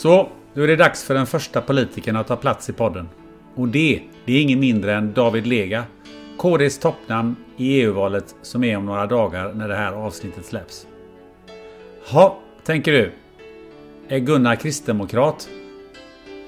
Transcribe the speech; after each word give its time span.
Så, 0.00 0.28
då 0.54 0.62
är 0.62 0.66
det 0.66 0.76
dags 0.76 1.04
för 1.04 1.14
den 1.14 1.26
första 1.26 1.60
politikern 1.60 2.16
att 2.16 2.26
ta 2.26 2.36
plats 2.36 2.68
i 2.68 2.72
podden. 2.72 3.08
Och 3.54 3.68
det, 3.68 4.02
det 4.24 4.32
är 4.32 4.42
ingen 4.42 4.60
mindre 4.60 4.94
än 4.94 5.12
David 5.12 5.46
Lega. 5.46 5.84
KDs 6.36 6.78
toppnamn 6.78 7.36
i 7.56 7.80
EU-valet 7.80 8.34
som 8.42 8.64
är 8.64 8.76
om 8.76 8.86
några 8.86 9.06
dagar 9.06 9.52
när 9.54 9.68
det 9.68 9.76
här 9.76 9.92
avsnittet 9.92 10.46
släpps. 10.46 10.86
Ha, 12.10 12.38
tänker 12.64 12.92
du. 12.92 13.12
Är 14.08 14.18
Gunnar 14.18 14.56
kristdemokrat? 14.56 15.48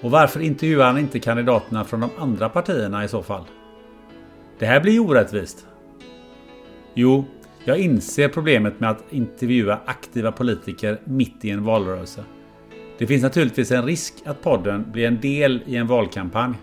Och 0.02 0.11
varför 0.11 0.40
intervjuar 0.40 0.86
han 0.86 0.98
inte 0.98 1.20
kandidaterna 1.20 1.84
från 1.84 2.01
de 2.01 2.11
andra 2.19 2.48
partierna 2.48 3.05
i 3.05 3.08
så 3.08 3.23
fall? 3.23 3.45
Det 4.58 4.67
här 4.67 4.80
blir 4.80 4.92
ju 4.92 5.01
orättvist. 5.01 5.67
Jo, 6.95 7.24
jag 7.64 7.79
inser 7.79 8.29
problemet 8.29 8.80
med 8.80 8.90
att 8.90 9.05
intervjua 9.11 9.80
aktiva 9.86 10.33
politiker 10.33 11.01
mitt 11.05 11.45
i 11.45 11.51
en 11.51 11.64
valrörelse. 11.64 12.24
Det 13.02 13.07
finns 13.07 13.23
naturligtvis 13.23 13.70
en 13.70 13.86
risk 13.86 14.14
att 14.24 14.42
podden 14.42 14.92
blir 14.92 15.07
en 15.07 15.20
del 15.20 15.63
i 15.67 15.77
en 15.77 15.86
valkampanj. 15.86 16.55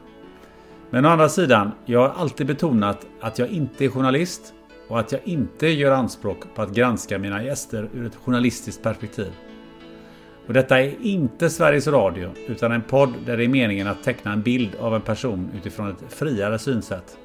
Men 0.89 1.05
å 1.05 1.09
andra 1.09 1.29
sidan, 1.29 1.71
jag 1.85 1.99
har 1.99 2.21
alltid 2.21 2.47
betonat 2.47 3.05
att 3.21 3.39
jag 3.39 3.49
inte 3.49 3.85
är 3.85 3.89
journalist 3.89 4.53
och 4.87 4.99
att 4.99 5.11
jag 5.11 5.21
inte 5.23 5.67
gör 5.67 5.91
anspråk 5.91 6.37
på 6.55 6.61
att 6.61 6.73
granska 6.73 7.19
mina 7.19 7.43
gäster 7.43 7.89
ur 7.93 8.05
ett 8.05 8.15
journalistiskt 8.15 8.83
perspektiv. 8.83 9.31
Och 10.47 10.53
detta 10.53 10.81
är 10.81 10.95
inte 11.01 11.49
Sveriges 11.49 11.87
Radio, 11.87 12.29
utan 12.47 12.71
en 12.71 12.81
podd 12.81 13.13
där 13.25 13.37
det 13.37 13.43
är 13.43 13.47
meningen 13.47 13.87
att 13.87 14.03
teckna 14.03 14.33
en 14.33 14.41
bild 14.41 14.75
av 14.79 14.95
en 14.95 15.01
person 15.01 15.51
utifrån 15.57 15.89
ett 15.89 16.13
friare 16.13 16.59
synsätt. 16.59 17.17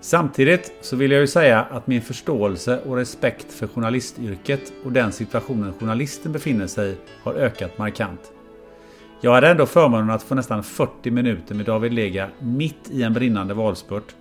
Samtidigt 0.00 0.72
så 0.80 0.96
vill 0.96 1.10
jag 1.10 1.20
ju 1.20 1.26
säga 1.26 1.60
att 1.60 1.86
min 1.86 2.02
förståelse 2.02 2.80
och 2.80 2.96
respekt 2.96 3.52
för 3.52 3.66
journalistyrket 3.66 4.72
och 4.84 4.92
den 4.92 5.12
situationen 5.12 5.72
journalisten 5.80 6.32
befinner 6.32 6.66
sig 6.66 6.90
i 6.90 6.96
har 7.22 7.34
ökat 7.34 7.78
markant. 7.78 8.32
Jag 9.20 9.32
hade 9.32 9.48
ändå 9.48 9.66
förmånen 9.66 10.10
att 10.10 10.22
få 10.22 10.34
nästan 10.34 10.62
40 10.62 11.10
minuter 11.10 11.54
med 11.54 11.66
David 11.66 11.92
Lega 11.92 12.28
mitt 12.38 12.90
i 12.90 13.02
en 13.02 13.12
brinnande 13.12 13.54
valspurt. 13.54 14.14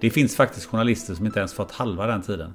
Det 0.00 0.10
finns 0.10 0.36
faktiskt 0.36 0.66
journalister 0.66 1.14
som 1.14 1.26
inte 1.26 1.38
ens 1.38 1.54
fått 1.54 1.72
halva 1.72 2.06
den 2.06 2.22
tiden. 2.22 2.54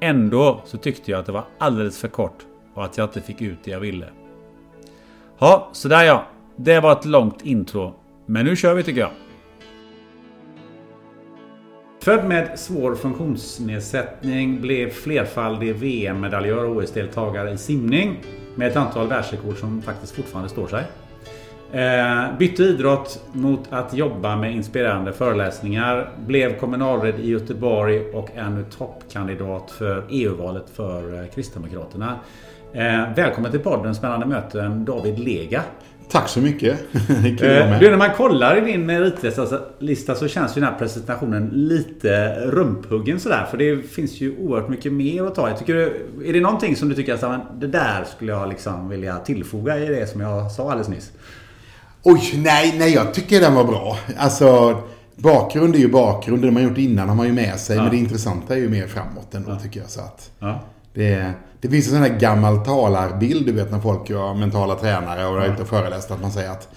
Ändå 0.00 0.62
så 0.64 0.78
tyckte 0.78 1.10
jag 1.10 1.20
att 1.20 1.26
det 1.26 1.32
var 1.32 1.44
alldeles 1.58 1.98
för 1.98 2.08
kort 2.08 2.38
och 2.74 2.84
att 2.84 2.98
jag 2.98 3.04
inte 3.04 3.20
fick 3.20 3.42
ut 3.42 3.58
det 3.64 3.70
jag 3.70 3.80
ville. 3.80 4.08
Ja, 5.38 5.68
sådär 5.72 6.02
ja. 6.04 6.26
Det 6.56 6.80
var 6.80 6.92
ett 6.92 7.04
långt 7.04 7.42
intro. 7.42 7.94
Men 8.26 8.46
nu 8.46 8.56
kör 8.56 8.74
vi 8.74 8.82
tycker 8.82 9.00
jag. 9.00 9.10
Född 12.06 12.24
med 12.24 12.58
svår 12.58 12.94
funktionsnedsättning 12.94 14.60
blev 14.60 14.90
flerfaldig 14.90 15.74
VM-medaljör 15.74 16.64
och 16.64 16.76
OS-deltagare 16.76 17.50
i 17.50 17.58
simning 17.58 18.22
med 18.54 18.68
ett 18.68 18.76
antal 18.76 19.08
världsrekord 19.08 19.56
som 19.56 19.82
faktiskt 19.82 20.14
fortfarande 20.14 20.48
står 20.48 20.66
sig. 20.66 20.84
Eh, 21.72 22.38
bytte 22.38 22.62
idrott 22.62 23.24
mot 23.32 23.72
att 23.72 23.94
jobba 23.94 24.36
med 24.36 24.52
inspirerande 24.52 25.12
föreläsningar. 25.12 26.10
Blev 26.26 26.58
kommunalråd 26.58 27.20
i 27.20 27.30
Göteborg 27.30 28.00
och 28.10 28.30
är 28.34 28.50
nu 28.50 28.64
toppkandidat 28.78 29.70
för 29.70 30.04
EU-valet 30.10 30.70
för 30.70 31.22
eh, 31.22 31.28
Kristdemokraterna. 31.28 32.18
Eh, 32.72 33.14
välkommen 33.16 33.50
till 33.50 33.60
podden 33.60 33.94
Spännande 33.94 34.26
möten 34.26 34.84
David 34.84 35.18
Lega. 35.18 35.62
Tack 36.10 36.28
så 36.28 36.40
mycket. 36.40 36.78
Eh, 37.26 37.78
du, 37.78 37.90
när 37.90 37.96
man 37.96 38.10
kollar 38.16 38.58
i 38.58 38.72
din 38.72 38.86
meritlista 38.86 40.14
så 40.14 40.28
känns 40.28 40.56
ju 40.56 40.60
den 40.60 40.70
här 40.70 40.78
presentationen 40.78 41.50
lite 41.52 42.34
rumphuggen 42.40 43.20
sådär. 43.20 43.46
För 43.50 43.58
det 43.58 43.82
finns 43.82 44.20
ju 44.20 44.36
oerhört 44.38 44.68
mycket 44.68 44.92
mer 44.92 45.26
att 45.26 45.34
ta 45.34 45.50
i. 45.50 45.54
Tycker 45.54 45.74
är 46.24 46.32
det 46.32 46.40
någonting 46.40 46.76
som 46.76 46.88
du 46.88 46.94
tycker 46.94 47.14
att 47.14 47.60
det 47.60 47.66
där 47.66 48.04
skulle 48.16 48.32
jag 48.32 48.48
liksom 48.48 48.88
vilja 48.88 49.18
tillfoga 49.18 49.78
i 49.78 49.86
det 49.86 50.06
som 50.06 50.20
jag 50.20 50.52
sa 50.52 50.70
alldeles 50.70 50.88
nyss? 50.88 51.12
Oj, 52.02 52.32
nej, 52.34 52.74
nej, 52.78 52.94
jag 52.94 53.14
tycker 53.14 53.40
den 53.40 53.54
var 53.54 53.64
bra. 53.64 53.98
Alltså, 54.16 54.78
bakgrund 55.16 55.74
är 55.74 55.78
ju 55.78 55.88
bakgrund. 55.88 56.42
Det 56.42 56.50
man 56.50 56.62
gjort 56.62 56.78
innan 56.78 57.08
har 57.08 57.16
man 57.16 57.26
ju 57.26 57.32
med 57.32 57.60
sig. 57.60 57.76
Ja. 57.76 57.82
Men 57.82 57.90
det 57.90 57.96
intressanta 57.96 58.54
är 58.54 58.58
ju 58.58 58.68
mer 58.68 58.86
framåt 58.86 59.34
ändå, 59.34 59.50
ja. 59.50 59.58
tycker 59.58 59.80
jag. 59.80 59.90
Så 59.90 60.00
att 60.00 60.30
ja. 60.38 60.64
Det, 60.96 61.32
det 61.60 61.68
finns 61.68 61.86
en 61.86 61.92
sån 61.92 62.02
här 62.02 62.18
gammal 62.18 62.64
talarbild, 62.64 63.46
du 63.46 63.52
vet 63.52 63.70
när 63.70 63.80
folk 63.80 64.10
är 64.10 64.34
mentala 64.34 64.74
tränare 64.74 65.26
och 65.26 65.42
är 65.42 65.52
ute 65.52 65.62
och 65.62 65.68
föreläst. 65.68 66.10
Att 66.10 66.22
man 66.22 66.30
säger 66.30 66.50
att 66.50 66.68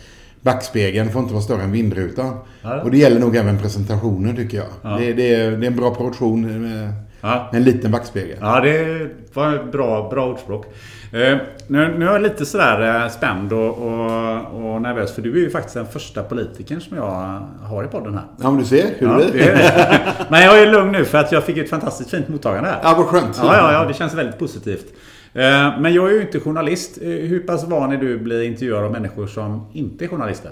backspegeln 0.41 1.09
får 1.09 1.21
inte 1.21 1.33
vara 1.33 1.43
större 1.43 1.63
än 1.63 1.71
vindrutan. 1.71 2.37
Ja. 2.61 2.81
Och 2.81 2.91
det 2.91 2.97
gäller 2.97 3.19
nog 3.19 3.35
även 3.35 3.57
presentationen 3.57 4.35
tycker 4.35 4.57
jag. 4.57 4.67
Ja. 4.81 4.89
Det, 4.89 5.13
det, 5.13 5.35
är, 5.35 5.51
det, 5.51 5.65
är, 5.65 5.67
en 5.67 5.75
bra 5.75 5.95
proportion 5.95 6.61
med, 6.61 6.93
ja. 7.21 7.49
en 7.53 7.63
liten 7.63 7.91
backspegel. 7.91 8.37
Ja, 8.41 8.59
det 8.59 9.09
var 9.33 9.55
ett 9.55 9.71
bra, 9.71 10.09
bra 10.09 10.27
ordspråk. 10.27 10.65
Eh, 11.13 11.37
nu, 11.67 11.95
nu 11.97 12.07
är 12.07 12.11
jag 12.11 12.21
lite 12.21 12.45
sådär 12.45 13.03
eh, 13.03 13.09
spänd 13.09 13.53
och, 13.53 13.77
och, 13.77 14.73
och, 14.73 14.81
nervös 14.81 15.15
för 15.15 15.21
du 15.21 15.31
är 15.31 15.39
ju 15.39 15.49
faktiskt 15.49 15.75
den 15.75 15.85
första 15.85 16.23
politikern 16.23 16.81
som 16.81 16.97
jag 16.97 17.41
har 17.61 17.83
i 17.83 17.87
podden 17.87 18.13
här. 18.13 18.23
Ja, 18.41 18.51
men 18.51 18.59
du 18.59 18.65
ser 18.65 18.89
hur 18.97 19.07
ja, 19.07 19.21
det 19.33 19.49
är. 19.49 20.01
Men 20.29 20.41
jag 20.41 20.61
är 20.61 20.71
lugn 20.71 20.91
nu 20.91 21.05
för 21.05 21.17
att 21.17 21.31
jag 21.31 21.43
fick 21.43 21.57
ett 21.57 21.69
fantastiskt 21.69 22.09
fint 22.09 22.27
mottagande 22.27 22.69
här. 22.69 22.79
Ja, 22.83 22.95
vad 22.97 23.05
skönt. 23.05 23.39
Ja, 23.43 23.57
ja, 23.57 23.73
ja, 23.73 23.85
det 23.85 23.93
känns 23.93 24.13
väldigt 24.13 24.39
positivt. 24.39 24.85
Eh, 25.33 25.79
men 25.79 25.93
jag 25.93 26.09
är 26.09 26.13
ju 26.13 26.21
inte 26.21 26.39
journalist. 26.39 26.97
Hur 27.01 27.39
pass 27.39 27.63
van 27.63 27.91
är 27.91 27.97
du 27.97 28.15
att 28.15 28.21
bli 28.21 28.45
intervjuad 28.45 28.83
av 28.83 28.91
människor 28.91 29.27
som 29.27 29.67
inte 29.73 30.05
är 30.05 30.07
journalister? 30.07 30.51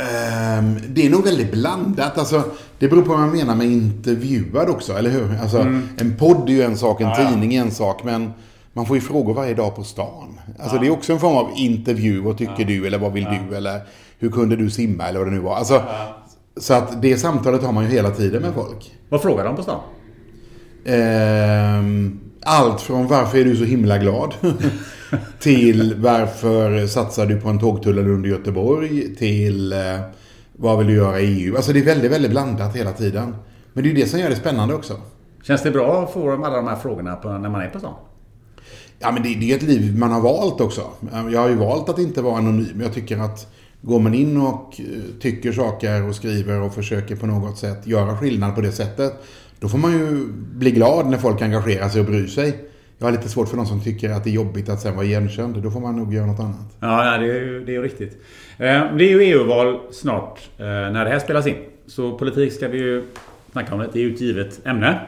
Ehm, 0.00 0.76
det 0.88 1.06
är 1.06 1.10
nog 1.10 1.24
väldigt 1.24 1.52
blandat. 1.52 2.18
Alltså, 2.18 2.42
det 2.78 2.88
beror 2.88 3.02
på 3.02 3.08
vad 3.08 3.20
man 3.20 3.30
menar 3.30 3.54
med 3.54 3.66
intervjuad 3.66 4.68
också, 4.68 4.92
eller 4.92 5.10
hur? 5.10 5.38
Alltså, 5.42 5.58
mm. 5.58 5.88
En 5.98 6.16
podd 6.16 6.48
är 6.48 6.52
ju 6.52 6.62
en 6.62 6.76
sak, 6.76 7.00
en 7.00 7.08
ja, 7.08 7.16
tidning 7.16 7.54
är 7.54 7.60
en 7.60 7.70
sak, 7.70 8.04
men 8.04 8.32
man 8.72 8.86
får 8.86 8.96
ju 8.96 9.00
frågor 9.00 9.34
varje 9.34 9.54
dag 9.54 9.76
på 9.76 9.84
stan. 9.84 10.40
Alltså 10.58 10.76
ja. 10.76 10.82
det 10.82 10.86
är 10.86 10.90
också 10.90 11.12
en 11.12 11.20
form 11.20 11.36
av 11.36 11.50
intervju. 11.56 12.20
Vad 12.20 12.38
tycker 12.38 12.54
ja. 12.58 12.66
du? 12.66 12.86
Eller 12.86 12.98
vad 12.98 13.12
vill 13.12 13.26
du? 13.50 13.56
Eller 13.56 13.80
hur 14.18 14.30
kunde 14.30 14.56
du 14.56 14.70
simma? 14.70 15.08
Eller 15.08 15.18
vad 15.18 15.28
det 15.28 15.34
nu 15.34 15.40
var. 15.40 15.56
Alltså, 15.56 15.82
Så 16.56 16.74
att 16.74 17.02
det 17.02 17.16
samtalet 17.16 17.62
har 17.62 17.72
man 17.72 17.84
ju 17.84 17.90
hela 17.90 18.10
tiden 18.10 18.42
med 18.42 18.54
folk. 18.54 18.92
Vad 19.08 19.22
frågar 19.22 19.44
de 19.44 19.56
på 19.56 19.62
stan? 19.62 19.80
Ehm, 20.84 22.20
allt 22.42 22.80
från 22.80 23.06
varför 23.06 23.38
är 23.38 23.44
du 23.44 23.56
så 23.56 23.64
himla 23.64 23.98
glad? 23.98 24.34
till 25.38 25.94
varför 25.96 26.86
satsar 26.86 27.26
du 27.26 27.40
på 27.40 27.48
en 27.48 27.58
tågtunnel 27.58 28.08
under 28.08 28.30
Göteborg? 28.30 29.14
Till 29.14 29.72
eh, 29.72 29.78
vad 30.52 30.78
vill 30.78 30.86
du 30.86 30.94
göra 30.94 31.20
i 31.20 31.26
EU? 31.26 31.56
Alltså 31.56 31.72
det 31.72 31.78
är 31.78 31.84
väldigt, 31.84 32.12
väldigt 32.12 32.30
blandat 32.30 32.76
hela 32.76 32.92
tiden. 32.92 33.34
Men 33.72 33.84
det 33.84 33.90
är 33.90 33.94
ju 33.94 34.00
det 34.02 34.08
som 34.08 34.20
gör 34.20 34.30
det 34.30 34.36
spännande 34.36 34.74
också. 34.74 35.00
Känns 35.42 35.62
det 35.62 35.70
bra 35.70 36.02
att 36.02 36.12
få 36.12 36.32
alla 36.32 36.56
de 36.56 36.66
här 36.66 36.76
frågorna 36.76 37.16
på, 37.16 37.28
när 37.28 37.48
man 37.48 37.60
är 37.60 37.68
på 37.68 37.78
stan? 37.78 37.94
Ja, 38.98 39.12
men 39.12 39.22
det, 39.22 39.34
det 39.34 39.52
är 39.52 39.56
ett 39.56 39.62
liv 39.62 39.98
man 39.98 40.12
har 40.12 40.20
valt 40.20 40.60
också. 40.60 40.82
Jag 41.32 41.40
har 41.40 41.48
ju 41.48 41.54
valt 41.54 41.88
att 41.88 41.98
inte 41.98 42.22
vara 42.22 42.38
anonym. 42.38 42.80
Jag 42.80 42.94
tycker 42.94 43.18
att 43.18 43.46
går 43.82 44.00
man 44.00 44.14
in 44.14 44.36
och 44.36 44.80
eh, 44.80 45.20
tycker 45.20 45.52
saker 45.52 46.08
och 46.08 46.14
skriver 46.14 46.60
och 46.60 46.74
försöker 46.74 47.16
på 47.16 47.26
något 47.26 47.58
sätt 47.58 47.86
göra 47.86 48.16
skillnad 48.16 48.54
på 48.54 48.60
det 48.60 48.72
sättet. 48.72 49.12
Då 49.60 49.68
får 49.68 49.78
man 49.78 49.92
ju 49.92 50.26
bli 50.32 50.70
glad 50.70 51.06
när 51.06 51.18
folk 51.18 51.42
engagerar 51.42 51.88
sig 51.88 52.00
och 52.00 52.06
bryr 52.06 52.26
sig. 52.26 52.69
Jag 53.00 53.06
har 53.06 53.12
lite 53.12 53.28
svårt 53.28 53.48
för 53.48 53.56
de 53.56 53.66
som 53.66 53.80
tycker 53.80 54.10
att 54.10 54.24
det 54.24 54.30
är 54.30 54.34
jobbigt 54.34 54.68
att 54.68 54.80
sen 54.80 54.96
vara 54.96 55.06
igenkänd. 55.06 55.62
Då 55.62 55.70
får 55.70 55.80
man 55.80 55.96
nog 55.96 56.14
göra 56.14 56.26
något 56.26 56.40
annat. 56.40 56.76
Ja, 56.80 57.18
det 57.18 57.24
är 57.24 57.40
ju 57.40 57.64
det 57.64 57.76
är 57.76 57.82
riktigt. 57.82 58.12
Eh, 58.58 58.94
det 58.96 59.04
är 59.04 59.08
ju 59.08 59.22
EU-val 59.22 59.80
snart 59.92 60.40
eh, 60.58 60.64
när 60.66 61.04
det 61.04 61.10
här 61.10 61.18
spelas 61.18 61.46
in. 61.46 61.56
Så 61.86 62.18
politik 62.18 62.52
ska 62.52 62.68
vi 62.68 62.78
ju 62.78 63.04
snacka 63.52 63.74
om. 63.74 63.78
Det 63.92 63.98
är 63.98 64.02
ju 64.02 64.14
ett 64.14 64.20
givet 64.20 64.66
ämne. 64.66 65.00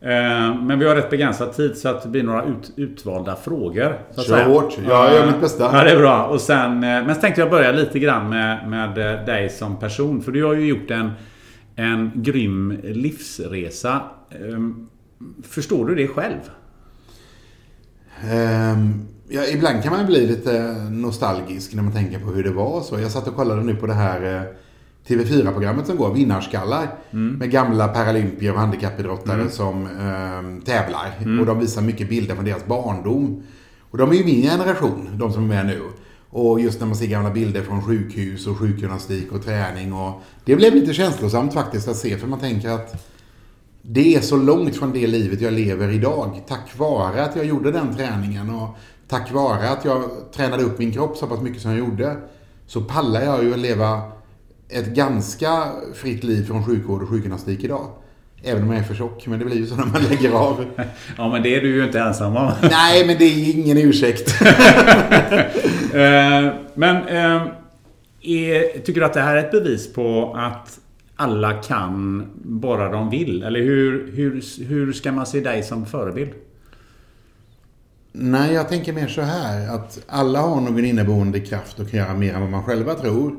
Eh, 0.00 0.56
men 0.60 0.78
vi 0.78 0.88
har 0.88 0.96
rätt 0.96 1.10
begränsad 1.10 1.52
tid 1.52 1.76
så 1.76 1.88
att 1.88 2.02
det 2.02 2.08
blir 2.08 2.22
några 2.22 2.44
ut, 2.44 2.72
utvalda 2.76 3.36
frågor. 3.36 3.98
Så 4.14 4.22
Kör 4.22 4.44
hårt. 4.44 4.78
Jag 4.88 5.14
gör 5.14 5.26
mitt 5.26 5.40
bästa. 5.40 5.70
Ja, 5.72 5.84
det 5.84 5.90
är 5.90 5.98
bra. 5.98 6.26
Och 6.26 6.40
sen, 6.40 6.80
men 6.80 7.14
så 7.14 7.20
tänkte 7.20 7.40
jag 7.40 7.50
börja 7.50 7.72
lite 7.72 7.98
grann 7.98 8.28
med, 8.28 8.68
med 8.68 8.94
dig 9.26 9.50
som 9.50 9.78
person. 9.78 10.22
För 10.22 10.32
du 10.32 10.44
har 10.44 10.54
ju 10.54 10.66
gjort 10.66 10.90
en, 10.90 11.10
en 11.76 12.10
grym 12.14 12.78
livsresa. 12.82 14.00
Förstår 15.42 15.86
du 15.86 15.94
det 15.94 16.08
själv? 16.08 16.50
Um, 18.24 19.06
ja, 19.28 19.46
ibland 19.46 19.82
kan 19.82 19.92
man 19.92 20.06
bli 20.06 20.26
lite 20.26 20.72
nostalgisk 20.90 21.74
när 21.74 21.82
man 21.82 21.92
tänker 21.92 22.18
på 22.18 22.30
hur 22.30 22.44
det 22.44 22.50
var. 22.50 22.80
Så 22.80 23.00
jag 23.00 23.10
satt 23.10 23.28
och 23.28 23.36
kollade 23.36 23.62
nu 23.62 23.76
på 23.76 23.86
det 23.86 23.94
här 23.94 24.36
eh, 24.36 24.42
TV4-programmet 25.08 25.86
som 25.86 25.96
går, 25.96 26.14
Vinnarskallar. 26.14 26.94
Mm. 27.10 27.34
Med 27.34 27.50
gamla 27.50 27.88
paralympier 27.88 28.52
och 28.52 28.58
handikappidrottare 28.58 29.40
mm. 29.40 29.50
som 29.50 29.84
eh, 29.84 30.64
tävlar. 30.64 31.16
Mm. 31.18 31.40
Och 31.40 31.46
de 31.46 31.58
visar 31.58 31.82
mycket 31.82 32.08
bilder 32.08 32.34
från 32.34 32.44
deras 32.44 32.66
barndom. 32.66 33.42
Och 33.90 33.98
de 33.98 34.10
är 34.10 34.14
ju 34.14 34.24
min 34.24 34.42
generation, 34.42 35.08
de 35.18 35.32
som 35.32 35.44
är 35.44 35.48
med 35.48 35.66
nu. 35.66 35.80
Och 36.30 36.60
just 36.60 36.80
när 36.80 36.86
man 36.86 36.96
ser 36.96 37.06
gamla 37.06 37.30
bilder 37.30 37.62
från 37.62 37.82
sjukhus 37.82 38.46
och 38.46 38.58
sjukgymnastik 38.58 39.32
och 39.32 39.44
träning. 39.44 39.92
Och 39.92 40.22
det 40.44 40.56
blev 40.56 40.74
lite 40.74 40.94
känslosamt 40.94 41.54
faktiskt 41.54 41.88
att 41.88 41.96
se, 41.96 42.18
för 42.18 42.26
man 42.26 42.38
tänker 42.40 42.70
att 42.70 43.09
det 43.82 44.14
är 44.14 44.20
så 44.20 44.36
långt 44.36 44.76
från 44.76 44.92
det 44.92 45.06
livet 45.06 45.40
jag 45.40 45.52
lever 45.52 45.88
idag. 45.88 46.42
Tack 46.48 46.78
vare 46.78 47.24
att 47.24 47.36
jag 47.36 47.44
gjorde 47.44 47.70
den 47.70 47.96
träningen 47.96 48.50
och 48.50 48.76
tack 49.08 49.32
vare 49.32 49.68
att 49.68 49.84
jag 49.84 50.02
tränade 50.34 50.62
upp 50.62 50.78
min 50.78 50.92
kropp 50.92 51.16
så 51.16 51.26
pass 51.26 51.40
mycket 51.40 51.62
som 51.62 51.70
jag 51.70 51.80
gjorde. 51.80 52.16
Så 52.66 52.80
pallar 52.80 53.22
jag 53.22 53.44
ju 53.44 53.52
att 53.52 53.58
leva 53.58 54.02
ett 54.68 54.86
ganska 54.86 55.64
fritt 55.94 56.24
liv 56.24 56.46
från 56.46 56.64
sjukvård 56.64 57.02
och 57.02 57.08
sjukgymnastik 57.08 57.64
idag. 57.64 57.86
Även 58.42 58.62
om 58.62 58.70
jag 58.70 58.78
är 58.78 58.84
för 58.84 58.94
tjock, 58.94 59.26
men 59.26 59.38
det 59.38 59.44
blir 59.44 59.56
ju 59.56 59.66
så 59.66 59.76
när 59.76 59.86
man 59.86 60.02
lägger 60.02 60.32
av. 60.32 60.64
ja, 61.16 61.28
men 61.28 61.42
det 61.42 61.56
är 61.56 61.60
du 61.60 61.68
ju 61.68 61.84
inte 61.84 62.00
ensam 62.00 62.36
om. 62.36 62.52
Nej, 62.62 63.06
men 63.06 63.18
det 63.18 63.24
är 63.24 63.58
ingen 63.58 63.78
ursäkt. 63.78 64.34
Eh, 65.90 66.52
men 66.74 66.96
äh, 67.08 67.42
är, 68.20 68.78
tycker 68.78 69.00
du 69.00 69.06
att 69.06 69.12
det 69.12 69.20
här 69.20 69.36
är 69.36 69.44
ett 69.44 69.50
bevis 69.50 69.92
på 69.92 70.34
att 70.36 70.78
alla 71.20 71.52
kan 71.52 72.26
bara 72.42 72.92
de 72.92 73.10
vill? 73.10 73.42
Eller 73.42 73.60
hur, 73.60 74.12
hur, 74.12 74.64
hur 74.64 74.92
ska 74.92 75.12
man 75.12 75.26
se 75.26 75.40
dig 75.40 75.62
som 75.62 75.86
förebild? 75.86 76.30
Nej, 78.12 78.52
jag 78.52 78.68
tänker 78.68 78.92
mer 78.92 79.08
så 79.08 79.20
här 79.22 79.74
att 79.74 80.02
alla 80.06 80.40
har 80.40 80.60
någon 80.60 80.84
inneboende 80.84 81.40
kraft 81.40 81.80
och 81.80 81.90
kan 81.90 82.00
göra 82.00 82.14
mer 82.14 82.34
än 82.34 82.40
vad 82.40 82.50
man 82.50 82.64
själva 82.64 82.94
tror. 82.94 83.36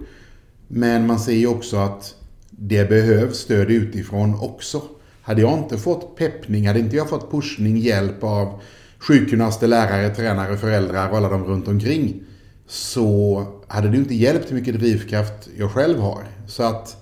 Men 0.68 1.08
man 1.08 1.20
ser 1.20 1.34
ju 1.34 1.48
också 1.48 1.78
att 1.78 2.16
det 2.50 2.90
behövs 2.90 3.38
stöd 3.38 3.72
utifrån 3.72 4.36
också. 4.40 4.82
Hade 5.22 5.42
jag 5.42 5.58
inte 5.58 5.78
fått 5.78 6.16
peppning, 6.18 6.68
hade 6.68 6.80
inte 6.80 6.96
jag 6.96 7.10
fått 7.10 7.32
pushning, 7.32 7.78
hjälp 7.78 8.24
av 8.24 8.62
sjukgymnaster, 9.00 9.68
lärare, 9.68 10.16
tränare, 10.16 10.58
föräldrar 10.58 11.10
och 11.10 11.18
alla 11.18 11.30
de 11.30 11.44
runt 11.44 11.68
omkring 11.68 12.24
så 12.68 13.46
hade 13.68 13.90
det 13.90 13.98
inte 13.98 14.16
hjälpt 14.16 14.52
hur 14.52 14.56
mycket 14.56 14.80
drivkraft 14.80 15.50
jag 15.58 15.72
själv 15.72 16.00
har. 16.00 16.24
Så 16.48 16.64
att 16.64 17.01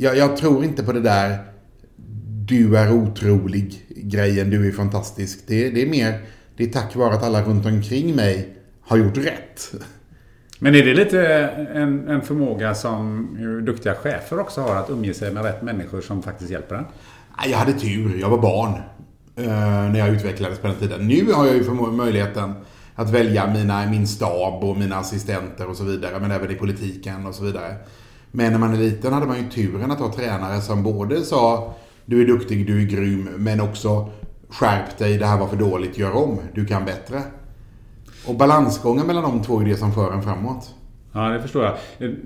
jag, 0.00 0.16
jag 0.16 0.36
tror 0.36 0.64
inte 0.64 0.82
på 0.82 0.92
det 0.92 1.00
där 1.00 1.38
du 2.46 2.76
är 2.76 2.92
otrolig 2.92 3.86
grejen, 3.88 4.50
du 4.50 4.68
är 4.68 4.72
fantastisk. 4.72 5.38
Det, 5.46 5.70
det 5.70 5.82
är 5.82 5.86
mer, 5.86 6.20
det 6.56 6.64
är 6.64 6.68
tack 6.68 6.96
vare 6.96 7.14
att 7.14 7.22
alla 7.22 7.42
runt 7.42 7.66
omkring 7.66 8.16
mig 8.16 8.56
har 8.80 8.96
gjort 8.96 9.16
rätt. 9.16 9.74
Men 10.58 10.74
är 10.74 10.82
det 10.84 10.94
lite 10.94 11.28
en, 11.74 12.08
en 12.08 12.22
förmåga 12.22 12.74
som 12.74 13.28
duktiga 13.66 13.94
chefer 13.94 14.38
också 14.38 14.60
har 14.60 14.76
att 14.76 14.90
umge 14.90 15.14
sig 15.14 15.32
med 15.32 15.44
rätt 15.44 15.62
människor 15.62 16.00
som 16.00 16.22
faktiskt 16.22 16.50
hjälper 16.50 16.74
en? 16.74 16.84
Jag 17.50 17.58
hade 17.58 17.72
tur. 17.72 18.20
Jag 18.20 18.28
var 18.28 18.38
barn 18.38 18.72
eh, 19.36 19.92
när 19.92 19.98
jag 19.98 20.08
utvecklades 20.08 20.58
på 20.58 20.66
den 20.66 20.76
tiden. 20.76 21.08
Nu 21.08 21.32
har 21.32 21.46
jag 21.46 21.56
ju 21.56 21.70
möjligheten 21.92 22.54
att 22.94 23.10
välja 23.10 23.46
mina, 23.46 23.90
min 23.90 24.06
stab 24.06 24.64
och 24.64 24.76
mina 24.76 24.96
assistenter 24.96 25.68
och 25.68 25.76
så 25.76 25.84
vidare. 25.84 26.20
Men 26.20 26.30
även 26.30 26.50
i 26.50 26.54
politiken 26.54 27.26
och 27.26 27.34
så 27.34 27.44
vidare. 27.44 27.76
Men 28.30 28.52
när 28.52 28.58
man 28.58 28.72
är 28.72 28.78
liten 28.78 29.12
hade 29.12 29.26
man 29.26 29.38
ju 29.38 29.48
turen 29.48 29.90
att 29.90 29.98
ha 29.98 30.12
tränare 30.12 30.60
som 30.60 30.82
både 30.82 31.22
sa 31.22 31.74
du 32.04 32.22
är 32.22 32.26
duktig, 32.26 32.66
du 32.66 32.82
är 32.82 32.86
grym, 32.86 33.28
men 33.36 33.60
också 33.60 34.10
skärp 34.48 34.98
dig, 34.98 35.18
det 35.18 35.26
här 35.26 35.38
var 35.38 35.46
för 35.46 35.56
dåligt, 35.56 35.98
gör 35.98 36.16
om, 36.16 36.38
du 36.54 36.66
kan 36.66 36.84
bättre. 36.84 37.22
Och 38.26 38.34
balansgången 38.34 39.06
mellan 39.06 39.22
de 39.22 39.42
två 39.42 39.60
är 39.60 39.64
det 39.64 39.76
som 39.76 39.92
för 39.92 40.12
en 40.12 40.22
framåt. 40.22 40.74
Ja, 41.12 41.28
det 41.28 41.42
förstår 41.42 41.64
jag. 41.64 41.74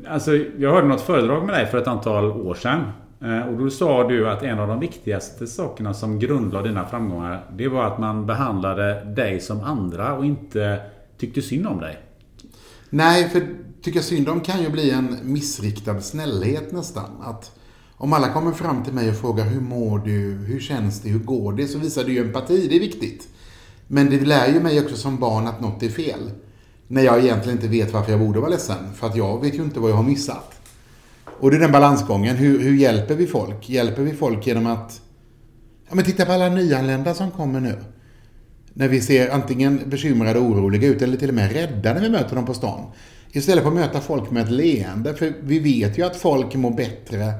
Alltså, 0.09 0.37
jag 0.59 0.73
hörde 0.73 0.89
något 0.89 1.01
föredrag 1.01 1.47
med 1.47 1.55
dig 1.55 1.67
för 1.67 1.79
ett 1.79 1.87
antal 1.87 2.25
år 2.25 2.55
sedan. 2.55 2.81
Eh, 3.21 3.49
och 3.49 3.59
då 3.59 3.71
sa 3.71 4.09
du 4.09 4.29
att 4.29 4.43
en 4.43 4.59
av 4.59 4.69
de 4.69 4.81
viktigaste 4.81 5.47
sakerna 5.47 5.95
som 5.95 6.19
grundlade 6.19 6.69
dina 6.69 6.87
framgångar 6.87 7.45
Det 7.57 7.69
var 7.69 7.85
att 7.85 7.99
man 7.99 8.27
behandlade 8.27 9.05
dig 9.05 9.41
som 9.41 9.61
andra 9.61 10.15
och 10.15 10.25
inte 10.25 10.81
tyckte 11.19 11.43
synd 11.43 11.67
om 11.67 11.81
dig. 11.81 11.99
Nej, 12.91 13.29
för 13.29 13.43
tycka 13.83 14.03
synd 14.03 14.29
om 14.29 14.41
kan 14.41 14.63
ju 14.63 14.71
bli 14.71 14.91
en 14.91 15.19
missriktad 15.23 16.01
snällhet 16.01 16.73
nästan. 16.73 17.11
Att 17.21 17.51
om 17.97 18.13
alla 18.13 18.33
kommer 18.33 18.53
fram 18.53 18.85
till 18.85 18.93
mig 18.93 19.11
och 19.11 19.17
frågar 19.17 19.45
hur 19.45 19.61
mår 19.61 19.99
du, 19.99 20.35
hur 20.47 20.61
känns 20.61 21.01
det, 21.01 21.09
hur 21.09 21.19
går 21.19 21.53
det? 21.53 21.69
Så 21.69 21.79
visar 21.79 22.05
det 22.05 22.13
ju 22.13 22.27
empati, 22.27 22.69
det 22.69 22.77
är 22.77 22.81
viktigt. 22.81 23.29
Men 23.87 24.11
det 24.11 24.21
lär 24.21 24.49
ju 24.49 24.61
mig 24.61 24.81
också 24.81 24.97
som 24.97 25.19
barn 25.19 25.47
att 25.47 25.61
något 25.61 25.83
är 25.83 25.89
fel. 25.89 26.31
När 26.89 27.03
jag 27.03 27.25
egentligen 27.25 27.59
inte 27.59 27.69
vet 27.69 27.93
varför 27.93 28.11
jag 28.11 28.21
borde 28.21 28.41
vara 28.41 28.51
ledsen. 28.51 28.95
För 28.95 29.07
att 29.07 29.17
jag 29.17 29.41
vet 29.41 29.55
ju 29.55 29.63
inte 29.63 29.81
vad 29.81 29.91
jag 29.91 29.97
har 29.97 30.03
missat. 30.03 30.55
Och 31.25 31.51
det 31.51 31.57
är 31.57 31.61
den 31.61 31.73
balansgången. 31.73 32.37
Hur, 32.37 32.59
hur 32.61 32.75
hjälper 32.75 33.15
vi 33.15 33.27
folk? 33.27 33.69
Hjälper 33.69 34.03
vi 34.03 34.13
folk 34.13 34.47
genom 34.47 34.67
att... 34.67 35.01
Ja 35.89 35.95
men 35.95 36.05
titta 36.05 36.25
på 36.25 36.33
alla 36.33 36.49
nyanlända 36.49 37.15
som 37.15 37.31
kommer 37.31 37.61
nu. 37.61 37.79
När 38.73 38.89
vi 38.89 39.01
ser 39.01 39.31
antingen 39.31 39.81
bekymrade 39.87 40.39
och 40.39 40.45
oroliga 40.45 40.89
ut 40.89 41.03
eller 41.03 41.17
till 41.17 41.29
och 41.29 41.35
med 41.35 41.53
rädda 41.53 41.95
när 41.95 42.01
vi 42.01 42.11
möter 42.11 42.37
dem 42.37 42.47
på 42.47 42.55
stan. 42.55 42.81
Istället 43.33 43.63
för 43.63 43.71
att 43.71 43.77
möta 43.77 44.01
folk 44.01 44.31
med 44.31 44.43
ett 44.43 44.51
leende. 44.51 45.15
För 45.15 45.33
vi 45.43 45.59
vet 45.59 45.99
ju 45.99 46.03
att 46.03 46.17
folk 46.17 46.55
mår 46.55 46.71
bättre. 46.71 47.33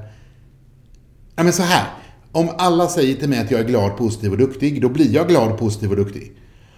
Ja 1.35 1.43
men 1.43 1.53
så 1.53 1.63
här. 1.63 1.87
Om 2.31 2.49
alla 2.57 2.87
säger 2.87 3.15
till 3.15 3.29
mig 3.29 3.39
att 3.39 3.51
jag 3.51 3.59
är 3.59 3.65
glad, 3.65 3.97
positiv 3.97 4.31
och 4.31 4.37
duktig, 4.37 4.81
då 4.81 4.89
blir 4.89 5.13
jag 5.13 5.27
glad, 5.27 5.57
positiv 5.57 5.89
och 5.89 5.95
duktig. 5.95 6.31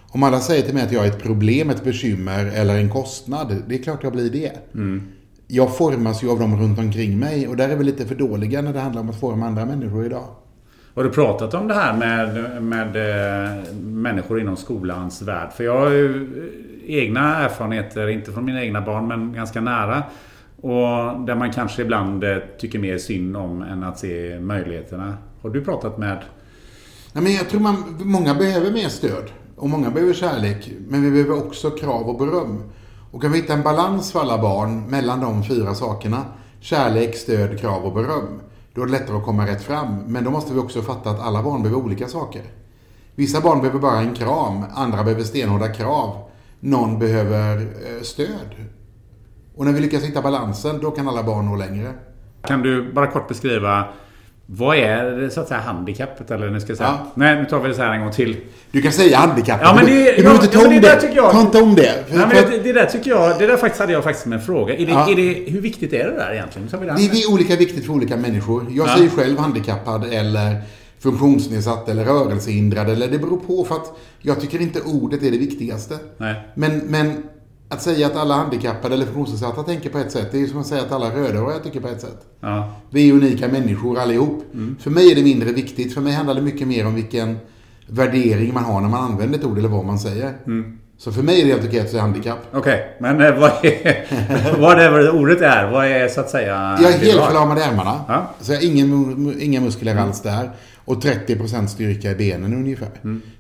Om 0.10 0.24
alla 0.24 0.40
säger 0.40 0.62
till 0.62 0.74
mig 0.74 0.84
att 0.84 0.92
jag 0.92 1.06
är 1.06 1.10
ett 1.10 1.24
problem, 1.24 1.70
ett 1.70 1.84
bekymmer 1.84 2.46
eller 2.46 2.76
en 2.78 2.90
kostnad, 2.90 3.64
det 3.68 3.76
är 3.76 3.84
klart 3.84 4.04
jag 4.04 4.14
blir 4.14 4.30
det. 4.30 4.52
Mm. 4.74 5.04
Jag 5.48 5.78
formas 5.78 6.24
ju 6.24 6.30
av 6.30 6.40
dem 6.40 6.62
runt 6.62 6.80
omkring 6.80 7.20
mig 7.20 7.48
och 7.48 7.58
där 7.58 7.70
är 7.70 7.76
vi 7.76 7.84
lite 7.84 8.06
för 8.06 8.16
dåliga 8.16 8.62
när 8.62 8.74
det 8.74 8.80
handlar 8.80 9.02
om 9.02 9.10
att 9.10 9.20
forma 9.20 9.46
andra 9.46 9.66
människor 9.66 10.06
idag. 10.06 10.28
Har 10.96 11.04
du 11.04 11.10
pratat 11.10 11.54
om 11.54 11.68
det 11.68 11.74
här 11.74 11.98
med, 11.98 12.64
med 12.64 12.96
eh, 12.96 13.74
människor 13.82 14.40
inom 14.40 14.58
skolans 14.58 15.22
värld? 15.22 15.52
För 15.54 15.64
jag 15.64 15.80
har 15.80 15.92
ju 15.92 16.28
egna 16.88 17.36
erfarenheter, 17.36 18.08
inte 18.08 18.32
från 18.32 18.46
mina 18.46 18.64
egna 18.64 18.82
barn, 18.82 19.08
men 19.08 19.34
ganska 19.34 19.62
nära. 19.62 20.04
Och 20.62 21.20
där 21.26 21.36
man 21.36 21.54
kanske 21.54 21.82
ibland 21.82 22.24
eh, 22.24 22.38
tycker 22.60 22.80
mer 22.80 22.98
synd 22.98 23.38
om 23.38 23.62
än 23.62 23.84
att 23.84 24.00
se 24.00 24.40
möjligheterna. 24.40 25.18
Har 25.42 25.50
du 25.50 25.66
pratat 25.66 25.98
med? 25.98 26.18
Nej, 27.14 27.24
men 27.24 27.34
jag 27.34 27.50
tror 27.50 27.62
man, 27.62 27.76
många 28.00 28.36
behöver 28.36 28.72
mer 28.72 28.90
stöd. 28.90 29.32
Och 29.56 29.70
många 29.70 29.90
behöver 29.90 30.14
kärlek. 30.14 30.72
Men 30.88 31.02
vi 31.02 31.12
behöver 31.12 31.46
också 31.46 31.70
krav 31.70 32.10
och 32.10 32.18
beröm. 32.18 32.64
Och 33.12 33.22
kan 33.22 33.32
vi 33.32 33.38
hitta 33.38 33.54
en 33.54 33.64
balans 33.64 34.12
för 34.12 34.20
alla 34.20 34.42
barn 34.42 34.90
mellan 34.90 35.22
de 35.22 35.44
fyra 35.44 35.74
sakerna. 35.74 36.26
Kärlek, 36.60 37.16
stöd, 37.16 37.60
krav 37.60 37.86
och 37.86 37.94
beröm. 37.94 38.42
Då 38.74 38.82
är 38.82 38.86
det 38.86 38.92
lättare 38.92 39.18
att 39.18 39.26
komma 39.26 39.48
rätt 39.48 39.64
fram. 39.64 40.04
Men 40.08 40.24
då 40.24 40.32
måste 40.32 40.54
vi 40.54 40.60
också 40.60 40.82
fatta 40.82 41.10
att 41.10 41.20
alla 41.20 41.44
barn 41.44 41.64
behöver 41.64 41.84
olika 41.84 42.08
saker. 42.08 42.42
Vissa 43.16 43.42
barn 43.42 43.60
behöver 43.60 43.80
bara 43.80 44.00
en 44.00 44.16
kram, 44.16 44.64
andra 44.74 45.04
behöver 45.04 45.24
stenhårda 45.24 45.68
krav. 45.68 46.26
Någon 46.60 47.00
behöver 47.00 47.58
eh, 47.58 48.02
stöd. 48.02 48.56
Och 49.56 49.66
när 49.66 49.74
vi 49.74 49.80
lyckas 49.80 50.04
hitta 50.04 50.22
balansen, 50.22 50.80
då 50.82 50.92
kan 50.92 51.08
alla 51.08 51.24
barn 51.24 51.46
nå 51.46 51.56
längre. 51.56 51.94
Kan 52.48 52.62
du 52.62 52.94
bara 52.94 53.08
kort 53.08 53.28
beskriva 53.28 53.86
vad 54.48 54.78
är 54.78 55.30
så 55.30 55.42
att 55.42 55.48
säga 55.48 55.60
handikappet 55.60 56.32
eller 56.32 56.50
nu 56.50 56.60
ska 56.60 56.70
jag 56.70 56.78
säga? 56.78 56.98
Ja. 57.04 57.12
Nej, 57.16 57.36
nu 57.36 57.46
tar 57.46 57.60
vi 57.60 57.68
det 57.70 57.76
så 57.76 57.82
här 57.82 57.94
en 57.94 58.02
gång 58.02 58.12
till. 58.12 58.38
Du 58.72 58.82
kan 58.82 58.92
säga 58.92 59.18
handikappet. 59.18 59.68
Ja, 59.68 59.76
men 59.76 59.86
det, 59.86 60.16
du 60.16 60.24
behöver 60.24 60.44
inte 60.44 60.58
ta 60.58 60.62
ja, 60.62 60.68
om 60.68 60.82
det. 60.82 61.00
det. 61.02 61.32
Ta 61.32 61.42
inte 61.42 61.62
om 61.62 61.76
det. 61.76 62.04
För, 62.08 62.18
Nej, 62.18 62.28
men 62.34 62.52
det, 62.52 62.64
det, 62.64 62.74
där 62.74 62.86
tycker 62.86 63.10
jag, 63.10 63.40
det 63.40 63.48
där 63.48 63.58
faktiskt 63.58 63.80
hade 63.80 63.94
jag 63.94 64.04
faktiskt 64.04 64.26
med 64.26 64.40
en 64.40 64.46
fråga. 64.46 64.74
Är 64.76 64.86
det, 64.86 64.92
ja. 64.92 65.12
är 65.12 65.16
det, 65.16 65.52
hur 65.52 65.62
viktigt 65.62 65.94
är 65.94 66.04
det 66.04 66.16
där 66.16 66.34
egentligen? 66.34 66.68
det, 66.72 67.08
det 67.12 67.22
är 67.22 67.32
olika 67.34 67.56
viktigt 67.56 67.86
för 67.86 67.94
olika 67.94 68.18
människor. 68.18 68.66
Jag 68.70 68.88
ja. 68.88 68.96
säger 68.96 69.10
själv 69.10 69.38
handikappad 69.38 70.06
eller 70.14 70.62
funktionsnedsatt 71.06 71.90
eller 71.90 72.06
rörelsehindrad. 72.06 72.90
Eller 72.90 73.08
det 73.08 73.20
beror 73.20 73.38
på 73.38 73.66
för 73.66 73.76
att 73.76 73.98
jag 74.22 74.42
tycker 74.42 74.62
inte 74.62 74.82
ordet 74.82 75.24
är 75.24 75.32
det 75.32 75.38
viktigaste. 75.38 75.98
Nej. 76.18 76.50
Men, 76.56 76.78
men 76.78 77.24
att 77.70 77.82
säga 77.82 78.08
att 78.08 78.16
alla 78.16 78.36
handikappade 78.36 78.96
eller 78.96 79.06
funktionsnedsatta 79.06 79.64
tänker 79.64 79.90
på 79.90 79.98
ett 79.98 80.12
sätt, 80.12 80.28
det 80.32 80.38
är 80.38 80.42
ju 80.42 80.48
som 80.48 80.60
att 80.60 80.68
säga 80.68 80.82
att 80.82 80.92
alla 80.92 81.10
rödhåriga 81.10 81.60
tycker 81.60 81.80
på 81.80 81.88
ett 81.88 82.02
sätt. 82.02 82.22
Ja. 82.40 82.76
Vi 82.90 83.10
är 83.10 83.14
unika 83.14 83.48
människor 83.48 84.00
allihop. 84.00 84.44
Mm. 84.54 84.76
För 84.80 84.92
mig 84.92 85.12
är 85.12 85.16
det 85.16 85.24
mindre 85.24 85.52
viktigt. 85.52 85.94
För 85.94 86.02
mig 86.02 86.14
handlar 86.14 86.36
det 86.36 86.42
mycket 86.42 86.68
mer 86.68 86.88
om 86.88 86.96
vilken 86.96 87.38
värdering 87.88 88.54
man 88.54 88.64
har 88.64 88.82
när 88.82 88.90
man 88.90 89.12
använder 89.12 89.40
ett 89.40 89.46
ord 89.46 89.58
eller 89.58 89.70
vad 89.70 89.86
man 89.86 90.00
säger. 90.00 90.34
Så 90.98 91.12
för 91.12 91.24
mig 91.24 91.42
är 91.42 91.46
det 91.46 91.52
helt 91.52 91.68
okej 91.68 91.80
att 91.80 91.90
säga 91.90 92.02
handikapp. 92.02 92.40
Okej, 92.54 92.98
men 93.00 93.22
eh, 93.22 93.40
vad 93.40 93.52
är... 93.66 94.60
whatever 94.62 95.10
ordet 95.16 95.42
är, 95.42 95.72
vad 95.72 95.86
är 95.86 96.08
så 96.08 96.20
att 96.22 96.30
säga... 96.30 96.78
Jag 96.82 96.92
är 96.92 96.98
helt 96.98 97.22
förlamad 97.22 97.58
i 97.58 97.62
ärmarna. 97.62 98.02
Ja. 98.08 98.34
Så 98.42 98.52
jag 98.52 98.60
har 98.60 98.66
ingen, 98.66 99.36
inga 99.40 99.62
muskler 99.62 99.96
alls 99.96 100.22
där. 100.22 100.50
Och 100.86 101.04
30% 101.04 101.68
styrka 101.68 102.12
i 102.12 102.16
benen 102.16 102.54
ungefär. 102.54 102.90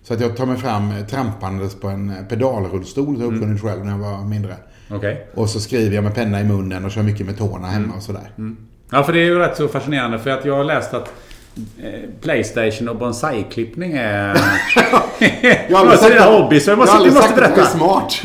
Så 0.04 0.14
att 0.14 0.22
jag 0.22 0.38
tar 0.38 0.46
mig 0.46 0.58
fram 0.58 0.92
eh, 0.92 1.06
trampandes 1.06 1.75
på 1.75 1.88
en 1.88 2.10
eh, 2.10 2.16
pedalrullstol 2.30 3.16
som 3.16 3.24
jag 3.24 3.34
uppfunnit 3.34 3.62
själv 3.62 3.86
när 3.86 3.92
jag 3.92 4.00
var 4.00 4.24
mindre. 4.25 4.56
Okej. 4.92 5.28
Och 5.34 5.50
så 5.50 5.60
skriver 5.60 5.96
jag 5.96 6.04
med 6.04 6.16
penna 6.16 6.42
i 6.42 6.44
munnen 6.44 6.86
och 6.86 6.92
kör 6.92 7.04
mycket 7.04 7.25
med 7.25 7.38
tårna 7.38 7.68
hemma 7.68 7.94
och 7.96 8.04
sådär. 8.04 8.32
Ja, 8.92 9.04
för 9.04 9.14
det 9.14 9.20
är 9.20 9.24
ju 9.25 9.40
rätt 9.40 9.58
så 9.58 9.68
fascinerande 9.68 10.20
för 10.20 10.30
att 10.30 10.46
jag 10.46 10.56
har 10.58 10.64
läst 10.64 10.94
att 10.94 11.14
eh, 11.84 12.10
Playstation 12.22 12.90
och 12.90 12.96
bonsai-klippning 12.96 13.92
är... 13.98 14.38
Jag 15.70 15.78
har 15.78 15.86
aldrig 15.88 16.12
det 16.16 16.24
hobby, 16.24 16.60
så 16.60 16.72
jag 16.72 16.78
jag 16.78 16.78
har 16.78 16.84
måste, 16.86 16.96
aldrig 16.96 17.14
måste 17.14 17.28
sagt 17.30 17.42
att 17.42 17.42
jag 17.42 17.52
är 17.52 17.56
berätta. 17.56 17.78
smart. 17.78 18.22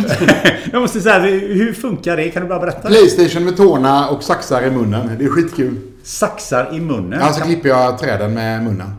jag 0.72 0.82
måste 0.82 1.00
säga, 1.00 1.18
hur 1.18 1.72
funkar 1.72 2.16
det? 2.16 2.28
Kan 2.30 2.42
du 2.42 2.48
bara 2.48 2.58
berätta? 2.58 2.88
Playstation 2.88 3.44
med 3.44 3.56
tårna 3.56 4.08
och 4.08 4.22
saxar 4.22 4.62
i 4.62 4.70
munnen. 4.70 5.10
Det 5.18 5.24
är 5.24 5.28
skitkul. 5.28 5.76
Saxar 6.02 6.70
i 6.72 6.80
munnen. 6.80 7.20
Alltså 7.22 7.44
klipper 7.44 7.68
jag 7.68 7.98
träden 7.98 8.34
med 8.34 8.64
munnen. 8.64 8.90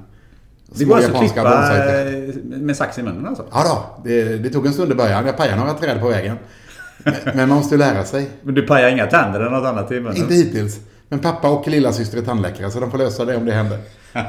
Det 0.75 0.86
går 0.86 0.96
alltså 0.96 1.12
att 1.13 1.20
klippa 1.20 1.80
eh, 1.80 2.36
med 2.44 2.78
sax 2.78 2.98
i 3.00 3.04
munnen 3.04 3.28
alltså? 3.28 3.46
Ja 3.51 3.63
då, 3.63 4.04
det, 4.10 4.38
det 4.38 4.50
tog 4.50 4.66
en 4.66 4.74
stund 4.74 4.92
i 4.92 4.96
början. 4.96 5.25
Jag 5.25 5.38
pajade 5.38 5.58
några 5.60 5.74
träd 5.74 6.00
på 6.01 6.08
vägen. 6.10 6.38
Men- 7.04 7.13
Men 7.25 7.50
man 7.50 7.58
måste 7.58 7.75
ju 7.75 7.80
lära 7.80 8.04
sig. 8.04 8.30
Men 8.44 8.56
du 8.56 8.68
pajar 8.68 8.90
inga 8.90 9.06
tänder 9.06 9.40
eller 9.40 9.51
något 9.51 9.66
annat 9.68 9.92
i 9.92 9.96
munnen? 10.00 10.18
Inte 10.18 10.34
hittills. 10.34 10.80
Men 11.10 11.20
pappa 11.20 11.50
och 11.50 11.68
lilla 11.68 11.94
syster 11.94 12.18
är 12.18 12.22
tandläkare 12.22 12.72
så 12.72 12.80
de 12.80 12.92
får 12.92 12.98
lösa 12.98 13.25
det 13.25 13.36
om 13.36 13.46
det 13.46 13.51
händer. 13.51 13.80
ja, 14.13 14.24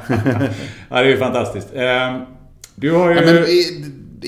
det 0.89 0.99
är 0.99 1.05
ju 1.05 1.17
fantastiskt. 1.19 1.69
Ehm, 1.75 2.21
Du 2.75 2.93
har 2.93 3.11
ju... 3.11 3.17
Ja, 3.17 3.23
men 3.27 3.37
är, 3.37 3.45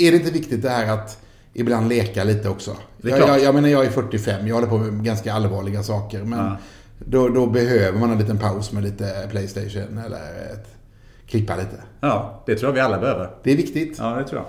är 0.07 0.11
det 0.11 0.17
inte 0.17 0.31
viktigt 0.31 0.63
det 0.63 0.69
här 0.71 0.93
att 0.95 1.19
ibland 1.55 1.89
leka 1.89 2.25
lite 2.25 2.49
också? 2.49 2.77
Jag, 3.03 3.19
jag, 3.21 3.41
jag 3.43 3.55
menar 3.55 3.69
jag 3.69 3.85
är 3.85 3.91
45, 3.91 4.47
jag 4.49 4.55
håller 4.55 4.69
på 4.69 4.79
med 4.79 5.05
ganska 5.05 5.33
allvarliga 5.33 5.83
saker. 5.83 6.23
Men 6.23 6.39
Ja. 6.39 6.57
då, 6.99 7.29
då 7.29 7.47
behöver 7.47 7.99
man 7.99 8.11
en 8.11 8.19
liten 8.19 8.39
paus 8.39 8.73
med 8.73 8.83
lite 8.83 9.27
Playstation 9.31 9.99
eller 10.07 10.19
ett, 10.53 10.67
klippa 11.35 11.57
lite. 11.57 11.77
Ja, 12.01 12.43
det 12.47 12.57
tror 12.57 12.69
jag 12.69 12.75
vi 12.75 12.81
alla 12.81 12.99
behöver. 12.99 13.29
Det 13.43 13.53
är 13.53 13.57
viktigt. 13.57 13.97
Ja, 13.99 14.17
det 14.19 14.25
tror 14.25 14.43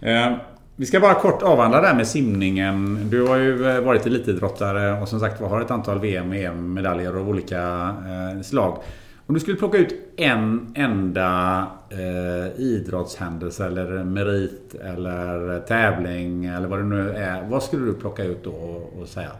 jag. 0.00 0.26
Eh, 0.26 0.36
vi 0.76 0.86
ska 0.86 1.00
bara 1.00 1.14
kort 1.14 1.42
avhandla 1.42 1.80
det 1.80 1.86
här 1.86 1.94
med 1.94 2.06
simningen. 2.06 2.98
Du 3.10 3.26
har 3.26 3.36
ju 3.36 3.70
eh, 3.70 3.80
varit 3.80 4.06
elitidrottare 4.06 5.00
och 5.00 5.08
som 5.08 5.20
sagt 5.20 5.40
har 5.40 5.60
ett 5.60 5.70
antal 5.70 6.00
VM 6.00 6.28
och 6.28 6.36
EM-medaljer 6.36 7.12
av 7.14 7.28
olika 7.28 7.94
eh, 8.08 8.42
slag. 8.42 8.78
Om 9.26 9.34
du 9.34 9.40
skulle 9.40 9.56
plocka 9.56 9.78
ut 9.78 9.94
en 10.16 10.72
enda 10.74 11.66
eh, 11.90 12.60
idrottshändelse 12.60 13.66
eller 13.66 14.04
merit 14.04 14.74
eller 14.74 15.60
tävling 15.60 16.44
eller 16.44 16.68
vad 16.68 16.78
det 16.78 16.84
nu 16.84 17.10
är. 17.10 17.48
Vad 17.48 17.62
skulle 17.62 17.86
du 17.86 17.94
plocka 17.94 18.24
ut 18.24 18.44
då 18.44 18.50
och, 18.50 19.00
och 19.00 19.08
säga? 19.08 19.30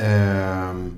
Ehm, 0.00 0.90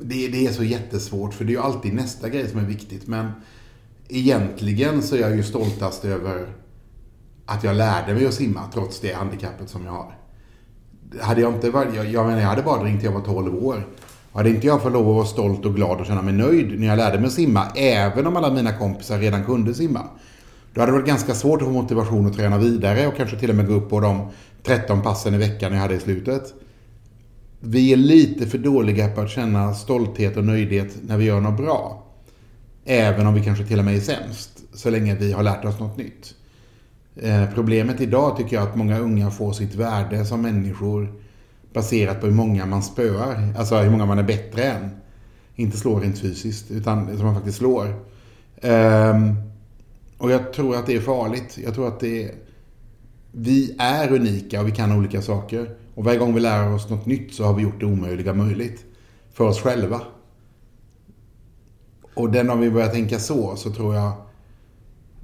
det, 0.00 0.28
det 0.28 0.46
är 0.46 0.52
så 0.52 0.64
jättesvårt 0.64 1.34
för 1.34 1.44
det 1.44 1.50
är 1.50 1.54
ju 1.54 1.60
alltid 1.60 1.94
nästa 1.94 2.28
grej 2.28 2.48
som 2.48 2.60
är 2.60 2.64
viktigt. 2.64 3.06
Men 3.06 3.30
egentligen 4.08 5.02
så 5.02 5.16
är 5.16 5.20
jag 5.20 5.36
ju 5.36 5.42
stoltast 5.42 6.04
över 6.04 6.48
att 7.46 7.64
jag 7.64 7.76
lärde 7.76 8.14
mig 8.14 8.26
att 8.26 8.34
simma 8.34 8.60
trots 8.74 9.00
det 9.00 9.12
handikappet 9.12 9.70
som 9.70 9.84
jag 9.84 9.92
har. 9.92 10.14
Hade 11.20 11.40
jag 11.40 11.54
inte 11.54 11.70
varit, 11.70 11.94
jag, 11.94 12.06
jag 12.06 12.26
menar 12.26 12.40
jag 12.40 12.48
hade 12.48 12.62
bara 12.62 12.84
ringt 12.84 13.00
till 13.00 13.10
jag 13.10 13.20
var 13.20 13.26
12 13.26 13.64
år. 13.64 13.86
Hade 14.32 14.50
inte 14.50 14.66
jag 14.66 14.82
fått 14.82 14.92
lov 14.92 15.08
att 15.08 15.14
vara 15.14 15.26
stolt 15.26 15.64
och 15.64 15.74
glad 15.74 16.00
och 16.00 16.06
känna 16.06 16.22
mig 16.22 16.34
nöjd 16.34 16.80
när 16.80 16.86
jag 16.86 16.96
lärde 16.96 17.18
mig 17.18 17.26
att 17.26 17.32
simma, 17.32 17.66
även 17.76 18.26
om 18.26 18.36
alla 18.36 18.52
mina 18.52 18.72
kompisar 18.72 19.18
redan 19.18 19.44
kunde 19.44 19.74
simma. 19.74 20.04
Då 20.74 20.80
hade 20.80 20.92
det 20.92 20.98
varit 20.98 21.08
ganska 21.08 21.34
svårt 21.34 21.62
att 21.62 21.68
få 21.68 21.72
motivation 21.72 22.26
att 22.26 22.36
träna 22.36 22.58
vidare 22.58 23.06
och 23.06 23.16
kanske 23.16 23.36
till 23.36 23.50
och 23.50 23.56
med 23.56 23.66
gå 23.66 23.74
upp 23.74 23.90
på 23.90 24.00
de 24.00 24.28
13 24.62 25.02
passen 25.02 25.34
i 25.34 25.38
veckan 25.38 25.72
jag 25.72 25.80
hade 25.80 25.94
i 25.94 26.00
slutet. 26.00 26.54
Vi 27.60 27.92
är 27.92 27.96
lite 27.96 28.46
för 28.46 28.58
dåliga 28.58 29.08
på 29.08 29.20
att 29.20 29.30
känna 29.30 29.74
stolthet 29.74 30.36
och 30.36 30.44
nöjdhet 30.44 30.96
när 31.02 31.16
vi 31.16 31.24
gör 31.24 31.40
något 31.40 31.56
bra. 31.56 32.04
Även 32.84 33.26
om 33.26 33.34
vi 33.34 33.44
kanske 33.44 33.64
till 33.64 33.78
och 33.78 33.84
med 33.84 33.96
är 33.96 34.00
sämst, 34.00 34.50
så 34.74 34.90
länge 34.90 35.14
vi 35.14 35.32
har 35.32 35.42
lärt 35.42 35.64
oss 35.64 35.80
något 35.80 35.96
nytt. 35.96 36.34
Eh, 37.16 37.44
problemet 37.54 38.00
idag 38.00 38.36
tycker 38.36 38.56
jag 38.56 38.68
att 38.68 38.76
många 38.76 38.98
unga 38.98 39.30
får 39.30 39.52
sitt 39.52 39.74
värde 39.74 40.24
som 40.24 40.42
människor 40.42 41.12
baserat 41.72 42.20
på 42.20 42.26
hur 42.26 42.34
många 42.34 42.66
man 42.66 42.82
spöar. 42.82 43.54
Alltså 43.58 43.76
hur 43.76 43.90
många 43.90 44.06
man 44.06 44.18
är 44.18 44.22
bättre 44.22 44.62
än. 44.62 44.90
Inte 45.54 45.76
slår 45.76 46.00
rent 46.00 46.18
fysiskt, 46.18 46.70
utan 46.70 47.16
som 47.16 47.26
man 47.26 47.34
faktiskt 47.34 47.58
slår. 47.58 47.94
Ehm, 48.62 49.34
och 50.18 50.30
jag 50.30 50.52
tror 50.52 50.76
att 50.76 50.86
det 50.86 50.94
är 50.96 51.00
farligt. 51.00 51.58
Jag 51.64 51.74
tror 51.74 51.88
att 51.88 52.00
det 52.00 52.24
är... 52.24 52.30
Vi 53.32 53.76
är 53.78 54.12
unika 54.12 54.60
och 54.60 54.66
vi 54.66 54.72
kan 54.72 54.92
olika 54.92 55.22
saker. 55.22 55.76
Och 55.98 56.04
varje 56.04 56.18
gång 56.18 56.34
vi 56.34 56.40
lär 56.40 56.74
oss 56.74 56.90
något 56.90 57.06
nytt 57.06 57.34
så 57.34 57.44
har 57.44 57.54
vi 57.54 57.62
gjort 57.62 57.80
det 57.80 57.86
omöjliga 57.86 58.34
möjligt. 58.34 58.84
För 59.32 59.44
oss 59.44 59.60
själva. 59.60 60.00
Och 62.14 62.30
den 62.30 62.50
om 62.50 62.60
vi 62.60 62.70
börjar 62.70 62.88
tänka 62.88 63.18
så, 63.18 63.56
så 63.56 63.70
tror 63.70 63.94
jag 63.94 64.12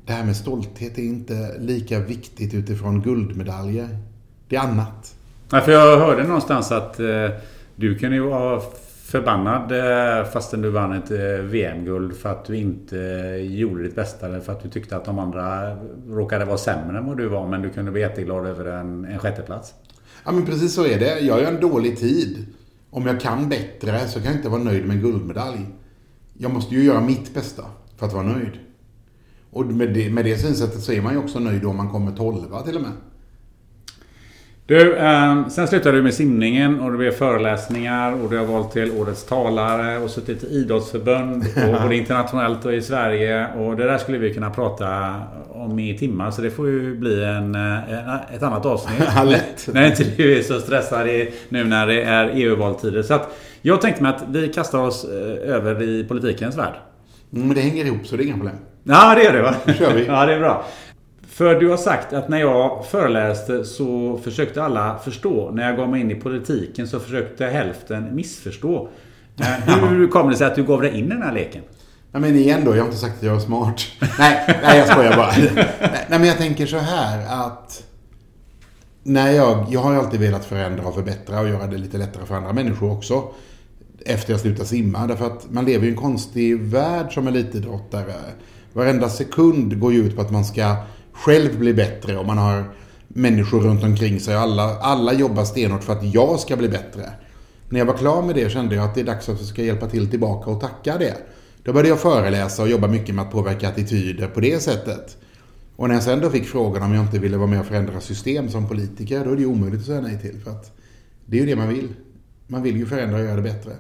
det 0.07 0.12
här 0.12 0.25
med 0.25 0.37
stolthet 0.37 0.99
är 0.99 1.02
inte 1.02 1.59
lika 1.59 1.99
viktigt 1.99 2.54
utifrån 2.54 3.02
guldmedaljer. 3.02 3.99
Det 4.49 4.57
är 4.57 4.61
annat. 4.61 5.14
Nej, 5.52 5.62
för 5.62 5.73
jag 5.73 5.99
hörde 5.99 6.23
någonstans 6.23 6.73
att 6.73 7.00
eh, 7.00 7.28
du 7.76 7.99
kan 7.99 8.12
ju 8.12 8.21
vara 8.21 8.61
förbannad 9.04 9.73
eh, 9.73 10.25
fastän 10.25 10.62
du 10.62 10.71
vann 10.71 10.93
ett 10.93 11.11
eh, 11.11 11.45
VM-guld 11.45 12.16
för 12.16 12.28
att 12.28 12.45
du 12.45 12.57
inte 12.57 12.99
eh, 13.00 13.37
gjorde 13.37 13.83
ditt 13.83 13.95
bästa 13.95 14.26
eller 14.26 14.40
för 14.40 14.52
att 14.52 14.62
du 14.62 14.69
tyckte 14.69 14.97
att 14.97 15.04
de 15.04 15.19
andra 15.19 15.76
råkade 16.09 16.45
vara 16.45 16.59
sämre 16.59 16.99
än 16.99 17.07
vad 17.07 17.16
du 17.16 17.28
var 17.28 17.47
men 17.47 17.62
du 17.62 17.71
kunde 17.71 17.90
bli 17.90 18.00
jätteglad 18.00 18.47
över 18.47 18.64
en, 18.64 19.04
en 19.04 19.19
sjätteplats. 19.19 19.75
Ja 20.25 20.33
men 20.33 20.47
precis 20.47 20.75
så 20.75 20.87
är 20.87 20.99
det. 20.99 21.21
Jag 21.21 21.40
gör 21.40 21.52
en 21.52 21.61
dålig 21.61 21.99
tid. 21.99 22.47
Om 22.90 23.06
jag 23.06 23.21
kan 23.21 23.49
bättre 23.49 24.09
så 24.09 24.21
kan 24.21 24.25
jag 24.25 24.35
inte 24.35 24.49
vara 24.49 24.62
nöjd 24.62 24.85
med 24.85 24.97
en 24.97 25.02
guldmedalj. 25.02 25.66
Jag 26.38 26.52
måste 26.52 26.75
ju 26.75 26.85
göra 26.85 27.00
mitt 27.00 27.35
bästa 27.35 27.64
för 27.97 28.06
att 28.06 28.12
vara 28.12 28.26
nöjd. 28.26 28.52
Och 29.50 29.66
med 29.66 29.94
det, 29.94 30.11
med 30.11 30.25
det 30.25 30.38
synsättet 30.38 30.83
så 30.83 30.92
är 30.92 31.02
man 31.02 31.12
ju 31.12 31.18
också 31.18 31.38
nöjd 31.38 31.64
om 31.64 31.76
man 31.76 31.90
kommer 31.90 32.16
tolva 32.16 32.62
till 32.62 32.76
och 32.76 32.83
med. 32.83 32.92
Du, 34.66 34.97
eh, 34.97 35.49
sen 35.49 35.68
slutade 35.68 35.97
du 35.97 36.02
med 36.02 36.14
simningen 36.14 36.80
och 36.80 36.92
det 36.92 36.99
blev 36.99 37.11
föreläsningar 37.11 38.12
och 38.23 38.30
du 38.30 38.38
har 38.38 38.44
valt 38.44 38.73
till 38.73 38.90
Årets 38.92 39.25
talare 39.25 39.99
och 39.99 40.11
suttit 40.11 40.44
i 40.44 40.47
idrottsförbund 40.47 41.44
och 41.56 41.83
både 41.83 41.97
internationellt 41.97 42.64
och 42.64 42.75
i 42.75 42.83
Sverige. 42.83 43.47
Och 43.56 43.76
det 43.76 43.85
där 43.85 43.99
skulle 43.99 44.18
vi 44.18 44.35
kunna 44.35 44.50
prata 44.50 45.14
om 45.50 45.78
i 45.78 45.99
timmar 45.99 46.30
så 46.30 46.42
det 46.42 46.50
får 46.50 46.68
ju 46.68 46.97
bli 46.97 47.25
en, 47.25 47.54
eh, 47.54 47.92
en, 47.92 48.37
ett 48.37 48.42
annat 48.42 48.66
avsnitt. 48.66 48.99
Lätt. 49.25 49.68
När 49.73 49.87
inte 49.87 50.04
du 50.16 50.38
är 50.38 50.42
så 50.42 50.61
stressad 50.61 51.09
i, 51.09 51.33
nu 51.49 51.64
när 51.64 51.87
det 51.87 52.02
är 52.02 52.30
EU-valtider. 52.35 53.02
Så 53.02 53.14
att 53.14 53.38
jag 53.62 53.80
tänkte 53.80 54.02
mig 54.02 54.12
att 54.12 54.25
vi 54.28 54.49
kastar 54.49 54.78
oss 54.78 55.04
eh, 55.04 55.54
över 55.54 55.83
i 55.83 56.04
politikens 56.04 56.56
värld. 56.56 56.75
Mm, 57.33 57.47
Men 57.47 57.56
det 57.56 57.62
hänger 57.62 57.85
ihop 57.85 58.06
så 58.06 58.16
det 58.16 58.23
är 58.23 58.26
inga 58.26 58.35
problem. 58.35 58.56
Ja, 58.85 59.14
det 59.14 59.25
gör 59.25 59.33
det 59.33 59.42
va? 59.42 59.54
Då 59.64 59.73
kör 59.73 59.94
vi. 59.94 60.04
ja, 60.09 60.26
det 60.26 60.35
är 60.35 60.38
bra. 60.38 60.64
För 61.35 61.61
du 61.61 61.69
har 61.69 61.76
sagt 61.76 62.12
att 62.12 62.29
när 62.29 62.38
jag 62.38 62.87
föreläste 62.87 63.64
så 63.64 64.21
försökte 64.25 64.62
alla 64.62 64.99
förstå. 64.99 65.50
När 65.50 65.67
jag 65.67 65.76
gav 65.76 65.88
mig 65.88 66.00
in 66.00 66.11
i 66.11 66.14
politiken 66.14 66.88
så 66.88 67.00
försökte 67.00 67.47
hälften 67.47 68.14
missförstå. 68.14 68.88
Eh, 69.41 69.75
Hur 69.88 70.09
kom 70.09 70.31
det 70.31 70.37
sig 70.37 70.47
att 70.47 70.55
du 70.55 70.64
gav 70.64 70.81
dig 70.83 70.99
in 70.99 71.05
i 71.05 71.09
den 71.09 71.23
här 71.23 71.33
leken? 71.33 71.62
Nej 72.12 72.23
men 72.23 72.37
igen 72.37 72.62
då, 72.64 72.71
jag 72.71 72.81
har 72.81 72.87
inte 72.87 72.99
sagt 72.99 73.17
att 73.17 73.23
jag 73.23 73.37
är 73.37 73.41
smart. 73.41 73.83
nej, 74.19 74.59
nej 74.62 74.79
jag 74.79 74.88
skojar 74.88 75.17
bara. 75.17 75.33
nej 76.09 76.19
men 76.19 76.25
jag 76.25 76.38
tänker 76.38 76.67
så 76.67 76.79
här 76.79 77.47
att 77.47 77.83
när 79.03 79.31
jag, 79.31 79.67
jag 79.71 79.81
har 79.81 79.93
ju 79.93 79.99
alltid 79.99 80.21
velat 80.21 80.45
förändra 80.45 80.85
och 80.85 80.95
förbättra 80.95 81.41
och 81.41 81.49
göra 81.49 81.67
det 81.67 81.79
lite 81.79 81.99
lättare 81.99 82.26
för 82.26 82.35
andra 82.35 82.53
människor 82.53 82.93
också. 82.93 83.25
Efter 84.07 84.33
jag 84.33 84.41
slutade 84.41 84.69
simma. 84.69 85.07
Därför 85.07 85.26
att 85.26 85.50
man 85.50 85.64
lever 85.64 85.87
i 85.87 85.91
en 85.91 85.97
konstig 85.97 86.61
värld 86.61 87.14
som 87.14 87.29
elitidrottare. 87.29 88.14
Varenda 88.73 89.09
sekund 89.09 89.81
går 89.81 89.93
ju 89.93 90.07
ut 90.07 90.17
på 90.17 90.23
att 90.23 90.31
man 90.31 90.45
ska 90.45 90.76
själv 91.14 91.59
bli 91.59 91.75
bättre 91.75 92.16
och 92.18 92.26
man 92.26 92.38
har 92.38 92.64
människor 93.09 93.61
runt 93.61 93.85
omkring 93.85 94.21
sig. 94.21 94.35
Alla, 94.35 94.78
alla 94.78 95.12
jobbar 95.12 95.44
stenhårt 95.44 95.85
för 95.85 95.92
att 95.92 96.14
jag 96.14 96.40
ska 96.40 96.56
bli 96.56 96.68
bättre. 96.68 97.12
När 97.68 97.78
jag 97.78 97.87
var 97.87 97.97
klar 97.97 98.23
med 98.23 98.35
det 98.35 98.52
kände 98.52 98.75
jag 98.75 98.85
att 98.85 98.94
det 98.94 99.00
är 99.00 99.04
dags 99.04 99.28
att 99.28 99.38
jag 99.38 99.49
ska 99.49 99.62
hjälpa 99.62 99.87
till 99.87 100.11
tillbaka 100.11 100.50
och 100.50 100.61
tacka 100.61 100.99
det. 100.99 101.16
Då 101.62 101.73
började 101.73 101.88
jag 101.88 102.00
föreläsa 102.00 102.62
och 102.62 102.68
jobba 102.68 102.87
mycket 102.87 103.14
med 103.14 103.25
att 103.25 103.30
påverka 103.30 103.68
attityder 103.68 104.26
på 104.26 104.40
det 104.40 104.62
sättet. 104.62 105.16
Och 105.76 105.88
när 105.88 105.94
jag 105.94 106.04
sen 106.04 106.21
då 106.21 106.30
fick 106.30 106.47
frågan 106.47 106.83
om 106.83 106.94
jag 106.94 107.04
inte 107.04 107.18
ville 107.18 107.37
vara 107.37 107.47
med 107.47 107.61
och 107.61 107.66
förändra 107.66 108.00
system 108.00 108.49
som 108.49 108.68
politiker, 108.68 109.25
då 109.25 109.30
är 109.30 109.35
det 109.35 109.40
ju 109.40 109.47
omöjligt 109.47 109.80
att 109.80 109.87
säga 109.87 110.00
nej 110.00 110.18
till. 110.21 110.40
För 110.40 110.50
att 110.50 110.76
det 111.26 111.37
är 111.37 111.40
ju 111.40 111.47
det 111.47 111.56
man 111.56 111.68
vill. 111.68 111.88
Man 112.47 112.62
vill 112.62 112.76
ju 112.76 112.87
förändra 112.87 113.18
och 113.18 113.25
göra 113.25 113.37
det 113.37 113.42
bättre. 113.42 113.73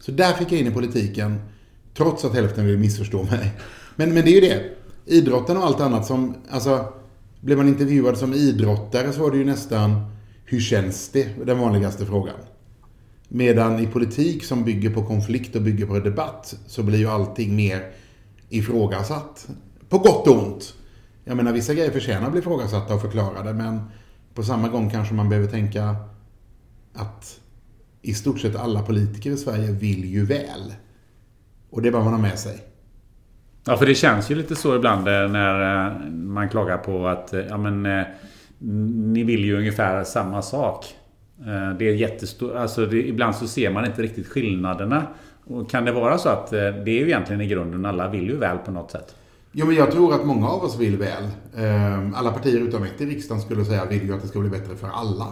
Så 0.00 0.12
där 0.12 0.32
fick 0.32 0.52
jag 0.52 0.60
in 0.60 0.66
i 0.66 0.70
politiken, 0.70 1.38
trots 1.96 2.24
att 2.24 2.34
hälften 2.34 2.66
vill 2.66 2.78
missförstå 2.78 3.22
mig. 3.22 3.52
Men, 3.96 4.14
men 4.14 4.24
det 4.24 4.30
är 4.30 4.34
ju 4.34 4.40
det. 4.40 4.76
Idrotten 5.06 5.56
och 5.56 5.64
allt 5.64 5.80
annat 5.80 6.06
som, 6.06 6.34
alltså, 6.50 6.92
blev 7.40 7.58
man 7.58 7.68
intervjuad 7.68 8.18
som 8.18 8.34
idrottare 8.34 9.12
så 9.12 9.22
var 9.22 9.30
det 9.30 9.36
ju 9.36 9.44
nästan, 9.44 10.10
hur 10.44 10.60
känns 10.60 11.08
det? 11.08 11.46
Den 11.46 11.58
vanligaste 11.58 12.06
frågan. 12.06 12.36
Medan 13.28 13.80
i 13.80 13.86
politik 13.86 14.44
som 14.44 14.64
bygger 14.64 14.90
på 14.90 15.06
konflikt 15.06 15.56
och 15.56 15.62
bygger 15.62 15.86
på 15.86 15.98
debatt 15.98 16.56
så 16.66 16.82
blir 16.82 16.98
ju 16.98 17.06
allting 17.06 17.56
mer 17.56 17.92
ifrågasatt 18.48 19.48
På 19.88 19.98
gott 19.98 20.28
och 20.28 20.42
ont. 20.42 20.74
Jag 21.24 21.36
menar, 21.36 21.52
vissa 21.52 21.74
grejer 21.74 21.90
förtjänar 21.90 22.26
att 22.26 22.32
bli 22.32 22.40
ifrågasatta 22.40 22.94
och 22.94 23.02
förklarade, 23.02 23.52
men 23.52 23.80
på 24.34 24.42
samma 24.42 24.68
gång 24.68 24.90
kanske 24.90 25.14
man 25.14 25.28
behöver 25.28 25.48
tänka 25.48 25.96
att 26.92 27.40
i 28.02 28.14
stort 28.14 28.40
sett 28.40 28.56
alla 28.56 28.82
politiker 28.82 29.30
i 29.30 29.36
Sverige 29.36 29.72
vill 29.72 30.04
ju 30.04 30.24
väl. 30.24 30.74
Och 31.70 31.82
det 31.82 31.90
bör 31.90 32.04
man 32.04 32.12
ha 32.12 32.20
med 32.20 32.38
sig. 32.38 32.60
Ja, 33.68 33.76
för 33.76 33.86
det 33.86 33.94
känns 33.94 34.30
ju 34.30 34.34
lite 34.34 34.56
så 34.56 34.76
ibland 34.76 35.08
eh, 35.08 35.28
när 35.28 35.86
eh, 35.86 36.10
man 36.10 36.48
klagar 36.48 36.78
på 36.78 37.06
att 37.06 37.32
eh, 37.32 37.40
ja, 37.40 37.56
men, 37.56 38.04
ni 39.12 39.24
vill 39.24 39.44
ju 39.44 39.56
ungefär 39.58 40.04
samma 40.04 40.42
sak. 40.42 40.86
Det 41.78 41.88
är 41.88 41.94
jättestort. 41.94 42.54
Alltså 42.54 42.86
det, 42.86 43.08
ibland 43.08 43.34
så 43.34 43.48
ser 43.48 43.70
man 43.70 43.84
inte 43.86 44.02
riktigt 44.02 44.26
skillnaderna. 44.26 45.06
Och 45.44 45.70
kan 45.70 45.84
det 45.84 45.92
vara 45.92 46.18
så 46.18 46.28
att 46.28 46.50
det 46.50 46.88
är 46.88 46.88
ju 46.88 47.06
egentligen 47.06 47.40
i 47.40 47.46
grunden 47.46 47.86
alla 47.86 48.08
vill 48.08 48.28
ju 48.28 48.36
väl 48.36 48.58
på 48.58 48.70
något 48.70 48.90
sätt? 48.90 49.14
Jo, 49.52 49.66
men 49.66 49.76
jag 49.76 49.90
tror 49.90 50.14
att 50.14 50.26
många 50.26 50.48
av 50.48 50.64
oss 50.64 50.78
vill 50.78 50.96
väl. 50.96 51.28
Alla 52.14 52.32
partier 52.32 52.60
utom 52.60 52.82
ett 52.82 53.00
i 53.00 53.06
riksdagen 53.06 53.42
skulle 53.42 53.64
säga 53.64 53.84
vill 53.84 54.02
ju 54.02 54.14
att 54.14 54.22
det 54.22 54.28
ska 54.28 54.40
bli 54.40 54.50
bättre 54.50 54.76
för 54.76 54.88
alla. 54.88 55.26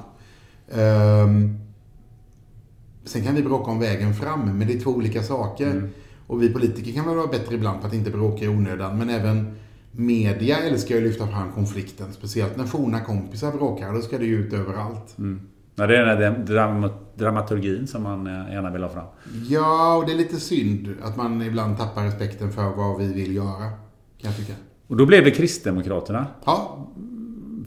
Sen 3.04 3.24
kan 3.24 3.34
vi 3.34 3.42
bråka 3.42 3.70
om 3.70 3.80
vägen 3.80 4.14
fram, 4.14 4.58
men 4.58 4.66
det 4.66 4.74
är 4.74 4.80
två 4.80 4.90
olika 4.90 5.22
saker. 5.22 5.70
Mm. 5.70 5.90
Och 6.26 6.42
vi 6.42 6.52
politiker 6.52 6.92
kan 6.92 7.06
väl 7.06 7.16
vara 7.16 7.26
bättre 7.26 7.54
ibland 7.54 7.80
på 7.80 7.86
att 7.86 7.94
inte 7.94 8.10
bråka 8.10 8.44
i 8.44 8.48
onödan, 8.48 8.98
men 8.98 9.10
även 9.10 9.54
media 9.92 10.58
älskar 10.58 10.94
ju 10.94 11.00
att 11.00 11.06
lyfta 11.06 11.26
fram 11.26 11.52
konflikten. 11.52 12.12
Speciellt 12.12 12.56
när 12.56 12.64
forna 12.64 13.00
kompisar 13.00 13.52
bråkar, 13.52 13.92
då 13.92 14.00
ska 14.00 14.18
det 14.18 14.24
ju 14.24 14.46
ut 14.46 14.52
överallt. 14.52 15.18
Mm. 15.18 15.40
Ja, 15.76 15.86
det 15.86 15.96
är 15.96 16.06
den 16.06 16.44
där 16.46 16.92
dramaturgin 17.16 17.86
som 17.86 18.02
man 18.02 18.26
eh, 18.26 18.52
gärna 18.52 18.70
vill 18.70 18.82
ha 18.82 18.90
fram. 18.90 19.06
Ja, 19.48 19.96
och 19.96 20.06
det 20.06 20.12
är 20.12 20.16
lite 20.16 20.40
synd 20.40 20.94
att 21.02 21.16
man 21.16 21.42
ibland 21.42 21.78
tappar 21.78 22.04
respekten 22.04 22.52
för 22.52 22.62
vad 22.62 22.98
vi 22.98 23.12
vill 23.12 23.34
göra. 23.34 23.70
Kan 24.18 24.30
jag 24.30 24.36
tycka. 24.36 24.52
Och 24.86 24.96
då 24.96 25.06
blev 25.06 25.24
det 25.24 25.30
Kristdemokraterna. 25.30 26.26
Ja. 26.44 26.86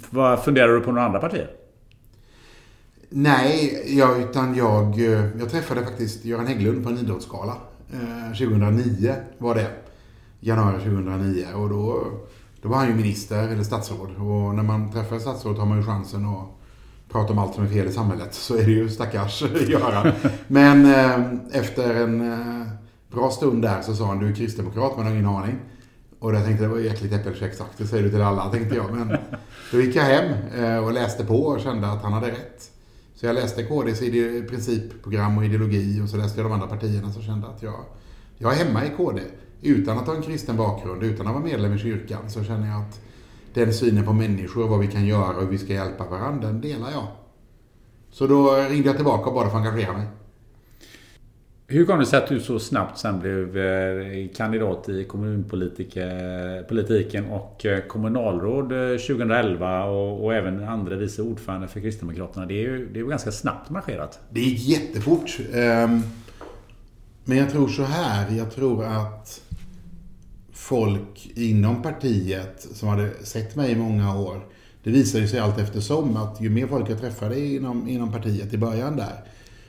Vad 0.09 0.43
funderar 0.43 0.73
du 0.73 0.79
på 0.79 0.91
några 0.91 1.05
andra 1.05 1.19
partier? 1.19 1.49
Nej, 3.09 3.83
jag, 3.97 4.21
utan 4.21 4.55
jag, 4.55 4.99
eh, 4.99 5.39
jag 5.39 5.49
träffade 5.51 5.81
faktiskt 5.81 6.25
Göran 6.25 6.47
Hägglund 6.47 6.83
på 6.83 6.89
en 6.89 6.97
idrottsgala. 6.97 7.53
Eh, 7.93 8.31
2009 8.37 9.15
var 9.37 9.55
det. 9.55 9.67
Januari 10.39 10.77
2009. 10.77 11.45
Och 11.55 11.69
då, 11.69 12.07
då 12.61 12.69
var 12.69 12.77
han 12.77 12.87
ju 12.87 12.93
minister 12.93 13.47
eller 13.47 13.63
statsråd. 13.63 14.09
Och 14.15 14.55
när 14.55 14.63
man 14.63 14.91
träffar 14.91 15.19
statsråd 15.19 15.57
har 15.57 15.65
man 15.65 15.77
ju 15.77 15.83
chansen 15.83 16.25
att 16.25 16.47
prata 17.11 17.33
om 17.33 17.39
allt 17.39 17.55
som 17.55 17.63
är 17.63 17.69
fel 17.69 17.87
i 17.87 17.91
samhället. 17.91 18.33
Så 18.33 18.55
är 18.57 18.63
det 18.63 18.71
ju 18.71 18.89
stackars 18.89 19.43
Göran. 19.67 20.11
Men 20.47 20.85
eh, 20.85 21.59
efter 21.59 21.95
en 22.03 22.31
eh, 22.31 22.67
bra 23.11 23.29
stund 23.29 23.61
där 23.61 23.81
så 23.81 23.95
sa 23.95 24.05
han 24.05 24.19
du 24.19 24.27
är 24.27 24.35
kristdemokrat, 24.35 24.97
man 24.97 25.05
har 25.05 25.13
ingen 25.13 25.25
aning. 25.25 25.55
Och 26.19 26.35
jag 26.35 26.45
tänkte 26.45 26.63
det 26.63 26.69
var 26.69 26.77
ju 26.77 26.87
äckligt 26.87 27.13
äppelkäk 27.13 27.53
säger 27.89 28.03
du 28.03 28.09
till 28.09 28.21
alla, 28.21 28.49
tänkte 28.49 28.75
jag. 28.75 28.93
Men 28.93 29.17
då 29.71 29.81
gick 29.81 29.95
jag 29.95 30.03
hem 30.03 30.33
eh, 30.55 30.77
och 30.77 30.93
läste 30.93 31.25
på 31.25 31.41
och 31.41 31.59
kände 31.59 31.87
att 31.87 32.03
han 32.03 32.13
hade 32.13 32.27
rätt. 32.27 32.71
Så 33.19 33.25
jag 33.25 33.35
läste 33.35 33.63
KDs 33.63 33.99
principprogram 34.49 35.37
och 35.37 35.45
ideologi 35.45 36.01
och 36.03 36.09
så 36.09 36.17
läste 36.17 36.39
jag 36.39 36.45
de 36.45 36.53
andra 36.53 36.67
partierna 36.67 37.11
som 37.11 37.21
kände 37.21 37.47
att 37.47 37.63
jag, 37.63 37.85
jag 38.37 38.53
är 38.53 38.65
hemma 38.65 38.85
i 38.85 38.89
KD. 38.97 39.21
Utan 39.61 39.97
att 39.97 40.07
ha 40.07 40.15
en 40.15 40.21
kristen 40.21 40.57
bakgrund, 40.57 41.03
utan 41.03 41.27
att 41.27 41.33
vara 41.33 41.43
medlem 41.43 41.73
i 41.73 41.77
kyrkan, 41.77 42.29
så 42.29 42.43
känner 42.43 42.67
jag 42.67 42.81
att 42.81 43.01
den 43.53 43.73
synen 43.73 44.05
på 44.05 44.13
människor, 44.13 44.67
vad 44.67 44.79
vi 44.79 44.87
kan 44.87 45.05
göra 45.05 45.35
och 45.35 45.41
hur 45.41 45.49
vi 45.49 45.57
ska 45.57 45.73
hjälpa 45.73 46.05
varandra, 46.05 46.47
den 46.47 46.61
delar 46.61 46.91
jag. 46.91 47.07
Så 48.11 48.27
då 48.27 48.55
ringde 48.69 48.87
jag 48.87 48.95
tillbaka 48.95 49.29
och 49.29 49.33
bad 49.33 49.45
att 49.45 49.51
få 49.51 49.57
engagera 49.57 49.93
mig. 49.93 50.07
Hur 51.69 51.85
kom 51.85 51.99
det 51.99 52.05
sig 52.05 52.19
att 52.19 52.27
du 52.27 52.39
så 52.39 52.59
snabbt 52.59 52.97
sen 52.97 53.19
blev 53.19 53.57
eh, 53.57 54.27
kandidat 54.35 54.89
i 54.89 55.03
kommunpolitiken 55.03 57.25
och 57.25 57.65
eh, 57.65 57.79
kommunalråd 57.79 58.71
eh, 58.71 58.97
2011 58.97 59.85
och, 59.85 60.25
och 60.25 60.33
även 60.33 60.63
andra 60.63 60.95
vice 60.95 61.21
ordförande 61.21 61.67
för 61.67 61.79
Kristdemokraterna? 61.79 62.45
Det 62.45 62.53
är 62.53 62.61
ju, 62.61 62.89
det 62.93 62.99
är 62.99 63.03
ju 63.03 63.09
ganska 63.09 63.31
snabbt 63.31 63.69
marscherat. 63.69 64.19
Det 64.29 64.39
gick 64.39 64.67
jättefort. 64.67 65.39
Ehm, 65.53 66.01
men 67.25 67.37
jag 67.37 67.49
tror 67.49 67.67
så 67.67 67.83
här, 67.83 68.37
jag 68.37 68.51
tror 68.51 68.85
att 68.85 69.41
folk 70.51 71.31
inom 71.35 71.81
partiet 71.81 72.67
som 72.73 72.89
hade 72.89 73.09
sett 73.23 73.55
mig 73.55 73.71
i 73.71 73.75
många 73.75 74.19
år, 74.19 74.45
det 74.83 74.89
visade 74.89 75.27
sig 75.27 75.39
allt 75.39 75.59
eftersom 75.59 76.17
att 76.17 76.41
ju 76.41 76.49
mer 76.49 76.67
folk 76.67 76.89
jag 76.89 77.01
träffade 77.01 77.39
inom, 77.39 77.87
inom 77.87 78.11
partiet 78.11 78.53
i 78.53 78.57
början 78.57 78.95
där, 78.95 79.23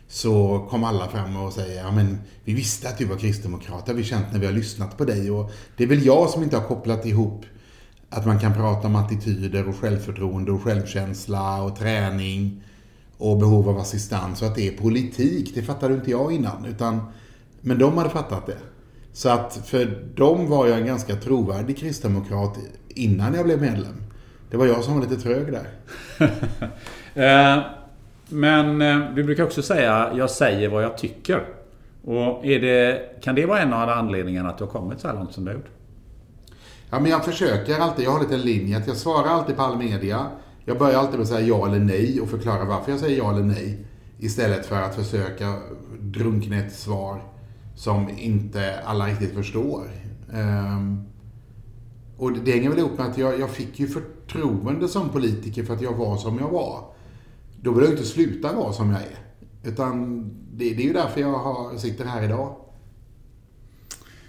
så 0.08 0.66
kom 0.70 0.84
alla 0.84 1.08
fram 1.08 1.36
och 1.36 1.52
säger 1.52 1.82
ja 1.82 1.90
men 1.90 2.18
vi 2.44 2.54
visste 2.54 2.88
att 2.88 2.98
du 2.98 3.04
var 3.04 3.16
kristdemokrat, 3.16 3.86
det 3.86 3.92
har 3.92 3.96
vi 3.96 4.04
känt 4.04 4.26
när 4.32 4.40
vi 4.40 4.46
har 4.46 4.52
lyssnat 4.52 4.98
på 4.98 5.04
dig. 5.04 5.30
Och 5.30 5.50
det 5.76 5.84
är 5.84 5.88
väl 5.88 6.06
jag 6.06 6.30
som 6.30 6.42
inte 6.42 6.56
har 6.56 6.64
kopplat 6.64 7.06
ihop 7.06 7.44
att 8.10 8.26
man 8.26 8.38
kan 8.38 8.54
prata 8.54 8.86
om 8.86 8.96
attityder 8.96 9.68
och 9.68 9.76
självförtroende 9.76 10.52
och 10.52 10.62
självkänsla 10.62 11.62
och 11.62 11.76
träning 11.76 12.62
och 13.18 13.38
behov 13.38 13.68
av 13.68 13.78
assistans 13.78 14.42
och 14.42 14.48
att 14.48 14.54
det 14.54 14.68
är 14.68 14.76
politik. 14.76 15.54
Det 15.54 15.62
fattade 15.62 15.94
inte 15.94 16.10
jag 16.10 16.32
innan. 16.32 16.64
Utan, 16.64 17.00
men 17.60 17.78
de 17.78 17.98
hade 17.98 18.10
fattat 18.10 18.46
det. 18.46 18.58
Så 19.12 19.28
att 19.28 19.60
för 19.66 20.12
dem 20.14 20.48
var 20.48 20.66
jag 20.66 20.78
en 20.78 20.86
ganska 20.86 21.16
trovärdig 21.16 21.78
kristdemokrat 21.78 22.58
innan 22.88 23.34
jag 23.34 23.44
blev 23.44 23.60
medlem. 23.60 24.02
Det 24.50 24.56
var 24.56 24.66
jag 24.66 24.84
som 24.84 24.94
var 24.94 25.06
lite 25.06 25.22
trög 25.22 25.52
där. 25.52 25.68
Eh, 27.14 27.62
men 28.28 28.82
eh, 28.82 29.14
du 29.14 29.24
brukar 29.24 29.44
också 29.44 29.62
säga 29.62 30.12
jag 30.14 30.30
säger 30.30 30.68
vad 30.68 30.82
jag 30.82 30.98
tycker. 30.98 31.48
Och 32.04 32.46
är 32.46 32.60
det, 32.60 33.02
kan 33.22 33.34
det 33.34 33.46
vara 33.46 33.60
en 33.60 33.72
av 33.72 33.88
anledningarna 33.88 34.48
att 34.48 34.58
du 34.58 34.64
har 34.64 34.70
kommit 34.70 35.00
så 35.00 35.08
här 35.08 35.14
långt 35.14 35.32
som 35.32 35.44
du 35.44 35.50
har 35.50 35.56
gjort? 35.56 35.70
Ja, 36.90 37.00
men 37.00 37.10
jag 37.10 37.24
försöker 37.24 37.78
alltid. 37.78 38.04
Jag 38.04 38.10
har 38.10 38.20
lite 38.20 38.34
en 38.34 38.40
linje 38.40 38.76
att 38.76 38.86
jag 38.86 38.96
svarar 38.96 39.28
alltid 39.28 39.56
på 39.56 39.62
all 39.62 39.78
media. 39.78 40.26
Jag 40.64 40.78
börjar 40.78 40.98
alltid 40.98 41.14
med 41.14 41.22
att 41.22 41.28
säga 41.28 41.46
ja 41.46 41.66
eller 41.66 41.78
nej 41.78 42.20
och 42.20 42.28
förklara 42.28 42.64
varför 42.64 42.90
jag 42.90 43.00
säger 43.00 43.18
ja 43.18 43.32
eller 43.32 43.42
nej. 43.42 43.86
Istället 44.18 44.66
för 44.66 44.82
att 44.82 44.94
försöka 44.94 45.54
drunkna 46.00 46.56
ett 46.56 46.72
svar 46.72 47.22
som 47.76 48.08
inte 48.18 48.80
alla 48.84 49.06
riktigt 49.06 49.34
förstår. 49.34 49.84
Um, 50.32 51.04
och 52.16 52.32
det 52.32 52.52
hänger 52.52 52.70
väl 52.70 52.78
ihop 52.78 52.98
med 52.98 53.06
att 53.06 53.18
jag, 53.18 53.40
jag 53.40 53.50
fick 53.50 53.80
ju 53.80 53.86
förtroende 53.86 54.88
som 54.88 55.08
politiker 55.08 55.64
för 55.64 55.74
att 55.74 55.82
jag 55.82 55.92
var 55.92 56.16
som 56.16 56.38
jag 56.38 56.48
var 56.48 56.84
då 57.62 57.72
vill 57.72 57.84
jag 57.84 57.92
inte 57.92 58.04
sluta 58.04 58.52
vara 58.52 58.72
som 58.72 58.90
jag 58.90 59.00
är. 59.00 59.18
Utan 59.70 60.24
det, 60.52 60.74
det 60.74 60.82
är 60.82 60.86
ju 60.86 60.92
därför 60.92 61.20
jag 61.20 61.32
har, 61.32 61.76
sitter 61.76 62.04
här 62.04 62.22
idag. 62.22 62.56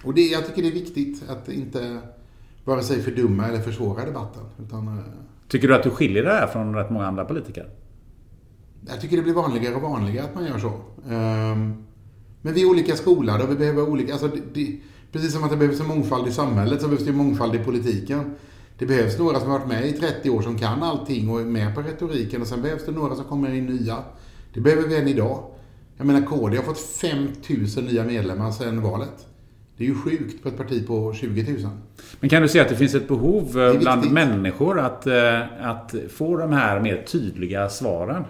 Och 0.03 0.13
det, 0.13 0.21
jag 0.21 0.47
tycker 0.47 0.61
det 0.61 0.67
är 0.67 0.73
viktigt 0.73 1.29
att 1.29 1.49
inte 1.49 1.99
vare 2.65 2.83
sig 2.83 3.01
fördumma 3.01 3.47
eller 3.47 3.59
försvåra 3.59 4.05
debatten. 4.05 4.41
Utan, 4.65 4.87
eh, 4.87 5.03
tycker 5.47 5.67
du 5.67 5.75
att 5.75 5.83
du 5.83 5.89
skiljer 5.89 6.23
dig 6.23 6.47
från 6.47 6.75
rätt 6.75 6.89
många 6.89 7.07
andra 7.07 7.25
politiker? 7.25 7.69
Jag 8.87 9.01
tycker 9.01 9.17
det 9.17 9.23
blir 9.23 9.33
vanligare 9.33 9.75
och 9.75 9.81
vanligare 9.81 10.25
att 10.25 10.35
man 10.35 10.45
gör 10.45 10.59
så. 10.59 10.67
Um, 10.67 11.83
men 12.41 12.53
vi 12.53 12.61
är 12.61 12.69
olika 12.69 12.95
skolade 12.95 13.43
och 13.43 13.51
vi 13.51 13.55
behöver 13.55 13.89
olika... 13.89 14.13
Alltså 14.13 14.27
det, 14.27 14.41
det, 14.53 14.79
precis 15.11 15.33
som 15.33 15.43
att 15.43 15.51
det 15.51 15.57
behövs 15.57 15.79
en 15.79 15.87
mångfald 15.87 16.27
i 16.27 16.31
samhället 16.31 16.81
så 16.81 16.87
behövs 16.87 17.05
det 17.05 17.11
mångfald 17.11 17.55
i 17.55 17.59
politiken. 17.59 18.35
Det 18.79 18.85
behövs 18.85 19.17
några 19.17 19.39
som 19.39 19.49
har 19.49 19.59
varit 19.59 19.67
med 19.67 19.85
i 19.85 19.93
30 19.93 20.29
år 20.29 20.41
som 20.41 20.57
kan 20.57 20.83
allting 20.83 21.29
och 21.29 21.41
är 21.41 21.45
med 21.45 21.75
på 21.75 21.81
retoriken 21.81 22.41
och 22.41 22.47
sen 22.47 22.61
behövs 22.61 22.85
det 22.85 22.91
några 22.91 23.15
som 23.15 23.25
kommer 23.25 23.53
in 23.53 23.65
nya. 23.65 23.97
Det 24.53 24.61
behöver 24.61 24.87
vi 24.87 24.97
än 24.97 25.07
idag. 25.07 25.43
Jag 25.97 26.07
menar 26.07 26.21
KD 26.27 26.57
har 26.57 26.63
fått 26.63 26.79
5000 26.79 27.85
nya 27.85 28.03
medlemmar 28.03 28.51
sedan 28.51 28.81
valet. 28.81 29.25
Det 29.77 29.83
är 29.83 29.87
ju 29.87 29.95
sjukt 29.95 30.43
på 30.43 30.49
ett 30.49 30.57
parti 30.57 30.87
på 30.87 31.13
20 31.13 31.51
000. 31.51 31.69
Men 32.19 32.29
kan 32.29 32.41
du 32.41 32.47
se 32.47 32.59
att 32.59 32.69
det 32.69 32.75
finns 32.75 32.95
ett 32.95 33.07
behov 33.07 33.59
eh, 33.59 33.79
bland 33.79 34.11
människor 34.11 34.79
att, 34.79 35.07
eh, 35.07 35.41
att 35.61 35.95
få 36.09 36.37
de 36.37 36.51
här 36.51 36.79
mer 36.79 37.03
tydliga 37.11 37.69
svaren? 37.69 38.23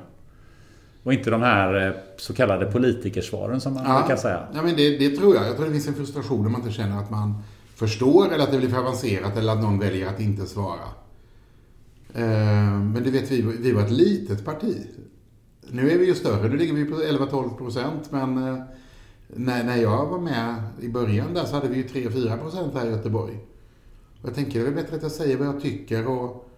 Och 1.03 1.13
inte 1.13 1.29
de 1.29 1.41
här 1.41 1.87
eh, 1.87 1.93
så 2.17 2.33
kallade 2.33 2.65
politikersvaren 2.65 3.61
som 3.61 3.73
man 3.73 3.83
ja, 3.85 4.07
kan 4.07 4.17
säga. 4.17 4.47
Ja, 4.53 4.61
men 4.61 4.75
det, 4.75 4.97
det, 4.97 5.17
tror 5.17 5.35
jag. 5.35 5.47
Jag 5.47 5.55
tror 5.55 5.65
det 5.65 5.71
finns 5.71 5.87
en 5.87 5.93
frustration 5.93 6.45
om 6.45 6.51
man 6.51 6.61
inte 6.61 6.73
känner 6.73 6.99
att 6.99 7.09
man 7.09 7.43
förstår 7.79 8.33
eller 8.33 8.43
att 8.43 8.51
det 8.51 8.57
blir 8.57 8.69
för 8.69 8.77
avancerat 8.77 9.37
eller 9.37 9.53
att 9.53 9.61
någon 9.61 9.79
väljer 9.79 10.07
att 10.07 10.19
inte 10.19 10.45
svara. 10.45 10.85
Eh, 12.13 12.79
men 12.93 13.03
det 13.03 13.11
vet 13.11 13.31
vi, 13.31 13.41
vi 13.41 13.71
var 13.71 13.81
ett 13.81 13.91
litet 13.91 14.45
parti. 14.45 14.77
Nu 15.67 15.91
är 15.91 15.97
vi 15.97 16.05
ju 16.05 16.15
större, 16.15 16.49
nu 16.49 16.57
ligger 16.57 16.73
vi 16.73 16.85
på 16.85 16.95
11-12 16.95 17.57
procent, 17.57 18.11
men 18.11 18.47
eh, 18.47 18.63
när, 19.27 19.63
när 19.63 19.77
jag 19.77 20.05
var 20.05 20.19
med 20.19 20.63
i 20.81 20.89
början 20.89 21.33
där 21.33 21.45
så 21.45 21.55
hade 21.55 21.67
vi 21.67 21.77
ju 21.77 21.83
3-4 21.83 22.37
procent 22.37 22.73
här 22.73 22.87
i 22.87 22.89
Göteborg. 22.89 23.37
Och 24.21 24.27
jag 24.27 24.35
tänker 24.35 24.59
det 24.59 24.67
är 24.67 24.71
bättre 24.71 24.95
att 24.95 25.03
jag 25.03 25.11
säger 25.11 25.37
vad 25.37 25.47
jag 25.47 25.61
tycker 25.61 26.07
och 26.07 26.49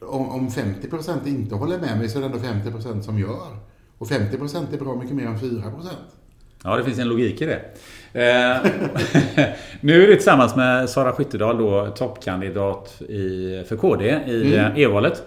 om, 0.00 0.28
om 0.28 0.50
50 0.50 0.88
procent 0.88 1.26
inte 1.26 1.54
håller 1.54 1.78
med 1.78 1.98
mig 1.98 2.08
så 2.08 2.18
är 2.18 2.20
det 2.20 2.26
ändå 2.26 2.38
50 2.38 2.70
procent 2.70 3.04
som 3.04 3.18
gör. 3.18 3.56
Och 3.98 4.08
50 4.08 4.36
procent 4.36 4.72
är 4.72 4.78
bra 4.78 4.96
mycket 4.96 5.16
mer 5.16 5.26
än 5.26 5.40
4 5.40 5.70
procent. 5.70 6.06
Ja, 6.62 6.76
det 6.76 6.84
finns 6.84 6.98
en 6.98 7.08
logik 7.08 7.40
i 7.40 7.46
det. 7.46 7.62
Eh, 8.12 8.22
nu 9.80 10.02
är 10.02 10.06
du 10.06 10.14
tillsammans 10.14 10.56
med 10.56 10.90
Sara 10.90 11.12
Skyttedal 11.12 11.58
då 11.58 11.86
toppkandidat 11.86 13.02
i, 13.02 13.64
för 13.68 13.76
KD 13.76 14.20
i 14.26 14.56
mm. 14.56 14.72
EU-valet. 14.76 15.22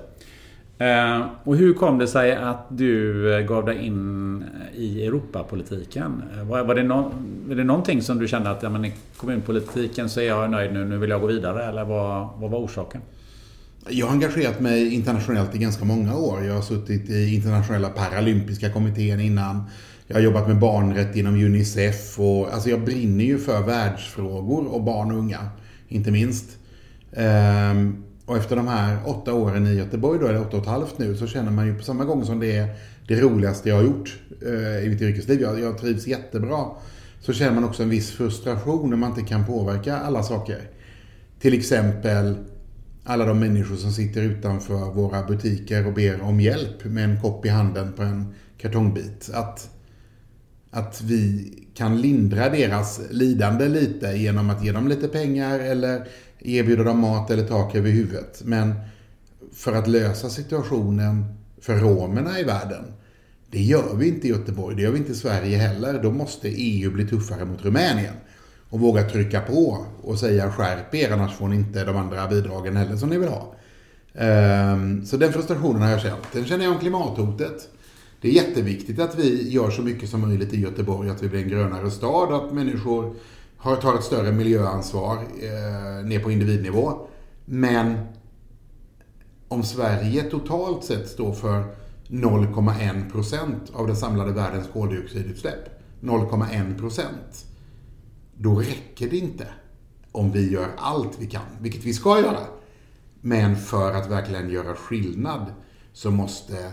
Eh, 0.78 1.26
och 1.44 1.56
hur 1.56 1.74
kom 1.74 1.98
det 1.98 2.08
sig 2.08 2.36
att 2.36 2.66
du 2.70 3.34
eh, 3.36 3.42
gav 3.42 3.66
dig 3.66 3.86
in 3.86 4.44
i 4.76 5.06
Europapolitiken? 5.06 6.24
Var, 6.44 6.64
var, 6.64 6.76
det 6.76 6.84
no, 6.84 7.12
var 7.48 7.56
det 7.56 7.64
någonting 7.64 8.02
som 8.02 8.20
du 8.20 8.28
kände 8.28 8.50
att 8.50 8.64
ja, 8.64 8.70
men 8.70 8.86
i 8.86 8.94
kommunpolitiken 9.18 10.10
så 10.10 10.20
är 10.20 10.28
jag 10.28 10.52
nöjd 10.52 10.74
nu, 10.74 10.86
nu 10.86 10.98
vill 10.98 11.10
jag 11.10 11.22
gå 11.22 11.28
vidare? 11.28 11.66
Eller 11.66 11.86
vad, 11.86 12.30
vad 12.38 12.52
var 12.52 12.60
orsaken? 12.60 13.02
Jag 13.90 14.06
har 14.06 14.14
engagerat 14.14 14.60
mig 14.60 14.94
internationellt 14.94 15.56
i 15.56 15.58
ganska 15.58 15.86
många 15.86 16.16
år. 16.16 16.44
Jag 16.44 16.54
har 16.54 16.62
suttit 16.62 17.10
i 17.10 17.36
internationella 17.36 17.90
paralympiska 17.90 18.70
kommittén 18.70 19.20
innan. 19.20 19.64
Jag 20.12 20.16
har 20.16 20.22
jobbat 20.22 20.48
med 20.48 20.60
barnrätt 20.60 21.16
inom 21.16 21.34
Unicef. 21.34 22.20
Och, 22.20 22.54
alltså 22.54 22.70
jag 22.70 22.86
brinner 22.86 23.24
ju 23.24 23.38
för 23.38 23.62
världsfrågor 23.62 24.68
och 24.68 24.84
barn 24.84 25.12
och 25.12 25.18
unga, 25.18 25.50
inte 25.88 26.12
minst. 26.12 26.46
Ehm, 27.14 28.04
och 28.26 28.38
efter 28.38 28.56
de 28.56 28.68
här 28.68 28.98
åtta 29.06 29.34
åren 29.34 29.68
i 29.68 29.74
Göteborg, 29.74 30.20
då, 30.20 30.28
eller 30.28 30.42
åtta 30.42 30.58
och 30.58 30.64
ett 30.64 30.70
halvt 30.70 30.98
nu, 30.98 31.18
så 31.18 31.28
känner 31.28 31.52
man 31.52 31.68
ju 31.68 31.76
på 31.76 31.84
samma 31.84 32.06
gång 32.06 32.26
som 32.26 32.40
det 32.40 32.56
är 32.56 32.68
det 33.08 33.22
roligaste 33.22 33.70
jag 33.70 33.76
har 33.76 33.84
gjort 33.84 34.20
eh, 34.46 34.86
i 34.86 34.90
mitt 34.90 35.02
yrkesliv. 35.02 35.42
Jag, 35.42 35.60
jag 35.60 35.78
trivs 35.78 36.08
jättebra. 36.08 36.66
Så 37.20 37.34
känner 37.34 37.54
man 37.54 37.64
också 37.64 37.84
en 37.84 37.90
viss 37.90 38.12
frustration 38.12 38.90
när 38.90 38.98
man 38.98 39.10
inte 39.10 39.22
kan 39.22 39.46
påverka 39.46 39.98
alla 39.98 40.24
saker. 40.24 40.62
Till 41.40 41.54
exempel 41.54 42.36
alla 43.04 43.26
de 43.26 43.40
människor 43.40 43.76
som 43.76 43.92
sitter 43.92 44.22
utanför 44.22 44.94
våra 44.94 45.24
butiker 45.24 45.88
och 45.88 45.94
ber 45.94 46.22
om 46.22 46.40
hjälp 46.40 46.86
med 46.86 47.04
en 47.04 47.22
kopp 47.22 47.46
i 47.46 47.50
handen 47.50 47.94
på 47.94 48.04
en 48.04 48.34
kartongbit. 48.58 49.30
Att, 49.34 49.70
att 50.72 51.02
vi 51.02 51.54
kan 51.74 52.02
lindra 52.02 52.50
deras 52.50 53.02
lidande 53.10 53.68
lite 53.68 54.08
genom 54.08 54.50
att 54.50 54.64
ge 54.64 54.72
dem 54.72 54.88
lite 54.88 55.08
pengar 55.08 55.60
eller 55.60 56.08
erbjuda 56.40 56.84
dem 56.84 57.00
mat 57.00 57.32
eller 57.32 57.44
tak 57.44 57.76
över 57.76 57.90
huvudet. 57.90 58.42
Men 58.46 58.74
för 59.54 59.74
att 59.74 59.88
lösa 59.88 60.30
situationen 60.30 61.26
för 61.62 61.76
romerna 61.76 62.40
i 62.40 62.44
världen, 62.44 62.84
det 63.52 63.62
gör 63.62 63.96
vi 63.96 64.08
inte 64.08 64.28
i 64.28 64.30
Göteborg, 64.30 64.76
det 64.76 64.82
gör 64.82 64.92
vi 64.92 64.98
inte 64.98 65.12
i 65.12 65.16
Sverige 65.16 65.58
heller. 65.58 66.04
Då 66.04 66.12
måste 66.12 66.50
EU 66.50 66.92
bli 66.92 67.08
tuffare 67.08 67.46
mot 67.46 67.66
Rumänien 67.66 68.14
och 68.70 68.80
våga 68.80 69.10
trycka 69.10 69.42
på 69.42 69.86
och 70.02 70.20
säga 70.20 70.52
skärp 70.52 70.96
er 70.96 71.12
annars 71.12 71.34
får 71.34 71.48
ni 71.48 71.56
inte 71.56 71.84
de 71.84 71.98
andra 71.98 72.28
bidragen 72.28 72.76
heller 72.76 72.96
som 72.96 73.10
ni 73.10 73.18
vill 73.18 73.30
ha. 73.30 73.56
Ehm, 74.14 75.06
så 75.06 75.18
den 75.18 75.34
frustrationen 75.34 75.82
har 75.82 75.90
jag 75.90 76.02
känt. 76.02 76.28
Den 76.32 76.46
känner 76.46 76.66
jag 76.66 76.74
om 76.74 76.80
klimathotet. 76.80 77.70
Det 78.22 78.28
är 78.28 78.32
jätteviktigt 78.32 79.00
att 79.00 79.20
vi 79.20 79.50
gör 79.50 79.72
så 79.72 79.82
mycket 79.82 80.10
som 80.10 80.22
möjligt 80.22 80.54
i 80.54 80.60
Göteborg, 80.60 81.10
att 81.10 81.24
vi 81.24 81.30
blir 81.30 81.44
en 81.44 81.50
grönare 81.50 81.92
stad, 81.92 82.34
att 82.34 82.54
människor 82.54 83.16
tar 83.82 83.96
ett 83.96 84.04
större 84.04 84.32
miljöansvar 84.32 85.16
eh, 85.16 86.06
ner 86.06 86.20
på 86.20 86.32
individnivå. 86.32 87.08
Men 87.46 87.98
om 89.48 89.64
Sverige 89.64 90.24
totalt 90.24 90.84
sett 90.84 91.10
står 91.10 91.34
för 91.34 91.64
0,1 92.08 93.12
procent 93.12 93.72
av 93.74 93.88
den 93.88 93.96
samlade 93.96 94.32
världens 94.32 94.68
koldioxidutsläpp, 94.74 95.82
0,1 96.02 96.80
procent, 96.80 97.46
då 98.36 98.56
räcker 98.56 99.10
det 99.10 99.18
inte 99.18 99.48
om 100.12 100.32
vi 100.32 100.52
gör 100.52 100.70
allt 100.78 101.20
vi 101.20 101.28
kan, 101.28 101.46
vilket 101.60 101.84
vi 101.84 101.94
ska 101.94 102.20
göra. 102.20 102.40
Men 103.22 103.56
för 103.56 103.94
att 103.94 104.12
verkligen 104.12 104.50
göra 104.50 104.76
skillnad 104.76 105.46
så 105.94 106.12
måste 106.12 106.72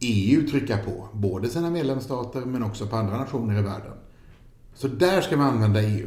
EU 0.00 0.48
trycka 0.48 0.76
på, 0.76 1.08
både 1.12 1.48
sina 1.48 1.70
medlemsstater 1.70 2.40
men 2.40 2.62
också 2.62 2.86
på 2.86 2.96
andra 2.96 3.16
nationer 3.16 3.58
i 3.58 3.62
världen. 3.62 3.92
Så 4.74 4.88
där 4.88 5.20
ska 5.20 5.36
vi 5.36 5.42
använda 5.42 5.82
EU 5.82 6.06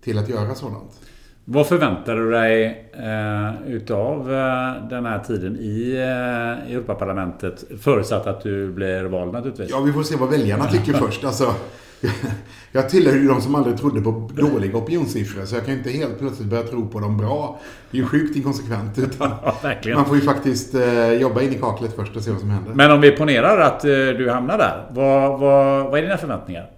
till 0.00 0.18
att 0.18 0.28
göra 0.28 0.54
sådant. 0.54 1.00
Vad 1.44 1.66
förväntar 1.66 2.16
du 2.16 2.30
dig 2.30 2.90
eh, 2.92 3.72
utav 3.72 4.32
eh, 4.32 4.88
den 4.88 5.06
här 5.06 5.18
tiden 5.26 5.56
i 5.60 5.92
eh, 5.96 6.72
Europaparlamentet? 6.72 7.64
Förutsatt 7.80 8.26
att 8.26 8.42
du 8.42 8.72
blir 8.72 9.04
vald 9.04 9.32
naturligtvis. 9.32 9.70
Ja, 9.70 9.80
vi 9.80 9.92
får 9.92 10.02
se 10.02 10.16
vad 10.16 10.30
väljarna 10.30 10.66
tycker 10.66 10.92
först. 11.06 11.24
Alltså, 11.24 11.54
jag 12.72 12.88
tillhör 12.88 13.14
ju 13.14 13.28
de 13.28 13.40
som 13.40 13.54
aldrig 13.54 13.78
trodde 13.78 14.00
på 14.00 14.30
dåliga 14.34 14.76
opinionssiffror, 14.76 15.44
så 15.44 15.54
jag 15.54 15.64
kan 15.64 15.74
inte 15.74 15.90
helt 15.90 16.18
plötsligt 16.18 16.48
börja 16.48 16.62
tro 16.62 16.88
på 16.88 17.00
dem 17.00 17.16
bra. 17.16 17.60
Det 17.90 17.96
är 17.96 18.00
ju 18.00 18.06
sjukt 18.06 18.36
inkonsekvent. 18.36 18.98
Ja, 19.82 19.94
man 19.94 20.04
får 20.04 20.16
ju 20.16 20.22
faktiskt 20.22 20.74
eh, 20.74 21.12
jobba 21.12 21.42
in 21.42 21.52
i 21.52 21.58
kaklet 21.58 21.96
först 21.96 22.16
och 22.16 22.22
se 22.22 22.30
vad 22.30 22.40
som 22.40 22.50
händer. 22.50 22.74
Men 22.74 22.90
om 22.90 23.00
vi 23.00 23.10
ponerar 23.10 23.58
att 23.58 23.84
eh, 23.84 23.90
du 23.90 24.30
hamnar 24.30 24.58
där, 24.58 24.86
vad, 24.90 25.40
vad, 25.40 25.84
vad 25.90 25.98
är 25.98 26.02
dina 26.02 26.16
förväntningar? 26.16 26.70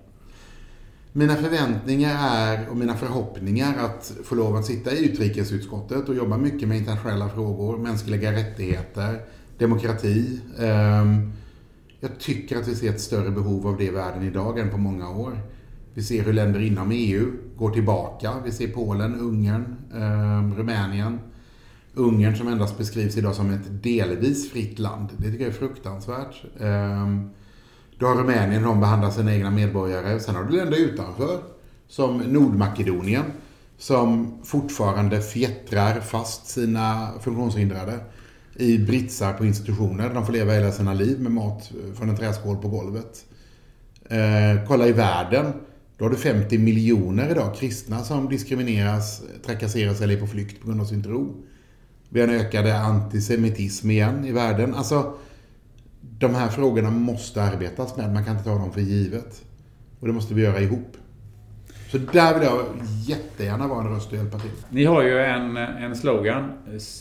Mina 1.13 1.35
förväntningar 1.35 2.17
är, 2.31 2.69
och 2.71 2.77
mina 2.77 2.95
förhoppningar, 2.95 3.75
att 3.79 4.13
få 4.25 4.35
lov 4.35 4.57
att 4.57 4.65
sitta 4.65 4.93
i 4.93 5.05
utrikesutskottet 5.05 6.09
och 6.09 6.15
jobba 6.15 6.37
mycket 6.37 6.69
med 6.69 6.79
internationella 6.79 7.29
frågor, 7.29 7.79
mänskliga 7.79 8.33
rättigheter, 8.33 9.21
demokrati. 9.59 10.41
Um, 10.59 11.33
jag 12.05 12.19
tycker 12.19 12.57
att 12.57 12.69
vi 12.69 12.75
ser 12.75 12.90
ett 12.90 13.01
större 13.01 13.31
behov 13.31 13.67
av 13.67 13.77
det 13.77 13.85
i 13.85 13.90
världen 13.90 14.23
idag 14.23 14.59
än 14.59 14.71
på 14.71 14.79
många 14.79 15.11
år. 15.11 15.38
Vi 15.95 16.03
ser 16.03 16.23
hur 16.23 16.33
länder 16.33 16.61
inom 16.61 16.90
EU 16.93 17.33
går 17.57 17.71
tillbaka. 17.71 18.33
Vi 18.45 18.53
ser 18.53 18.69
Polen, 18.69 19.14
Ungern, 19.21 19.77
eh, 19.95 20.59
Rumänien. 20.59 21.21
Ungern 21.95 22.37
som 22.37 22.49
endast 22.49 22.79
beskrivs 22.79 23.17
idag 23.17 23.35
som 23.35 23.51
ett 23.51 23.83
delvis 23.83 24.51
fritt 24.51 24.79
land. 24.79 25.09
Det 25.17 25.31
tycker 25.31 25.45
jag 25.45 25.55
är 25.55 25.59
fruktansvärt. 25.59 26.45
Eh, 26.61 27.09
du 27.99 28.07
har 28.07 28.14
Rumänien, 28.14 28.62
de 28.62 28.81
behandlar 28.81 29.11
sina 29.11 29.35
egna 29.35 29.51
medborgare. 29.51 30.21
Sen 30.21 30.35
har 30.35 30.45
du 30.45 30.57
länder 30.57 30.79
utanför, 30.79 31.38
som 31.88 32.19
Nordmakedonien, 32.19 33.25
som 33.79 34.38
fortfarande 34.45 35.21
fjättrar 35.21 36.01
fast 36.01 36.47
sina 36.47 37.09
funktionshindrade 37.21 38.01
i 38.57 38.79
britsar 38.79 39.33
på 39.33 39.47
institutioner. 39.47 40.14
De 40.14 40.27
får 40.27 40.33
leva 40.33 40.53
hela 40.53 40.73
sina 40.73 40.95
liv 40.95 41.21
med 41.21 41.33
mat 41.33 41.73
från 41.95 42.09
en 42.09 42.17
träskål 42.17 42.57
på 42.57 42.69
golvet. 42.69 43.25
Eh, 44.09 44.67
kolla 44.69 44.87
i 44.87 44.93
världen. 44.93 45.53
Då 45.97 46.05
har 46.05 46.11
du 46.11 46.17
50 46.17 46.59
miljoner 46.59 47.31
idag 47.31 47.55
kristna 47.55 48.05
som 48.05 48.29
diskrimineras, 48.29 49.23
trakasseras 49.47 50.01
eller 50.01 50.17
är 50.17 50.21
på 50.21 50.27
flykt 50.27 50.61
på 50.61 50.67
grund 50.67 50.81
av 50.81 50.85
sin 50.85 51.03
tro. 51.03 51.45
Vi 52.09 52.21
har 52.21 52.29
en 52.29 52.40
ökad 52.40 52.67
antisemitism 52.67 53.90
igen 53.90 54.25
i 54.25 54.33
världen. 54.33 54.75
Alltså, 54.75 55.14
de 56.19 56.35
här 56.35 56.49
frågorna 56.49 56.90
måste 56.90 57.43
arbetas 57.43 57.97
med. 57.97 58.12
Man 58.12 58.25
kan 58.25 58.33
inte 58.33 58.45
ta 58.45 58.59
dem 58.59 58.73
för 58.73 58.81
givet. 58.81 59.43
Och 60.01 60.07
det 60.07 60.12
måste 60.12 60.35
vi 60.35 60.43
göra 60.43 60.61
ihop. 60.61 60.97
Så 61.94 62.00
där 62.12 62.35
vill 62.35 62.42
jag 62.42 62.66
jättegärna 63.07 63.66
vara 63.66 63.80
en 63.80 63.94
röst 63.94 64.12
och 64.12 64.18
hjälpa 64.18 64.38
till. 64.38 64.50
Ni 64.70 64.85
har 64.85 65.02
ju 65.02 65.18
en, 65.18 65.57
en 65.57 65.96
slogan 65.96 66.52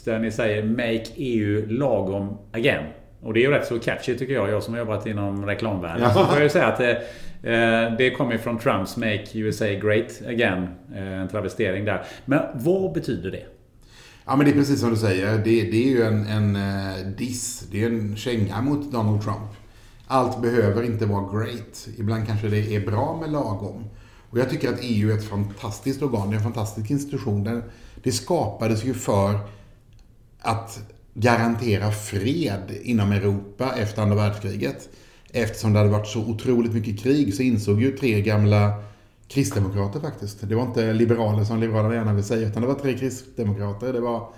där 0.05 0.19
ni 0.19 0.31
säger 0.31 0.63
Make 0.63 1.05
EU 1.15 1.65
lagom 1.67 2.37
again. 2.51 2.83
Och 3.21 3.33
det 3.33 3.39
är 3.39 3.41
ju 3.41 3.51
rätt 3.51 3.67
så 3.67 3.79
catchy 3.79 4.17
tycker 4.17 4.33
jag. 4.33 4.49
Jag 4.49 4.63
som 4.63 4.73
har 4.73 4.79
jobbat 4.79 5.05
inom 5.05 5.45
reklamvärlden. 5.45 6.01
Ja. 6.01 6.13
Så 6.13 6.25
får 6.25 6.35
jag 6.35 6.43
ju 6.43 6.49
säga 6.49 6.67
att 6.67 6.77
det, 6.77 6.91
eh, 7.43 7.97
det 7.97 8.11
kommer 8.11 8.37
från 8.37 8.59
Trumps 8.59 8.97
Make 8.97 9.25
USA 9.33 9.65
Great 9.65 10.21
Again. 10.27 10.67
Eh, 10.95 11.21
en 11.21 11.27
travestering 11.27 11.85
där. 11.85 12.05
Men 12.25 12.41
vad 12.53 12.93
betyder 12.93 13.31
det? 13.31 13.45
Ja 14.25 14.35
men 14.35 14.45
det 14.45 14.51
är 14.51 14.55
precis 14.55 14.79
som 14.79 14.89
du 14.89 14.97
säger. 14.97 15.31
Det, 15.31 15.71
det 15.71 15.83
är 15.83 15.89
ju 15.89 16.03
en, 16.03 16.27
en 16.27 16.55
uh, 16.55 17.07
diss. 17.17 17.67
Det 17.71 17.83
är 17.83 17.87
en 17.87 18.15
känga 18.15 18.61
mot 18.61 18.91
Donald 18.91 19.23
Trump. 19.23 19.49
Allt 20.07 20.41
behöver 20.41 20.83
inte 20.83 21.05
vara 21.05 21.39
great. 21.39 21.87
Ibland 21.97 22.27
kanske 22.27 22.47
det 22.47 22.75
är 22.75 22.85
bra 22.85 23.17
med 23.21 23.31
lagom. 23.31 23.83
Och 24.33 24.39
jag 24.39 24.49
tycker 24.49 24.69
att 24.69 24.79
EU 24.81 25.11
är 25.11 25.17
ett 25.17 25.29
fantastiskt 25.29 26.01
organ, 26.01 26.29
det 26.29 26.35
är 26.35 26.37
en 26.37 26.43
fantastisk 26.43 26.91
institution. 26.91 27.63
Det 28.03 28.11
skapades 28.11 28.85
ju 28.85 28.93
för 28.93 29.39
att 30.39 30.79
garantera 31.13 31.91
fred 31.91 32.77
inom 32.83 33.11
Europa 33.11 33.73
efter 33.77 34.01
andra 34.01 34.15
världskriget. 34.15 34.89
Eftersom 35.31 35.73
det 35.73 35.79
hade 35.79 35.91
varit 35.91 36.07
så 36.07 36.19
otroligt 36.19 36.73
mycket 36.73 36.99
krig 36.99 37.33
så 37.33 37.43
insåg 37.43 37.81
ju 37.81 37.97
tre 37.97 38.21
gamla 38.21 38.83
kristdemokrater 39.27 39.99
faktiskt. 39.99 40.49
Det 40.49 40.55
var 40.55 40.63
inte 40.63 40.93
liberaler 40.93 41.43
som 41.43 41.59
liberalerna 41.59 41.95
gärna 41.95 42.13
vill 42.13 42.23
säga, 42.23 42.47
utan 42.47 42.61
det 42.61 42.67
var 42.67 42.75
tre 42.75 42.97
kristdemokrater. 42.97 43.93
Det 43.93 44.01
var 44.01 44.29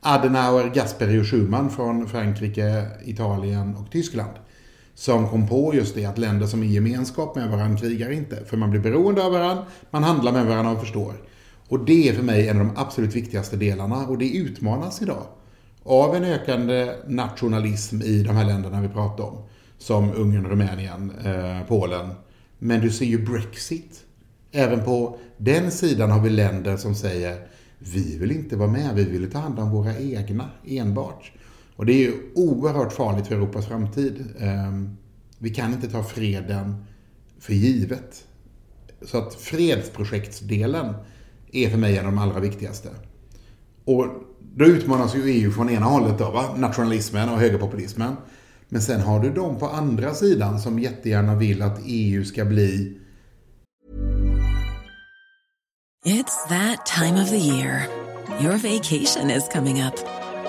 Adenauer, 0.00 0.70
Gasperi 0.74 1.20
och 1.20 1.26
Schumann 1.26 1.70
från 1.70 2.08
Frankrike, 2.08 2.86
Italien 3.04 3.76
och 3.76 3.90
Tyskland 3.90 4.32
som 4.96 5.28
kom 5.28 5.48
på 5.48 5.74
just 5.74 5.94
det 5.94 6.04
att 6.04 6.18
länder 6.18 6.46
som 6.46 6.62
är 6.62 6.66
i 6.66 6.72
gemenskap 6.72 7.36
med 7.36 7.50
varandra 7.50 7.78
krigar 7.78 8.10
inte. 8.10 8.44
För 8.44 8.56
man 8.56 8.70
blir 8.70 8.80
beroende 8.80 9.24
av 9.24 9.32
varandra, 9.32 9.64
man 9.90 10.04
handlar 10.04 10.32
med 10.32 10.46
varandra 10.46 10.72
och 10.72 10.80
förstår. 10.80 11.14
Och 11.68 11.84
det 11.84 12.08
är 12.08 12.12
för 12.12 12.22
mig 12.22 12.48
en 12.48 12.60
av 12.60 12.66
de 12.66 12.76
absolut 12.76 13.16
viktigaste 13.16 13.56
delarna 13.56 14.06
och 14.06 14.18
det 14.18 14.36
utmanas 14.36 15.02
idag 15.02 15.26
av 15.82 16.16
en 16.16 16.24
ökande 16.24 16.94
nationalism 17.06 18.02
i 18.02 18.22
de 18.22 18.36
här 18.36 18.44
länderna 18.44 18.80
vi 18.80 18.88
pratar 18.88 19.24
om. 19.24 19.42
Som 19.78 20.12
Ungern, 20.14 20.46
Rumänien, 20.46 21.12
eh, 21.24 21.66
Polen. 21.68 22.10
Men 22.58 22.80
du 22.80 22.90
ser 22.90 23.06
ju 23.06 23.26
Brexit. 23.26 24.00
Även 24.52 24.84
på 24.84 25.18
den 25.36 25.70
sidan 25.70 26.10
har 26.10 26.20
vi 26.20 26.30
länder 26.30 26.76
som 26.76 26.94
säger 26.94 27.46
vi 27.78 28.18
vill 28.18 28.32
inte 28.32 28.56
vara 28.56 28.70
med, 28.70 28.94
vi 28.94 29.04
vill 29.04 29.30
ta 29.30 29.38
hand 29.38 29.58
om 29.58 29.70
våra 29.70 29.98
egna 29.98 30.50
enbart. 30.66 31.32
Och 31.76 31.86
det 31.86 31.92
är 31.92 31.98
ju 31.98 32.14
oerhört 32.34 32.92
farligt 32.92 33.26
för 33.26 33.34
Europas 33.34 33.66
framtid. 33.66 34.24
Ehm, 34.40 34.96
vi 35.38 35.50
kan 35.50 35.72
inte 35.72 35.90
ta 35.90 36.02
freden 36.02 36.84
för 37.38 37.52
givet. 37.52 38.24
Så 39.02 39.18
att 39.18 39.34
fredsprojektsdelen 39.34 40.94
är 41.52 41.70
för 41.70 41.78
mig 41.78 41.98
en 41.98 42.06
av 42.06 42.12
de 42.12 42.18
allra 42.18 42.40
viktigaste. 42.40 42.88
Och 43.84 44.06
då 44.54 44.64
utmanas 44.64 45.16
ju 45.16 45.30
EU 45.30 45.52
från 45.52 45.70
ena 45.70 45.86
hållet 45.86 46.18
då, 46.18 46.30
va? 46.30 46.54
nationalismen 46.56 47.28
och 47.28 47.38
högerpopulismen. 47.38 48.16
Men 48.68 48.82
sen 48.82 49.00
har 49.00 49.20
du 49.20 49.30
de 49.30 49.58
på 49.58 49.68
andra 49.68 50.14
sidan 50.14 50.60
som 50.60 50.78
jättegärna 50.78 51.34
vill 51.34 51.62
att 51.62 51.80
EU 51.84 52.24
ska 52.24 52.44
bli 52.44 52.98
It's 56.06 56.48
that 56.48 56.86
time 56.86 57.22
of 57.22 57.30
the 57.30 57.38
year. 57.38 57.88
Your 58.40 58.58
vacation 58.58 59.30
is 59.30 59.48
coming 59.48 59.82
up. 59.82 60.25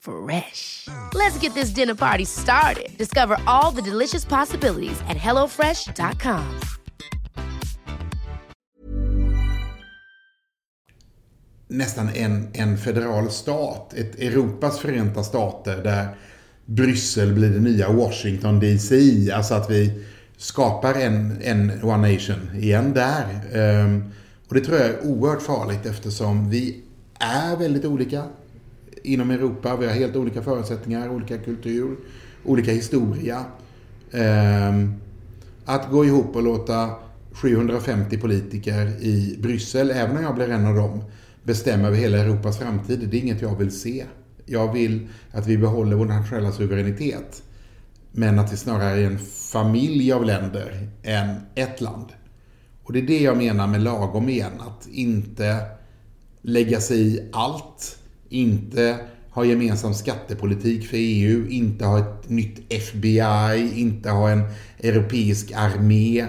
Fresh. 0.00 0.88
Let's 1.14 1.38
get 1.38 1.54
this 1.54 1.70
dinner 1.70 1.94
party 1.94 2.24
started. 2.24 2.88
Discover 2.98 3.36
all 3.46 3.70
the 3.70 3.82
delicious 3.82 4.24
possibilities 4.24 5.00
at 5.08 5.16
hellofresh.com. 5.16 6.60
nästan 11.70 12.08
en, 12.14 12.48
en 12.52 12.78
federal 12.78 13.30
stat. 13.30 13.94
Ett 13.96 14.18
Europas 14.18 14.78
förenta 14.78 15.22
stater 15.22 15.76
där 15.84 16.08
Bryssel 16.66 17.32
blir 17.32 17.50
det 17.50 17.60
nya 17.60 17.92
Washington 17.92 18.60
DC. 18.60 18.96
Alltså 19.32 19.54
att 19.54 19.70
vi 19.70 20.04
skapar 20.36 20.94
en, 20.94 21.38
en 21.42 21.82
One 21.82 22.12
Nation 22.12 22.50
igen 22.54 22.92
där. 22.94 23.26
Um, 23.84 24.12
och 24.48 24.54
det 24.54 24.60
tror 24.60 24.78
jag 24.78 24.86
är 24.86 25.04
oerhört 25.04 25.42
farligt 25.42 25.86
eftersom 25.86 26.50
vi 26.50 26.82
är 27.18 27.56
väldigt 27.56 27.84
olika 27.84 28.24
inom 29.02 29.30
Europa. 29.30 29.76
Vi 29.76 29.86
har 29.86 29.92
helt 29.92 30.16
olika 30.16 30.42
förutsättningar, 30.42 31.08
olika 31.08 31.38
kultur, 31.38 31.96
olika 32.44 32.72
historia. 32.72 33.44
Ehm, 34.12 34.94
att 35.64 35.90
gå 35.90 36.04
ihop 36.04 36.36
och 36.36 36.42
låta 36.42 36.90
750 37.32 38.18
politiker 38.18 38.86
i 39.00 39.36
Bryssel, 39.42 39.90
även 39.90 40.16
om 40.16 40.22
jag 40.22 40.34
blir 40.34 40.50
en 40.50 40.66
av 40.66 40.74
dem, 40.74 41.04
bestämma 41.42 41.88
över 41.88 41.96
hela 41.96 42.18
Europas 42.18 42.58
framtid. 42.58 43.08
Det 43.10 43.16
är 43.16 43.20
inget 43.20 43.42
jag 43.42 43.58
vill 43.58 43.80
se. 43.80 44.04
Jag 44.46 44.72
vill 44.72 45.08
att 45.32 45.46
vi 45.46 45.58
behåller 45.58 45.96
vår 45.96 46.06
nationella 46.06 46.52
suveränitet. 46.52 47.42
Men 48.12 48.38
att 48.38 48.52
vi 48.52 48.56
snarare 48.56 49.00
är 49.00 49.06
en 49.06 49.18
familj 49.52 50.12
av 50.12 50.24
länder 50.24 50.88
än 51.02 51.36
ett 51.54 51.80
land. 51.80 52.06
Och 52.82 52.92
det 52.92 52.98
är 52.98 53.06
det 53.06 53.20
jag 53.20 53.36
menar 53.36 53.66
med 53.66 53.82
lagom 53.82 54.28
igen. 54.28 54.52
Att 54.60 54.88
inte 54.88 55.56
lägga 56.42 56.80
sig 56.80 57.14
i 57.14 57.28
allt. 57.32 57.98
Inte 58.30 58.96
ha 59.30 59.44
gemensam 59.44 59.94
skattepolitik 59.94 60.88
för 60.88 60.96
EU. 60.96 61.48
Inte 61.48 61.84
ha 61.84 61.98
ett 61.98 62.28
nytt 62.28 62.72
FBI. 62.72 63.72
Inte 63.74 64.10
ha 64.10 64.30
en 64.30 64.42
europeisk 64.78 65.52
armé. 65.56 66.26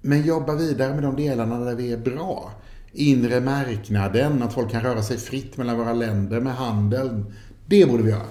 Men 0.00 0.22
jobba 0.22 0.54
vidare 0.54 0.94
med 0.94 1.02
de 1.02 1.16
delarna 1.16 1.58
där 1.58 1.74
vi 1.74 1.92
är 1.92 1.98
bra 1.98 2.52
inre 2.96 3.40
marknaden, 3.40 4.42
att 4.42 4.54
folk 4.54 4.70
kan 4.70 4.82
röra 4.82 5.02
sig 5.02 5.18
fritt 5.18 5.56
mellan 5.56 5.78
våra 5.78 5.92
länder 5.92 6.40
med 6.40 6.54
handeln. 6.54 7.34
Det 7.66 7.86
borde 7.86 8.02
vi 8.02 8.10
göra. 8.10 8.22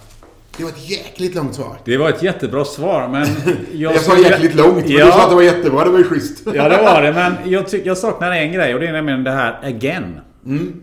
Det 0.57 0.63
var 0.63 0.69
ett 0.69 0.89
jäkligt 0.89 1.35
långt 1.35 1.55
svar. 1.55 1.77
Det 1.85 1.97
var 1.97 2.09
ett 2.09 2.23
jättebra 2.23 2.65
svar, 2.65 3.07
men... 3.07 3.27
Jag, 3.73 3.95
jag 3.95 4.01
sa 4.01 4.17
jäkligt 4.17 4.55
långt, 4.55 4.75
men 4.75 4.91
ja. 4.91 5.05
du 5.05 5.11
sa 5.11 5.23
att 5.23 5.29
det 5.29 5.35
var 5.35 5.41
jättebra. 5.41 5.83
Det 5.83 5.89
var 5.89 5.97
ju 5.97 6.03
schysst. 6.03 6.41
ja, 6.53 6.69
det 6.69 6.77
var 6.77 7.01
det. 7.01 7.13
Men 7.13 7.33
jag, 7.51 7.65
jag 7.83 7.97
saknar 7.97 8.31
en 8.31 8.51
grej 8.51 8.73
och 8.73 8.79
det 8.79 8.87
är 8.87 8.93
nämligen 8.93 9.23
det 9.23 9.31
här 9.31 9.59
again. 9.63 10.19
Mm. 10.45 10.81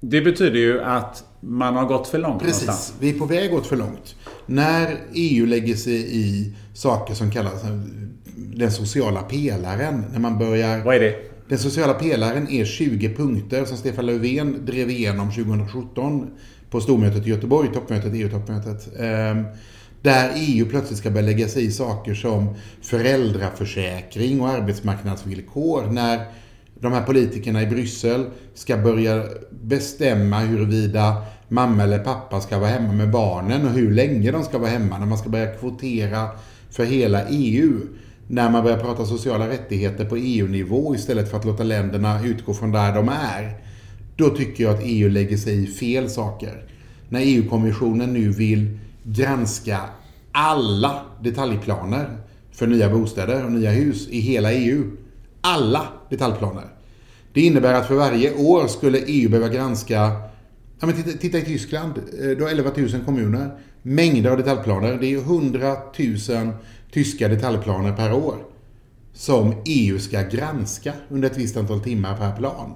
Det 0.00 0.20
betyder 0.20 0.58
ju 0.58 0.82
att 0.82 1.24
man 1.40 1.76
har 1.76 1.86
gått 1.86 2.08
för 2.08 2.18
långt 2.18 2.42
Precis. 2.42 2.66
Någonstans. 2.66 2.94
Vi 3.00 3.10
är 3.10 3.18
på 3.18 3.26
väg 3.26 3.54
åt 3.54 3.66
för 3.66 3.76
långt. 3.76 4.16
När 4.46 4.96
EU 5.12 5.46
lägger 5.46 5.74
sig 5.74 6.16
i 6.16 6.54
saker 6.74 7.14
som 7.14 7.30
kallas 7.30 7.62
den 8.36 8.72
sociala 8.72 9.22
pelaren. 9.22 10.04
När 10.12 10.18
man 10.18 10.38
börjar... 10.38 10.84
Vad 10.84 10.94
är 10.94 11.00
det? 11.00 11.14
Den 11.48 11.58
sociala 11.58 11.94
pelaren 11.94 12.48
är 12.48 12.64
20 12.64 13.14
punkter 13.14 13.64
som 13.64 13.76
Stefan 13.76 14.06
Löfven 14.06 14.66
drev 14.66 14.90
igenom 14.90 15.30
2017 15.30 16.30
på 16.70 16.80
stormötet 16.80 17.26
i 17.26 17.30
Göteborg, 17.30 17.68
toppmötet, 17.74 18.12
EU-toppmötet. 18.14 18.88
Ehm, 18.98 19.44
där 20.02 20.32
EU 20.36 20.66
plötsligt 20.66 20.98
ska 20.98 21.10
börja 21.10 21.26
lägga 21.26 21.48
sig 21.48 21.64
i 21.64 21.72
saker 21.72 22.14
som 22.14 22.54
föräldraförsäkring 22.82 24.40
och 24.40 24.48
arbetsmarknadsvillkor. 24.48 25.86
När 25.86 26.26
de 26.80 26.92
här 26.92 27.02
politikerna 27.02 27.62
i 27.62 27.66
Bryssel 27.66 28.24
ska 28.54 28.76
börja 28.76 29.24
bestämma 29.50 30.38
huruvida 30.38 31.22
mamma 31.48 31.82
eller 31.82 31.98
pappa 31.98 32.40
ska 32.40 32.58
vara 32.58 32.70
hemma 32.70 32.92
med 32.92 33.10
barnen 33.10 33.64
och 33.66 33.70
hur 33.70 33.90
länge 33.94 34.30
de 34.30 34.42
ska 34.42 34.58
vara 34.58 34.70
hemma. 34.70 34.98
När 34.98 35.06
man 35.06 35.18
ska 35.18 35.28
börja 35.28 35.54
kvotera 35.54 36.28
för 36.70 36.84
hela 36.84 37.28
EU 37.28 37.80
när 38.32 38.50
man 38.50 38.62
börjar 38.64 38.78
prata 38.78 39.06
sociala 39.06 39.48
rättigheter 39.48 40.04
på 40.04 40.16
EU-nivå 40.16 40.94
istället 40.94 41.30
för 41.30 41.36
att 41.36 41.44
låta 41.44 41.62
länderna 41.62 42.24
utgå 42.24 42.54
från 42.54 42.72
där 42.72 42.94
de 42.94 43.08
är. 43.08 43.56
Då 44.16 44.28
tycker 44.28 44.64
jag 44.64 44.74
att 44.74 44.80
EU 44.84 45.08
lägger 45.08 45.36
sig 45.36 45.62
i 45.62 45.66
fel 45.66 46.10
saker. 46.10 46.64
När 47.08 47.20
EU-kommissionen 47.20 48.12
nu 48.12 48.30
vill 48.30 48.78
granska 49.02 49.80
alla 50.32 51.02
detaljplaner 51.22 52.16
för 52.52 52.66
nya 52.66 52.90
bostäder 52.90 53.44
och 53.44 53.52
nya 53.52 53.70
hus 53.70 54.08
i 54.08 54.20
hela 54.20 54.52
EU. 54.52 54.82
Alla 55.40 55.88
detaljplaner. 56.10 56.64
Det 57.32 57.40
innebär 57.40 57.74
att 57.74 57.86
för 57.86 57.94
varje 57.94 58.34
år 58.34 58.66
skulle 58.66 58.98
EU 58.98 59.30
behöva 59.30 59.48
granska 59.48 60.12
Ja, 60.80 60.86
men 60.86 60.96
titta, 60.96 61.18
titta 61.18 61.38
i 61.38 61.42
Tyskland. 61.42 61.92
Eh, 61.98 62.28
du 62.28 62.42
har 62.42 62.50
11 62.50 62.70
000 62.76 62.88
kommuner. 63.04 63.50
Mängder 63.82 64.30
av 64.30 64.36
detaljplaner. 64.36 64.98
Det 65.00 65.06
är 65.14 65.18
100 65.18 65.76
000 65.98 66.52
tyska 66.92 67.28
detaljplaner 67.28 67.96
per 67.96 68.12
år 68.12 68.34
som 69.12 69.54
EU 69.64 69.98
ska 69.98 70.22
granska 70.22 70.92
under 71.08 71.30
ett 71.30 71.38
visst 71.38 71.56
antal 71.56 71.80
timmar 71.80 72.16
per 72.16 72.36
plan 72.36 72.74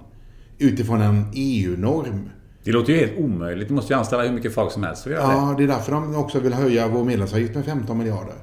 utifrån 0.59 1.01
en 1.01 1.27
EU-norm. 1.35 2.31
Det 2.65 2.73
låter 2.73 2.93
ju 2.93 2.99
helt 2.99 3.19
omöjligt. 3.19 3.69
Du 3.69 3.75
måste 3.75 3.93
ju 3.93 3.99
anställa 3.99 4.23
hur 4.23 4.33
mycket 4.33 4.55
folk 4.55 4.73
som 4.73 4.83
helst 4.83 5.03
för 5.03 5.11
att 5.11 5.17
göra 5.17 5.33
ja, 5.33 5.41
det. 5.41 5.47
Ja, 5.47 5.55
det 5.59 5.65
är 5.65 5.77
därför 5.77 5.93
de 5.93 6.17
också 6.17 6.41
vill 6.41 6.53
höja 6.53 6.89
vår 6.89 7.05
medlemsavgift 7.05 7.55
med 7.55 7.65
15 7.65 7.99
miljarder. 7.99 8.35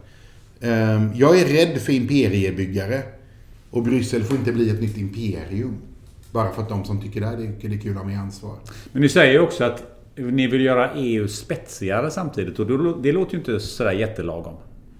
Ehm, 0.61 1.11
jag 1.15 1.39
är 1.39 1.45
rädd 1.45 1.81
för 1.81 1.93
imperiebyggare. 1.93 3.01
Och 3.71 3.83
Bryssel 3.83 4.23
får 4.23 4.37
inte 4.37 4.51
bli 4.51 4.69
ett 4.69 4.81
nytt 4.81 4.97
imperium. 4.97 5.75
Bara 6.31 6.51
för 6.51 6.61
att 6.61 6.69
de 6.69 6.85
som 6.85 7.01
tycker 7.01 7.21
det, 7.21 7.27
är, 7.27 7.37
det 7.61 7.75
är 7.75 7.79
kul 7.79 7.91
att 7.91 7.97
ha 7.97 8.03
med 8.03 8.19
ansvar. 8.19 8.55
Men 8.91 9.01
ni 9.01 9.09
säger 9.09 9.33
ju 9.33 9.39
också 9.39 9.63
att 9.63 9.91
ni 10.15 10.47
vill 10.47 10.61
göra 10.61 10.93
EU 10.93 11.27
spetsigare 11.27 12.11
samtidigt. 12.11 12.59
Och 12.59 12.67
det 13.01 13.11
låter 13.11 13.33
ju 13.33 13.39
inte 13.39 13.59
sådär 13.59 13.91
jättelagom. 13.91 14.53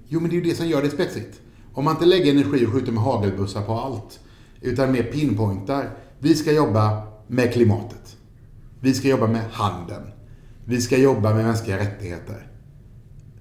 Jo, 0.08 0.20
men 0.20 0.30
det 0.30 0.36
är 0.36 0.42
ju 0.42 0.50
det 0.50 0.56
som 0.56 0.68
gör 0.68 0.82
det 0.82 0.90
spetsigt. 0.90 1.42
Om 1.74 1.86
man 1.86 1.96
inte 1.96 2.06
lägger 2.06 2.32
energi 2.32 2.66
och 2.66 2.70
skjuter 2.70 2.92
med 2.92 3.04
hagelbussar 3.04 3.62
på 3.62 3.74
allt, 3.74 4.20
utan 4.62 4.92
mer 4.92 5.04
pinpointar. 5.04 5.90
Vi 6.20 6.36
ska 6.36 6.52
jobba 6.52 7.04
med 7.28 7.54
klimatet. 7.54 8.18
Vi 8.80 8.94
ska 8.94 9.08
jobba 9.08 9.28
med 9.28 9.42
handeln. 9.52 10.12
Vi 10.66 10.82
ska 10.82 10.98
jobba 10.98 11.34
med 11.34 11.46
mänskliga 11.46 11.78
rättigheter. 11.78 12.48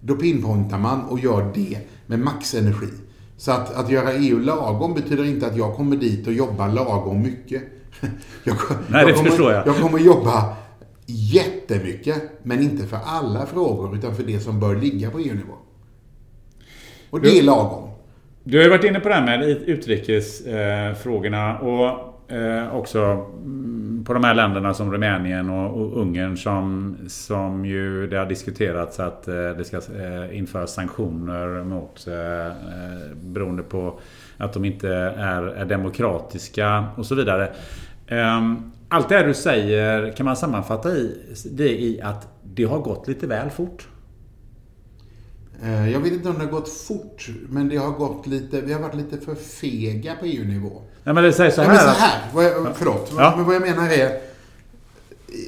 Då 0.00 0.16
pinpointar 0.16 0.78
man 0.78 1.04
och 1.04 1.20
gör 1.20 1.52
det 1.54 1.78
med 2.06 2.18
maxenergi. 2.18 2.88
Så 3.40 3.52
att, 3.52 3.74
att 3.74 3.90
göra 3.90 4.12
EU 4.12 4.38
lagom 4.38 4.94
betyder 4.94 5.24
inte 5.24 5.46
att 5.46 5.56
jag 5.56 5.74
kommer 5.74 5.96
dit 5.96 6.26
och 6.26 6.32
jobbar 6.32 6.68
lagom 6.68 7.22
mycket. 7.22 7.62
jag, 8.44 8.56
Nej, 8.88 9.06
det 9.06 9.12
kommer, 9.12 9.30
förstår 9.30 9.52
jag. 9.52 9.66
Jag 9.66 9.76
kommer 9.76 9.98
jobba 9.98 10.56
jättemycket, 11.06 12.22
men 12.42 12.62
inte 12.62 12.86
för 12.86 12.98
alla 13.04 13.46
frågor, 13.46 13.96
utan 13.96 14.14
för 14.14 14.22
det 14.22 14.40
som 14.40 14.60
bör 14.60 14.76
ligga 14.76 15.10
på 15.10 15.18
EU-nivå. 15.18 15.54
Och 17.10 17.20
det 17.20 17.38
är 17.38 17.42
lagom. 17.42 17.90
Du 18.44 18.56
har 18.56 18.64
ju 18.64 18.70
varit 18.70 18.84
inne 18.84 19.00
på 19.00 19.08
det 19.08 19.14
här 19.14 19.26
med 19.26 19.48
utrikesfrågorna 19.48 21.58
och 21.58 22.09
eh, 22.30 22.76
också 22.76 22.98
mm, 22.98 24.04
på 24.06 24.12
de 24.12 24.24
här 24.24 24.34
länderna 24.34 24.74
som 24.74 24.92
Rumänien 24.92 25.50
och, 25.50 25.82
och 25.82 26.00
Ungern 26.00 26.36
som, 26.36 26.96
som 27.08 27.64
ju 27.64 28.06
det 28.06 28.16
har 28.16 28.26
diskuterats 28.26 29.00
att 29.00 29.28
eh, 29.28 29.34
det 29.34 29.64
ska 29.64 29.76
eh, 29.76 30.38
införas 30.38 30.74
sanktioner 30.74 31.64
mot 31.64 32.06
eh, 32.06 32.46
eh 32.46 32.52
beroende 33.14 33.62
på 33.62 34.00
att 34.36 34.52
de 34.52 34.64
inte 34.64 34.88
är, 35.16 35.42
är 35.42 35.64
demokratiska 35.64 36.84
och 36.96 37.06
så 37.06 37.14
vidare. 37.14 37.52
Ehm, 38.06 38.72
allt 38.88 39.08
det 39.08 39.16
här 39.16 39.26
du 39.26 39.34
säger 39.34 40.12
kan 40.12 40.26
man 40.26 40.36
sammanfatta 40.36 40.90
i, 40.90 41.16
det 41.52 41.68
i 41.68 42.00
att 42.02 42.28
det 42.42 42.64
har 42.64 42.78
gått 42.78 43.08
lite 43.08 43.26
väl 43.26 43.50
fort. 43.50 43.88
Eh, 45.62 45.92
jag 45.92 46.00
vet 46.00 46.12
inte 46.12 46.28
om 46.28 46.34
det 46.38 46.44
har 46.44 46.50
gått 46.50 46.68
fort, 46.68 47.28
men 47.48 47.68
det 47.68 47.76
har 47.76 47.90
gått 47.90 48.26
lite, 48.26 48.60
vi 48.60 48.72
har 48.72 48.80
varit 48.80 48.94
lite 48.94 49.18
för 49.18 49.34
fega 49.34 50.14
på 50.14 50.26
EU-nivå. 50.26 50.82
Nej 51.04 51.14
men 51.14 51.24
det 51.24 51.32
säger 51.32 51.50
så 51.50 51.62
här. 51.62 51.68
Ja, 51.68 51.74
men 51.74 51.94
så 51.94 52.00
här 52.00 52.20
vad 52.34 52.44
jag, 52.44 52.76
förlåt. 52.76 53.12
Ja. 53.16 53.34
Men 53.36 53.46
vad 53.46 53.54
jag 53.54 53.62
menar 53.62 53.88
är, 53.88 54.20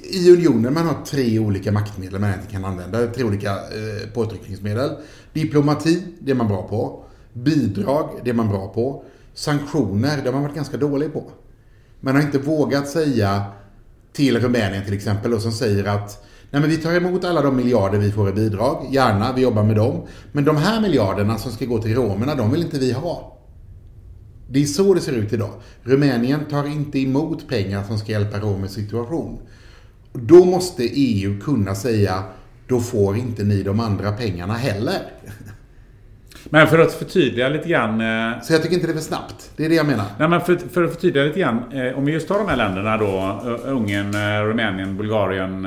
i 0.03 0.33
unionen 0.33 0.75
man 0.75 0.87
har 0.87 0.97
tre 1.07 1.39
olika 1.39 1.73
maktmedel 1.73 2.21
man 2.21 2.35
inte 2.35 2.53
kan 2.53 2.65
använda. 2.65 3.07
Tre 3.07 3.25
olika 3.25 3.51
eh, 3.51 4.09
påtryckningsmedel. 4.15 4.91
Diplomati, 5.33 6.03
det 6.19 6.31
är 6.31 6.35
man 6.35 6.49
bra 6.49 6.69
på. 6.69 7.05
Bidrag, 7.33 8.21
det 8.25 8.31
är 8.31 8.35
man 8.35 8.49
bra 8.49 8.69
på. 8.69 9.05
Sanktioner, 9.35 10.17
det 10.17 10.29
har 10.29 10.33
man 10.33 10.43
varit 10.43 10.55
ganska 10.55 10.77
dålig 10.77 11.13
på. 11.13 11.31
Man 12.01 12.15
har 12.15 12.23
inte 12.23 12.39
vågat 12.39 12.89
säga 12.89 13.45
till 14.13 14.41
Rumänien 14.41 14.85
till 14.85 14.95
exempel, 14.95 15.35
och 15.35 15.43
som 15.43 15.53
säger 15.53 15.85
att 15.85 16.25
Nej, 16.53 16.61
men 16.61 16.71
vi 16.71 16.77
tar 16.77 16.95
emot 16.95 17.25
alla 17.25 17.43
de 17.43 17.57
miljarder 17.57 17.99
vi 17.99 18.13
får 18.13 18.29
i 18.29 18.33
bidrag, 18.33 18.87
gärna, 18.91 19.33
vi 19.33 19.43
jobbar 19.43 19.63
med 19.63 19.77
dem. 19.77 20.07
Men 20.33 20.45
de 20.45 20.57
här 20.57 20.81
miljarderna 20.81 21.39
som 21.39 21.53
ska 21.53 21.65
gå 21.65 21.79
till 21.79 21.95
romerna, 21.95 22.35
de 22.35 22.51
vill 22.51 22.63
inte 22.63 22.79
vi 22.79 22.93
ha. 22.93 23.39
Det 24.49 24.63
är 24.63 24.67
så 24.67 24.95
det 24.95 25.01
ser 25.01 25.13
ut 25.13 25.33
idag. 25.33 25.51
Rumänien 25.83 26.41
tar 26.51 26.67
inte 26.67 26.99
emot 26.99 27.49
pengar 27.49 27.85
som 27.85 27.99
ska 27.99 28.13
hjälpa 28.13 28.39
romers 28.39 28.71
situation. 28.71 29.39
Då 30.13 30.45
måste 30.45 30.83
EU 30.85 31.41
kunna 31.41 31.75
säga, 31.75 32.23
då 32.69 32.81
får 32.81 33.17
inte 33.17 33.45
ni 33.45 33.63
de 33.63 33.81
andra 33.81 34.13
pengarna 34.13 34.55
heller. 34.55 35.01
Men 36.55 36.67
för 36.67 36.79
att 36.79 36.93
förtydliga 36.93 37.49
lite 37.49 37.69
grann. 37.69 38.01
Eh, 38.01 38.41
Så 38.43 38.53
jag 38.53 38.63
tycker 38.63 38.75
inte 38.75 38.87
det 38.87 38.93
är 38.93 38.95
för 38.95 39.03
snabbt. 39.03 39.51
Det 39.57 39.65
är 39.65 39.69
det 39.69 39.75
jag 39.75 39.87
menar. 39.87 40.05
nej, 40.19 40.29
men 40.29 40.41
för, 40.41 40.57
för 40.57 40.85
att 40.85 40.93
förtydliga 40.93 41.25
lite 41.25 41.41
grann. 41.41 41.73
Eh, 41.73 41.99
om 41.99 42.05
vi 42.05 42.13
just 42.13 42.29
tar 42.29 42.39
de 42.39 42.49
här 42.49 42.57
länderna 42.57 42.97
då. 42.97 43.41
Ungern, 43.65 44.15
eh, 44.15 44.47
Rumänien, 44.47 44.97
Bulgarien, 44.97 45.67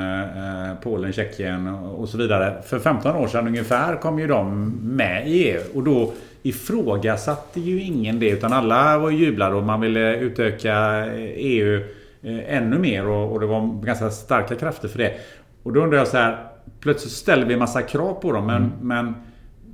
Polen, 0.84 1.14
Tjeckien 1.14 1.68
och 1.68 2.10
så 2.10 2.18
vidare. 2.18 2.62
För 2.66 2.80
15 2.80 3.16
år 3.16 3.28
sedan 3.28 3.48
ungefär 3.48 3.96
kom 3.96 4.20
ju 4.20 4.28
de 4.28 4.72
med 4.82 5.28
i 5.28 5.50
EU. 5.50 5.62
Och 5.74 5.84
då 5.84 6.14
ifrågasatte 6.44 7.60
ju 7.60 7.82
ingen 7.82 8.20
det. 8.20 8.30
Utan 8.30 8.54
alla 8.54 8.98
var 8.98 9.12
jublade 9.12 9.56
och 9.56 9.64
man 9.64 9.82
ville 9.82 10.16
utöka 10.18 11.06
EU 11.36 11.76
eh, 12.24 12.56
ännu 12.58 12.78
mer. 12.78 13.08
Och, 13.08 13.32
och 13.32 13.40
det 13.40 13.46
var 13.46 13.82
ganska 13.84 14.10
starka 14.10 14.56
krafter 14.56 14.88
för 14.88 14.98
det. 14.98 15.14
Och 15.64 15.74
då 15.74 15.82
undrar 15.84 15.98
jag 15.98 16.08
så 16.08 16.18
här. 16.18 16.38
Plötsligt 16.80 17.14
ställer 17.14 17.46
vi 17.46 17.58
massa 17.58 17.82
krav 17.82 18.14
på 18.14 18.32
dem. 18.32 18.46
Men, 18.48 18.72
men 18.82 19.14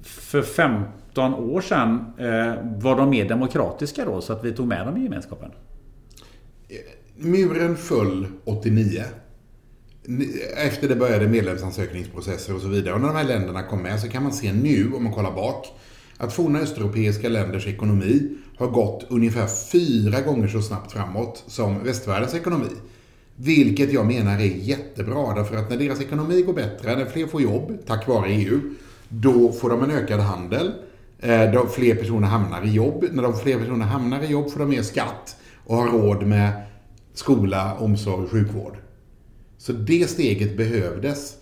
för 0.04 0.41
15 0.41 0.84
år 1.17 1.62
sedan 1.62 2.06
eh, 2.17 2.82
var 2.82 2.97
de 2.97 3.10
mer 3.10 3.30
demokratiska 3.30 4.06
då 4.06 4.21
så 4.21 4.34
att 4.34 4.43
vi 4.43 4.54
tog 4.54 4.67
med 4.67 4.88
dem 4.88 4.97
i 4.97 5.04
gemenskapen? 5.04 5.52
Muren 7.17 7.78
föll 7.78 8.28
89. 8.43 9.04
Efter 10.58 10.88
det 10.89 10.95
började 10.95 11.28
medlemsansökningsprocesser 11.28 12.56
och 12.56 12.62
så 12.62 12.67
vidare. 12.67 12.93
Och 12.93 13.02
när 13.02 13.08
de 13.08 13.15
här 13.15 13.24
länderna 13.24 13.63
kom 13.63 13.82
med 13.82 14.00
så 14.00 14.10
kan 14.10 14.24
man 14.24 14.34
se 14.34 14.54
nu, 14.54 14.91
om 14.95 15.04
man 15.04 15.13
kollar 15.13 15.32
bak, 15.32 15.67
att 16.17 16.34
forna 16.34 16.60
östeuropeiska 16.60 17.30
länders 17.30 17.67
ekonomi 17.67 18.38
har 18.58 18.67
gått 18.67 19.06
ungefär 19.10 19.47
fyra 19.47 20.21
gånger 20.21 20.47
så 20.47 20.62
snabbt 20.62 20.91
framåt 20.91 21.43
som 21.47 21.84
västvärldens 21.84 22.36
ekonomi. 22.36 22.69
Vilket 23.36 23.93
jag 23.93 24.06
menar 24.06 24.39
är 24.39 24.45
jättebra, 24.45 25.36
därför 25.36 25.58
att 25.58 25.69
när 25.69 25.78
deras 25.78 26.02
ekonomi 26.02 26.41
går 26.41 26.54
bättre, 26.54 26.95
när 26.95 27.06
fler 27.06 27.28
får 27.28 27.41
jobb 27.41 27.78
tack 27.88 28.08
vare 28.08 28.30
EU, 28.30 28.60
då 29.10 29.52
får 29.52 29.69
de 29.69 29.84
en 29.84 29.91
ökad 29.91 30.19
handel. 30.19 30.71
Eh, 31.21 31.51
då 31.51 31.67
fler 31.67 31.95
personer 31.95 32.27
hamnar 32.27 32.65
i 32.65 32.71
jobb. 32.71 33.05
När 33.12 33.23
de 33.23 33.38
fler 33.38 33.60
personer 33.60 33.86
hamnar 33.86 34.21
i 34.21 34.27
jobb 34.27 34.51
får 34.51 34.60
de 34.60 34.69
mer 34.69 34.81
skatt 34.81 35.36
och 35.65 35.75
har 35.75 35.88
råd 35.88 36.27
med 36.27 36.51
skola, 37.13 37.77
omsorg 37.79 38.23
och 38.23 38.31
sjukvård. 38.31 38.77
Så 39.57 39.73
det 39.73 40.10
steget 40.10 40.57
behövdes. 40.57 41.36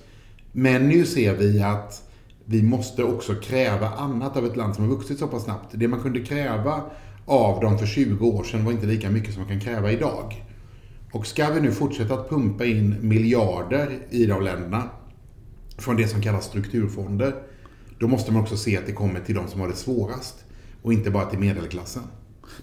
Men 0.52 0.88
nu 0.90 1.06
ser 1.06 1.34
vi 1.36 1.62
att 1.62 2.10
vi 2.46 2.64
måste 2.64 3.04
också 3.04 3.36
kräva 3.36 3.90
annat 3.90 4.38
av 4.38 4.46
ett 4.46 4.56
land 4.56 4.76
som 4.76 4.84
har 4.84 4.96
vuxit 4.96 5.20
så 5.20 5.28
pass 5.28 5.44
snabbt. 5.44 5.72
Det 5.74 5.88
man 5.88 6.00
kunde 6.00 6.20
kräva 6.20 6.82
av 7.26 7.62
dem 7.62 7.78
för 7.78 7.86
20 7.86 8.28
år 8.28 8.44
sedan 8.44 8.66
var 8.66 8.72
inte 8.72 8.86
lika 8.86 9.10
mycket 9.10 9.34
som 9.34 9.44
man 9.44 9.50
kan 9.50 9.60
kräva 9.60 9.92
idag. 9.92 10.46
Och 11.12 11.28
ska 11.28 11.50
vi 11.50 11.62
nu 11.62 11.72
fortsätta 11.72 12.14
att 12.14 12.30
pumpa 12.30 12.66
in 12.66 12.96
miljarder 13.02 14.00
i 14.10 14.26
de 14.26 14.44
länderna 14.44 14.84
från 15.78 15.98
det 15.98 16.08
som 16.08 16.22
kallas 16.22 16.46
strukturfonder, 16.46 17.34
då 18.00 18.08
måste 18.08 18.32
man 18.34 18.42
också 18.42 18.58
se 18.58 18.78
att 18.78 18.86
det 18.86 18.92
kommer 18.92 19.20
till 19.20 19.36
de 19.36 19.48
som 19.48 19.62
har 19.62 19.68
det 19.68 19.76
svårast 19.76 20.36
och 20.82 20.94
inte 20.94 21.10
bara 21.12 21.26
till 21.26 21.40
medelklassen. 21.40 22.04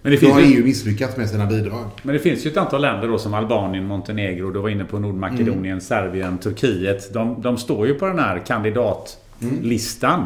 Men 0.03 0.13
det, 0.13 0.21
Då 0.21 0.27
har 0.33 0.41
finns 0.41 0.53
ju, 0.55 0.59
EU 0.59 0.65
misslyckats 0.65 1.17
med 1.17 1.31
sina 1.31 1.47
bidrag. 1.47 1.85
men 2.03 2.13
det 2.13 2.19
finns 2.19 2.47
ju 2.47 2.51
ett 2.51 2.57
antal 2.57 2.83
länder 2.83 3.09
då 3.09 3.19
som 3.19 3.35
Albanien, 3.35 3.87
Montenegro, 3.87 4.51
du 4.51 4.61
var 4.61 4.69
inne 4.69 4.85
på 4.85 4.99
Nordmakedonien, 4.99 5.65
Mm. 5.67 5.81
Serbien, 5.81 6.39
Turkiet. 6.39 7.13
De, 7.13 7.43
de 7.43 7.57
står 7.59 7.87
ju 7.87 7.95
på 7.95 8.07
den 8.07 8.19
här 8.19 8.39
kandidatlistan. 8.47 10.21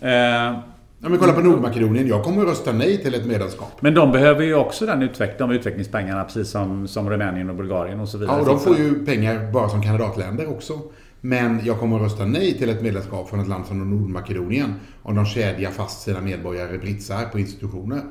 Eh, 0.00 0.58
Ja, 1.04 1.08
men 1.08 1.18
kolla 1.18 1.32
på 1.32 1.40
Nordmakedonien. 1.40 2.06
Jag 2.08 2.24
kommer 2.24 2.42
att 2.42 2.48
rösta 2.48 2.72
nej 2.72 3.02
till 3.02 3.14
ett 3.14 3.26
medlemskap. 3.26 3.72
men 3.80 3.94
de 3.94 4.12
behöver 4.12 4.44
ju 4.44 4.54
också 4.54 4.86
den 4.86 5.02
utveck 5.02 5.38
de 5.38 5.50
utvecklingspengarna 5.50 6.24
precis 6.24 6.50
som, 6.50 6.88
som 6.88 7.10
Rumänien 7.10 7.50
och 7.50 7.56
Bulgarien 7.56 8.00
och 8.00 8.08
så 8.08 8.18
vidare. 8.18 8.36
Ja, 8.36 8.40
och 8.40 8.46
de 8.46 8.60
får 8.60 8.78
ju 8.78 9.04
pengar 9.06 9.52
bara 9.52 9.68
som 9.68 9.82
kandidatländer 9.82 10.50
också. 10.50 10.80
Men 11.24 11.60
jag 11.64 11.78
kommer 11.78 11.96
att 11.96 12.02
rösta 12.02 12.24
nej 12.24 12.58
till 12.58 12.68
ett 12.68 12.82
medlemskap 12.82 13.28
från 13.28 13.40
ett 13.40 13.48
land 13.48 13.66
som 13.66 13.90
Nordmakedonien 13.90 14.74
om 15.02 15.14
de 15.14 15.26
kedjar 15.26 15.70
fast 15.70 16.02
sina 16.02 16.20
medborgare 16.20 16.74
i 16.74 16.78
britsar 16.78 17.24
på 17.24 17.38
institutioner. 17.38 18.02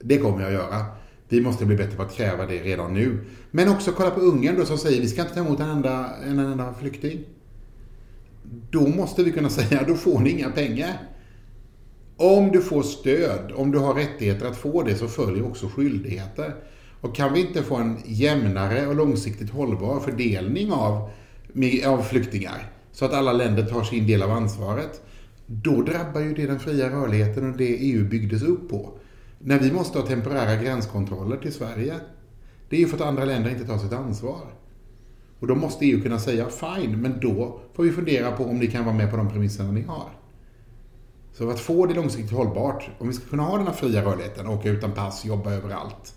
Det 0.00 0.18
kommer 0.18 0.40
jag 0.40 0.46
att 0.46 0.52
göra. 0.52 0.84
Vi 1.28 1.40
måste 1.40 1.66
bli 1.66 1.76
bättre 1.76 1.96
på 1.96 2.02
att 2.02 2.14
kräva 2.14 2.46
det 2.46 2.62
redan 2.62 2.94
nu. 2.94 3.24
Men 3.50 3.68
också 3.68 3.92
kolla 3.92 4.10
på 4.10 4.20
Ungern 4.20 4.56
då 4.56 4.64
som 4.64 4.78
säger 4.78 5.00
vi 5.00 5.08
ska 5.08 5.22
inte 5.22 5.34
ta 5.34 5.40
emot 5.40 5.60
en 5.60 5.68
enda, 5.68 6.10
en 6.24 6.38
enda 6.38 6.74
flykting. 6.74 7.20
Då 8.70 8.88
måste 8.88 9.22
vi 9.22 9.32
kunna 9.32 9.48
säga, 9.50 9.84
då 9.86 9.94
får 9.94 10.20
ni 10.20 10.30
inga 10.30 10.50
pengar. 10.50 10.98
Om 12.16 12.50
du 12.50 12.60
får 12.60 12.82
stöd, 12.82 13.52
om 13.54 13.70
du 13.70 13.78
har 13.78 13.94
rättigheter 13.94 14.46
att 14.46 14.56
få 14.56 14.82
det, 14.82 14.94
så 14.94 15.08
följer 15.08 15.46
också 15.46 15.68
skyldigheter. 15.68 16.54
Och 17.00 17.16
kan 17.16 17.32
vi 17.32 17.40
inte 17.40 17.62
få 17.62 17.76
en 17.76 17.96
jämnare 18.04 18.86
och 18.86 18.94
långsiktigt 18.94 19.50
hållbar 19.50 20.00
fördelning 20.00 20.72
av, 20.72 21.10
av 21.86 22.02
flyktingar, 22.02 22.72
så 22.92 23.04
att 23.04 23.12
alla 23.12 23.32
länder 23.32 23.62
tar 23.62 23.82
sin 23.82 24.06
del 24.06 24.22
av 24.22 24.30
ansvaret, 24.30 25.02
då 25.46 25.82
drabbar 25.82 26.20
ju 26.20 26.34
det 26.34 26.46
den 26.46 26.60
fria 26.60 26.90
rörligheten 26.90 27.50
och 27.50 27.56
det 27.56 27.76
EU 27.76 28.08
byggdes 28.08 28.42
upp 28.42 28.68
på. 28.68 28.92
När 29.38 29.58
vi 29.58 29.72
måste 29.72 29.98
ha 29.98 30.06
temporära 30.06 30.62
gränskontroller 30.62 31.36
till 31.36 31.52
Sverige, 31.52 31.94
det 32.68 32.76
är 32.76 32.80
ju 32.80 32.86
för 32.86 32.96
att 32.96 33.02
andra 33.02 33.24
länder 33.24 33.50
inte 33.50 33.66
tar 33.66 33.78
sitt 33.78 33.92
ansvar. 33.92 34.46
Och 35.40 35.46
då 35.46 35.54
måste 35.54 35.86
EU 35.86 36.02
kunna 36.02 36.18
säga 36.18 36.46
fine, 36.48 37.00
men 37.02 37.20
då 37.20 37.60
får 37.74 37.82
vi 37.82 37.90
fundera 37.92 38.32
på 38.32 38.44
om 38.44 38.58
ni 38.58 38.66
kan 38.66 38.84
vara 38.84 38.94
med 38.94 39.10
på 39.10 39.16
de 39.16 39.30
premisserna 39.30 39.72
ni 39.72 39.82
har. 39.82 40.08
Så 41.32 41.44
för 41.44 41.52
att 41.52 41.60
få 41.60 41.86
det 41.86 41.94
långsiktigt 41.94 42.36
hållbart, 42.36 42.90
om 42.98 43.08
vi 43.08 43.14
ska 43.14 43.28
kunna 43.28 43.42
ha 43.42 43.56
den 43.56 43.66
här 43.66 43.74
fria 43.74 44.04
rörligheten, 44.04 44.46
åka 44.46 44.68
utan 44.68 44.92
pass, 44.92 45.24
jobba 45.24 45.52
överallt, 45.52 46.14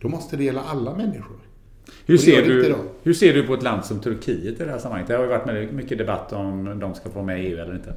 då 0.00 0.08
måste 0.08 0.36
det 0.36 0.44
gälla 0.44 0.62
alla 0.62 0.94
människor. 0.94 1.45
Hur 2.06 2.18
ser, 2.18 2.42
du, 2.42 2.76
hur 3.02 3.14
ser 3.14 3.34
du 3.34 3.46
på 3.46 3.54
ett 3.54 3.62
land 3.62 3.84
som 3.84 4.00
Turkiet 4.00 4.60
i 4.60 4.64
det 4.64 4.70
här 4.70 4.78
sammanhanget? 4.78 5.08
Det 5.08 5.14
har 5.16 5.22
ju 5.22 5.28
varit 5.28 5.72
mycket 5.72 5.98
debatt 5.98 6.32
om 6.32 6.78
de 6.80 6.94
ska 6.94 7.10
få 7.10 7.22
med 7.22 7.44
i 7.44 7.46
EU 7.46 7.58
eller 7.58 7.74
inte. 7.74 7.94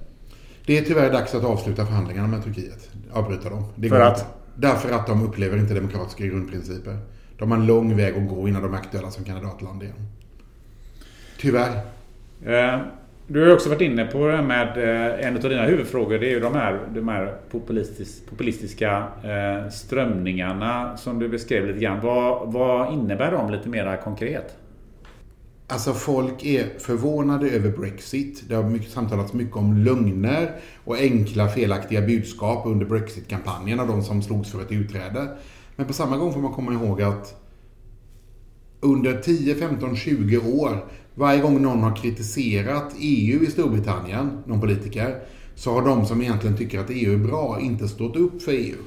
Det 0.66 0.78
är 0.78 0.82
tyvärr 0.82 1.12
dags 1.12 1.36
att 1.36 1.44
avsluta 1.44 1.86
förhandlingarna 1.86 2.28
med 2.28 2.44
Turkiet. 2.44 2.90
Avbryta 3.12 3.50
dem. 3.50 3.64
Det 3.76 3.90
För 3.90 4.00
att? 4.00 4.18
inte. 4.18 4.30
Därför 4.56 4.92
att 4.92 5.08
de 5.08 5.24
upplever 5.24 5.58
inte 5.58 5.74
demokratiska 5.74 6.26
grundprinciper. 6.26 6.98
De 7.38 7.52
har 7.52 7.58
en 7.58 7.66
lång 7.66 7.98
väg 7.98 8.18
att 8.18 8.30
gå 8.30 8.48
innan 8.48 8.62
de 8.62 8.74
är 8.74 8.78
aktuella 8.78 9.12
som 9.12 9.24
kandidatland 9.24 9.84
igen. 9.84 10.08
Tyvärr. 11.40 11.82
Eh, 12.46 12.80
du 13.32 13.40
har 13.40 13.48
ju 13.48 13.54
också 13.54 13.70
varit 13.70 13.82
inne 13.82 14.06
på 14.06 14.28
det 14.28 14.36
här 14.36 14.44
med 14.44 14.78
eh, 14.78 15.28
en 15.28 15.36
av 15.36 15.42
dina 15.42 15.66
huvudfrågor. 15.66 16.20
Det 16.20 16.28
är 16.28 16.30
ju 16.30 16.40
de 16.40 16.56
här, 16.56 16.80
de 16.94 17.08
här 17.08 17.38
populistis, 17.52 18.22
populistiska 18.30 19.08
eh, 19.24 19.70
strömningarna 19.70 20.98
som 20.98 21.20
du 21.20 21.30
beskrev 21.30 21.68
lite 21.68 21.80
grann. 21.80 22.02
Vad, 22.02 22.54
vad 22.54 22.94
innebär 22.94 23.32
de 23.32 23.52
lite 23.52 23.70
mer 23.70 24.02
konkret? 24.04 24.56
Alltså 25.68 25.94
folk 25.94 26.46
är 26.46 26.80
förvånade 26.80 27.50
över 27.50 27.70
Brexit. 27.70 28.44
Det 28.50 28.56
har 28.56 28.64
mycket, 28.64 28.92
samtalats 28.92 29.34
mycket 29.34 29.56
om 29.56 29.78
lögner 29.78 30.52
och 30.84 30.98
enkla 30.98 31.48
felaktiga 31.48 32.02
budskap 32.02 32.66
under 32.66 32.86
Brexit-kampanjen 32.86 33.80
av 33.80 33.88
de 33.88 34.04
som 34.04 34.22
slogs 34.22 34.52
för 34.52 34.62
ett 34.62 34.72
utträde. 34.72 35.28
Men 35.76 35.88
på 35.88 35.94
samma 35.94 36.18
gång 36.18 36.34
får 36.34 36.40
man 36.40 36.54
komma 36.54 36.74
ihåg 36.74 37.02
att 37.02 37.39
under 38.82 39.22
10, 39.22 39.56
15, 39.56 39.96
20 39.96 40.38
år, 40.38 40.86
varje 41.16 41.42
gång 41.42 41.62
någon 41.62 41.84
har 41.84 41.96
kritiserat 41.96 42.94
EU 43.00 43.44
i 43.44 43.52
Storbritannien, 43.52 44.38
någon 44.46 44.62
politiker, 44.62 45.20
så 45.56 45.74
har 45.74 45.82
de 45.82 46.06
som 46.06 46.22
egentligen 46.22 46.58
tycker 46.58 46.80
att 46.80 46.90
EU 46.90 47.14
är 47.14 47.18
bra 47.18 47.60
inte 47.62 47.88
stått 47.88 48.16
upp 48.16 48.42
för 48.42 48.52
EU. 48.52 48.78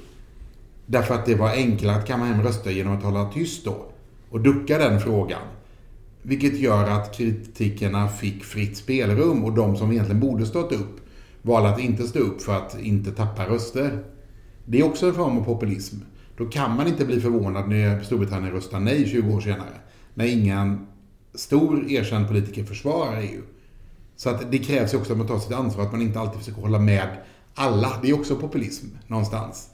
Därför 0.86 1.14
att 1.14 1.26
det 1.26 1.34
var 1.34 1.50
enklare 1.50 1.96
att 1.96 2.06
kamma 2.06 2.24
hem 2.24 2.42
röster 2.42 2.70
genom 2.70 2.96
att 2.96 3.02
hålla 3.02 3.32
tyst 3.32 3.64
då 3.64 3.86
och 4.30 4.40
ducka 4.40 4.78
den 4.78 5.00
frågan. 5.00 5.42
Vilket 6.22 6.58
gör 6.58 6.88
att 6.88 7.16
kritikerna 7.16 8.08
fick 8.08 8.44
fritt 8.44 8.76
spelrum 8.76 9.44
och 9.44 9.52
de 9.52 9.76
som 9.76 9.92
egentligen 9.92 10.20
borde 10.20 10.46
stått 10.46 10.72
upp 10.72 11.00
valde 11.42 11.68
att 11.68 11.80
inte 11.80 12.02
stå 12.02 12.18
upp 12.18 12.42
för 12.42 12.56
att 12.56 12.80
inte 12.80 13.10
tappa 13.10 13.46
röster. 13.46 14.04
Det 14.64 14.80
är 14.80 14.84
också 14.84 15.06
en 15.06 15.14
form 15.14 15.38
av 15.38 15.44
populism. 15.44 15.96
Då 16.36 16.44
kan 16.44 16.76
man 16.76 16.86
inte 16.88 17.04
bli 17.04 17.20
förvånad 17.20 17.68
när 17.68 18.02
Storbritannien 18.02 18.52
röstar 18.52 18.80
nej 18.80 19.08
20 19.08 19.32
år 19.32 19.40
senare. 19.40 19.74
När 20.14 20.26
ingen 20.26 20.86
stor 21.34 21.90
erkänd 21.90 22.28
politiker 22.28 22.64
försvarar 22.64 23.20
EU. 23.20 23.42
Så 24.16 24.30
att 24.30 24.50
det 24.50 24.58
krävs 24.58 24.94
ju 24.94 24.98
också 24.98 25.12
att 25.12 25.18
man 25.18 25.26
tar 25.26 25.38
sitt 25.38 25.52
ansvar, 25.52 25.84
att 25.84 25.92
man 25.92 26.02
inte 26.02 26.20
alltid 26.20 26.38
försöker 26.38 26.62
hålla 26.62 26.78
med 26.78 27.08
alla. 27.54 27.92
Det 28.02 28.10
är 28.10 28.14
också 28.14 28.36
populism 28.36 28.86
någonstans. 29.06 29.68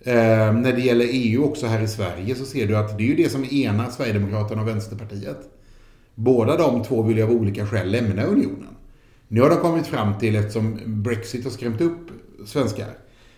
Eh, 0.00 0.52
när 0.52 0.72
det 0.72 0.80
gäller 0.80 1.06
EU 1.10 1.44
också 1.44 1.66
här 1.66 1.82
i 1.82 1.88
Sverige 1.88 2.34
så 2.34 2.44
ser 2.44 2.66
du 2.66 2.76
att 2.76 2.98
det 2.98 3.04
är 3.04 3.08
ju 3.08 3.14
det 3.14 3.30
som 3.30 3.44
enar 3.44 3.90
Sverigedemokraterna 3.90 4.62
och 4.62 4.68
Vänsterpartiet. 4.68 5.38
Båda 6.14 6.56
de 6.56 6.82
två 6.82 7.02
vill 7.02 7.16
ju 7.16 7.22
av 7.22 7.30
olika 7.30 7.66
skäl 7.66 7.90
lämna 7.90 8.24
unionen. 8.24 8.76
Nu 9.28 9.40
har 9.40 9.50
de 9.50 9.56
kommit 9.56 9.86
fram 9.86 10.18
till, 10.18 10.36
eftersom 10.36 10.78
Brexit 10.86 11.44
har 11.44 11.50
skrämt 11.50 11.80
upp 11.80 12.10
svenskar, 12.46 12.88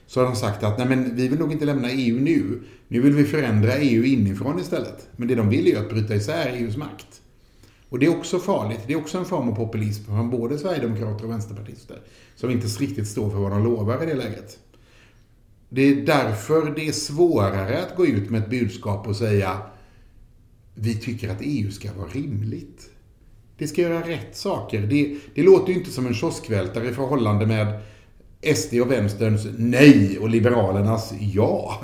så 0.06 0.20
har 0.20 0.26
de 0.26 0.36
sagt 0.36 0.62
att 0.62 0.78
nej 0.78 0.88
men 0.88 1.16
vi 1.16 1.28
vill 1.28 1.38
nog 1.38 1.52
inte 1.52 1.64
lämna 1.64 1.90
EU 1.90 2.20
nu. 2.20 2.62
Nu 2.88 3.00
vill 3.00 3.12
vi 3.12 3.24
förändra 3.24 3.76
EU 3.76 4.04
inifrån 4.04 4.60
istället. 4.60 5.08
Men 5.16 5.28
det 5.28 5.34
de 5.34 5.48
vill 5.48 5.66
är 5.66 5.70
ju 5.70 5.78
att 5.78 5.88
bryta 5.88 6.14
isär 6.14 6.52
EUs 6.52 6.76
makt. 6.76 7.20
Och 7.88 7.98
det 7.98 8.06
är 8.06 8.18
också 8.18 8.38
farligt. 8.38 8.80
Det 8.86 8.92
är 8.92 8.96
också 8.96 9.18
en 9.18 9.24
form 9.24 9.48
av 9.48 9.54
populism 9.54 10.04
från 10.04 10.30
både 10.30 10.58
Sverigedemokrater 10.58 11.24
och 11.24 11.30
Vänsterpartister. 11.30 11.98
Som 12.36 12.50
inte 12.50 12.66
riktigt 12.66 13.08
står 13.08 13.30
för 13.30 13.38
vad 13.38 13.50
de 13.50 13.64
lovar 13.64 14.02
i 14.02 14.06
det 14.06 14.14
läget. 14.14 14.58
Det 15.68 15.82
är 15.82 16.06
därför 16.06 16.74
det 16.74 16.88
är 16.88 16.92
svårare 16.92 17.82
att 17.82 17.96
gå 17.96 18.06
ut 18.06 18.30
med 18.30 18.42
ett 18.42 18.50
budskap 18.50 19.06
och 19.08 19.16
säga 19.16 19.58
vi 20.74 20.94
tycker 20.94 21.28
att 21.28 21.38
EU 21.40 21.70
ska 21.70 21.92
vara 21.92 22.08
rimligt. 22.08 22.90
Det 23.58 23.66
ska 23.66 23.82
göra 23.82 24.08
rätt 24.08 24.36
saker. 24.36 24.80
Det, 24.80 25.16
det 25.34 25.42
låter 25.42 25.72
ju 25.72 25.78
inte 25.78 25.90
som 25.90 26.06
en 26.06 26.14
kioskvältare 26.14 26.88
i 26.88 26.92
förhållande 26.92 27.46
med 27.46 27.80
SD 28.56 28.74
och 28.80 28.90
vänsterns 28.90 29.46
nej 29.56 30.18
och 30.18 30.28
liberalernas 30.28 31.12
ja. 31.20 31.80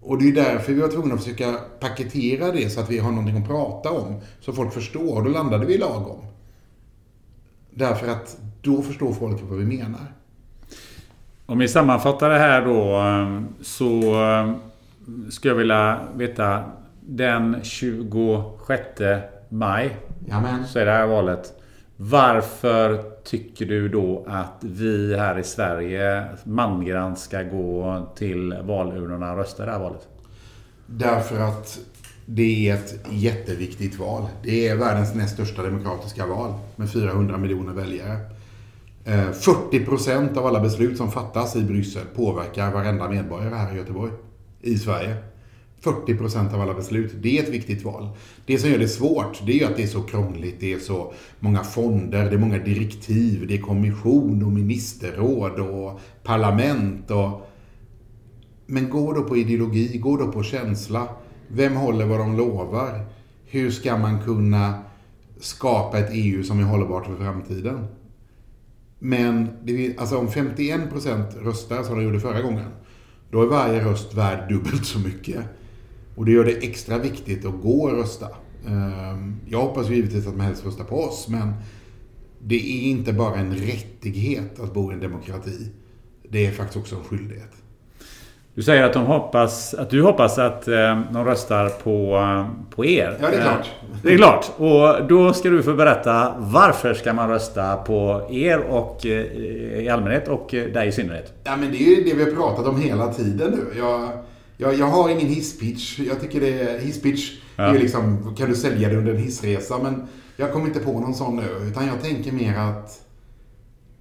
Och 0.00 0.18
det 0.18 0.28
är 0.28 0.32
därför 0.32 0.72
vi 0.72 0.80
var 0.80 0.88
tvungna 0.88 1.14
att 1.14 1.24
försöka 1.24 1.54
paketera 1.80 2.52
det 2.52 2.70
så 2.70 2.80
att 2.80 2.90
vi 2.90 2.98
har 2.98 3.10
någonting 3.10 3.42
att 3.42 3.48
prata 3.48 3.90
om. 3.90 4.20
Så 4.40 4.52
folk 4.52 4.72
förstår. 4.72 5.16
Och 5.16 5.24
då 5.24 5.30
landade 5.30 5.66
vi 5.66 5.78
lagom. 5.78 6.24
Därför 7.70 8.08
att 8.08 8.36
då 8.62 8.82
förstår 8.82 9.12
folk 9.12 9.42
vad 9.42 9.58
vi 9.58 9.64
menar. 9.64 10.12
Om 11.46 11.58
vi 11.58 11.68
sammanfattar 11.68 12.30
det 12.30 12.38
här 12.38 12.64
då 12.64 13.02
så 13.62 14.02
skulle 15.30 15.50
jag 15.50 15.58
vilja 15.58 16.00
veta 16.14 16.64
den 17.00 17.56
26 17.62 18.82
maj 19.48 19.96
Jamen. 20.28 20.66
så 20.66 20.78
är 20.78 20.84
det 20.84 20.92
här 20.92 21.06
valet. 21.06 21.52
Varför 21.96 23.15
tycker 23.26 23.66
du 23.66 23.88
då 23.88 24.24
att 24.26 24.58
vi 24.60 25.16
här 25.16 25.38
i 25.38 25.44
Sverige 25.44 26.24
mangrant 26.44 27.18
ska 27.18 27.42
gå 27.42 28.06
till 28.16 28.54
valurnorna 28.62 29.32
och 29.32 29.38
rösta 29.38 29.62
i 29.62 29.66
det 29.66 29.72
här 29.72 29.78
valet? 29.78 30.08
Därför 30.86 31.40
att 31.40 31.78
det 32.26 32.68
är 32.68 32.74
ett 32.74 32.94
jätteviktigt 33.10 33.98
val. 33.98 34.26
Det 34.42 34.68
är 34.68 34.76
världens 34.76 35.14
näst 35.14 35.34
största 35.34 35.62
demokratiska 35.62 36.26
val 36.26 36.54
med 36.76 36.90
400 36.90 37.38
miljoner 37.38 37.72
väljare. 37.72 38.18
Eh, 39.04 39.30
40 39.30 39.84
procent 39.84 40.36
av 40.36 40.46
alla 40.46 40.60
beslut 40.60 40.96
som 40.96 41.12
fattas 41.12 41.56
i 41.56 41.62
Bryssel 41.62 42.04
påverkar 42.16 42.72
varenda 42.72 43.08
medborgare 43.08 43.54
här 43.54 43.74
i 43.74 43.78
Göteborg. 43.78 44.12
I 44.60 44.78
Sverige. 44.78 45.16
40 45.80 46.16
procent 46.16 46.54
av 46.54 46.60
alla 46.60 46.74
beslut. 46.74 47.12
Det 47.20 47.38
är 47.38 47.42
ett 47.42 47.48
viktigt 47.48 47.84
val. 47.84 48.08
Det 48.46 48.58
som 48.58 48.70
gör 48.70 48.78
det 48.78 48.88
svårt, 48.88 49.46
det 49.46 49.52
är 49.52 49.56
ju 49.56 49.64
att 49.64 49.76
det 49.76 49.82
är 49.82 49.86
så 49.86 50.02
krångligt. 50.02 50.60
Det 50.60 50.72
är 50.72 50.78
så 50.78 51.12
många 51.40 51.64
fonder, 51.64 52.30
det 52.30 52.36
är 52.36 52.38
många 52.38 52.58
direktiv, 52.58 53.46
det 53.48 53.54
är 53.54 53.60
kommission 53.60 54.42
och 54.42 54.52
ministerråd 54.52 55.58
och 55.58 56.00
parlament 56.22 57.10
och... 57.10 57.50
Men 58.66 58.90
gå 58.90 59.12
då 59.12 59.22
på 59.22 59.36
ideologi, 59.36 59.98
gå 59.98 60.16
då 60.16 60.32
på 60.32 60.42
känsla. 60.42 61.08
Vem 61.48 61.76
håller 61.76 62.06
vad 62.06 62.18
de 62.18 62.36
lovar? 62.36 63.06
Hur 63.44 63.70
ska 63.70 63.96
man 63.96 64.22
kunna 64.22 64.82
skapa 65.40 65.98
ett 65.98 66.10
EU 66.12 66.42
som 66.42 66.60
är 66.60 66.64
hållbart 66.64 67.06
för 67.06 67.16
framtiden? 67.16 67.86
Men 68.98 69.48
det, 69.64 69.98
alltså 69.98 70.18
om 70.18 70.28
51 70.28 70.90
procent 70.90 71.36
röstar 71.42 71.82
som 71.82 71.98
de 71.98 72.04
gjorde 72.04 72.20
förra 72.20 72.42
gången, 72.42 72.68
då 73.30 73.42
är 73.42 73.46
varje 73.46 73.84
röst 73.84 74.14
värd 74.14 74.48
dubbelt 74.48 74.86
så 74.86 74.98
mycket. 74.98 75.44
Och 76.16 76.24
det 76.24 76.32
gör 76.32 76.44
det 76.44 76.52
extra 76.52 76.98
viktigt 76.98 77.44
att 77.44 77.62
gå 77.62 77.82
och 77.82 77.92
rösta. 77.92 78.26
Ehm, 78.66 79.36
jag 79.46 79.60
hoppas 79.60 79.88
givetvis 79.88 80.26
att 80.26 80.36
man 80.36 80.46
helst 80.46 80.66
röstar 80.66 80.84
på 80.84 80.96
oss, 80.96 81.28
men 81.28 81.52
det 82.38 82.56
är 82.56 82.90
inte 82.90 83.12
bara 83.12 83.36
en 83.36 83.54
rättighet 83.54 84.60
att 84.60 84.74
bo 84.74 84.90
i 84.90 84.94
en 84.94 85.00
demokrati. 85.00 85.70
Det 86.28 86.46
är 86.46 86.52
faktiskt 86.52 86.76
också 86.76 86.96
en 86.96 87.04
skyldighet. 87.04 87.52
Du 88.54 88.62
säger 88.62 88.82
att, 88.82 88.92
de 88.92 89.06
hoppas, 89.06 89.74
att 89.74 89.90
du 89.90 90.02
hoppas 90.02 90.38
att 90.38 90.68
eh, 90.68 91.00
de 91.12 91.24
röstar 91.24 91.68
på, 91.68 92.20
på 92.76 92.84
er. 92.84 93.18
Ja, 93.20 93.30
det 93.30 93.36
är 93.36 93.42
klart. 93.42 93.70
Det 94.02 94.12
är 94.12 94.16
klart. 94.16 94.52
Och 94.56 95.06
då 95.08 95.32
ska 95.32 95.48
du 95.48 95.62
få 95.62 95.74
berätta 95.74 96.34
varför 96.38 96.94
ska 96.94 97.12
man 97.12 97.28
rösta 97.28 97.76
på 97.76 98.28
er 98.30 98.58
och 98.58 99.06
eh, 99.06 99.82
i 99.82 99.88
allmänhet 99.88 100.28
och 100.28 100.48
dig 100.50 100.88
i 100.88 100.92
synnerhet? 100.92 101.32
Ja, 101.44 101.56
men 101.56 101.70
det 101.70 101.76
är 101.76 101.96
ju 101.96 102.04
det 102.04 102.14
vi 102.14 102.24
har 102.24 102.30
pratat 102.30 102.66
om 102.66 102.80
hela 102.80 103.12
tiden 103.12 103.50
nu. 103.50 103.78
Jag, 103.78 104.08
jag, 104.56 104.74
jag 104.74 104.86
har 104.86 105.08
ingen 105.08 105.26
hisspitch. 105.26 105.98
Jag 105.98 106.20
tycker 106.20 106.40
det 106.40 106.60
är... 106.60 106.78
Hisspitch 106.78 107.38
ja. 107.56 107.64
är 107.64 107.78
liksom, 107.78 108.34
kan 108.36 108.48
du 108.48 108.54
sälja 108.54 108.88
det 108.88 108.96
under 108.96 109.14
en 109.14 109.22
hissresa? 109.22 109.78
Men 109.82 110.06
jag 110.36 110.52
kommer 110.52 110.66
inte 110.66 110.80
på 110.80 111.00
någon 111.00 111.14
sån 111.14 111.36
nu. 111.36 111.68
Utan 111.68 111.86
jag 111.86 112.02
tänker 112.02 112.32
mer 112.32 112.56
att 112.56 113.02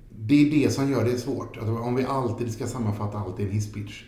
det 0.10 0.48
är 0.48 0.52
det 0.52 0.74
som 0.74 0.92
gör 0.92 1.06
det 1.06 1.18
svårt. 1.18 1.58
Att 1.58 1.68
om 1.68 1.96
vi 1.96 2.06
alltid 2.06 2.54
ska 2.54 2.68
sammanfatta 2.68 3.18
allt 3.18 3.40
i 3.40 3.44
en 3.44 3.52
hisspitch. 3.52 4.04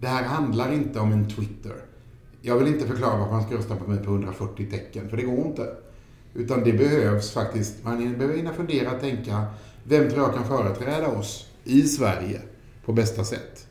Det 0.00 0.06
här 0.06 0.24
handlar 0.24 0.72
inte 0.72 1.00
om 1.00 1.12
en 1.12 1.30
Twitter. 1.30 1.74
Jag 2.40 2.58
vill 2.58 2.68
inte 2.68 2.86
förklara 2.86 3.18
varför 3.18 3.32
man 3.32 3.42
ska 3.42 3.56
rösta 3.56 3.76
på 3.76 3.90
mig 3.90 4.04
på 4.04 4.10
140 4.10 4.70
tecken, 4.70 5.08
för 5.08 5.16
det 5.16 5.22
går 5.22 5.46
inte. 5.46 5.76
Utan 6.34 6.64
det 6.64 6.72
behövs 6.72 7.32
faktiskt, 7.32 7.84
man 7.84 7.98
behöver 7.98 8.36
hinna 8.36 8.52
fundera 8.52 8.92
och 8.92 9.00
tänka, 9.00 9.44
vem 9.84 10.10
tror 10.10 10.22
jag 10.22 10.34
kan 10.34 10.44
företräda 10.44 11.08
oss 11.08 11.46
i 11.64 11.82
Sverige 11.82 12.40
på 12.84 12.92
bästa 12.92 13.24
sätt? 13.24 13.66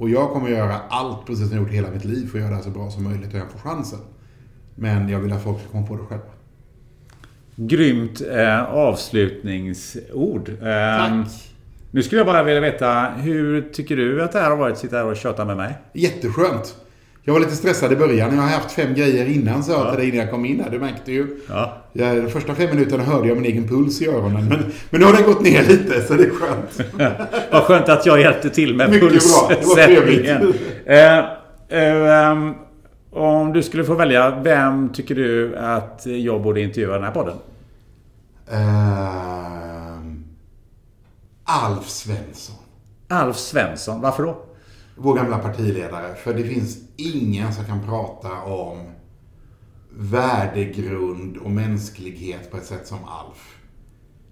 Och 0.00 0.10
jag 0.10 0.30
kommer 0.30 0.46
att 0.46 0.56
göra 0.56 0.76
allt, 0.88 1.26
precis 1.26 1.48
som 1.48 1.56
jag 1.56 1.64
gjort 1.64 1.74
hela 1.74 1.90
mitt 1.90 2.04
liv, 2.04 2.30
för 2.30 2.38
att 2.38 2.44
göra 2.44 2.56
det 2.56 2.62
så 2.62 2.70
bra 2.70 2.90
som 2.90 3.04
möjligt 3.04 3.32
och 3.34 3.38
jag 3.38 3.50
får 3.50 3.58
chansen. 3.58 3.98
Men 4.74 5.08
jag 5.08 5.18
vill 5.20 5.32
att 5.32 5.42
folk 5.42 5.60
ska 5.60 5.68
komma 5.70 5.86
på 5.86 5.96
det 5.96 6.02
själva. 6.02 6.24
Grymt 7.56 8.20
eh, 8.30 8.64
avslutningsord. 8.64 10.48
Eh, 10.48 10.56
Tack. 10.58 11.28
Nu 11.90 12.02
skulle 12.02 12.18
jag 12.18 12.26
bara 12.26 12.42
vilja 12.42 12.60
veta, 12.60 13.08
hur 13.08 13.62
tycker 13.72 13.96
du 13.96 14.22
att 14.22 14.32
det 14.32 14.40
här 14.40 14.50
har 14.50 14.56
varit 14.56 14.72
att 14.72 14.78
sitta 14.78 14.96
här 14.96 15.04
och 15.04 15.16
köta 15.16 15.44
med 15.44 15.56
mig? 15.56 15.74
Jätteskönt. 15.92 16.76
Jag 17.22 17.32
var 17.32 17.40
lite 17.40 17.56
stressad 17.56 17.92
i 17.92 17.96
början. 17.96 18.34
Jag 18.34 18.42
har 18.42 18.48
haft 18.48 18.72
fem 18.72 18.94
grejer 18.94 19.26
innan, 19.26 19.64
sa 19.64 19.72
jag 19.72 19.86
ja. 19.86 19.90
till 19.90 19.98
dig 19.98 20.08
innan 20.08 20.20
jag 20.20 20.30
kom 20.30 20.44
in 20.44 20.60
här. 20.60 20.70
Du 20.70 20.78
märkte 20.78 21.12
ju. 21.12 21.40
Ja. 21.48 21.76
Jag, 21.92 22.16
de 22.16 22.30
första 22.30 22.54
fem 22.54 22.70
minuterna 22.70 23.04
hörde 23.04 23.28
jag 23.28 23.36
min 23.36 23.46
egen 23.46 23.68
puls 23.68 24.02
i 24.02 24.08
öronen. 24.08 24.48
Men, 24.48 24.72
men 24.90 25.00
nu 25.00 25.06
har 25.06 25.12
den 25.12 25.22
gått 25.22 25.42
ner 25.42 25.62
lite, 25.62 26.02
så 26.02 26.14
det 26.14 26.24
är 26.24 26.30
skönt. 26.30 26.80
Vad 27.52 27.62
skönt 27.62 27.88
att 27.88 28.06
jag 28.06 28.20
hjälpte 28.20 28.50
till 28.50 28.74
med 28.74 28.90
Mycket 28.90 29.10
pulssättningen. 29.10 30.54
eh, 30.86 31.18
eh, 31.68 32.52
om 33.10 33.52
du 33.52 33.62
skulle 33.62 33.84
få 33.84 33.94
välja, 33.94 34.40
vem 34.40 34.92
tycker 34.92 35.14
du 35.14 35.56
att 35.56 36.02
jag 36.06 36.42
borde 36.42 36.60
intervjua 36.60 36.90
i 36.90 36.94
den 36.94 37.04
här 37.04 37.12
podden? 37.12 37.36
Uh, 38.52 39.20
Alf 41.44 41.88
Svensson. 41.88 42.56
Alf 43.08 43.36
Svensson, 43.36 44.00
varför 44.00 44.22
då? 44.22 44.42
Vår 44.96 45.14
gamla 45.14 45.38
partiledare. 45.38 46.14
För 46.24 46.34
det 46.34 46.42
finns 46.42 46.78
ingen 47.00 47.52
som 47.52 47.64
kan 47.64 47.86
prata 47.86 48.42
om 48.42 48.78
värdegrund 49.96 51.36
och 51.36 51.50
mänsklighet 51.50 52.50
på 52.50 52.56
ett 52.56 52.64
sätt 52.64 52.86
som 52.86 52.98
Alf. 53.04 53.56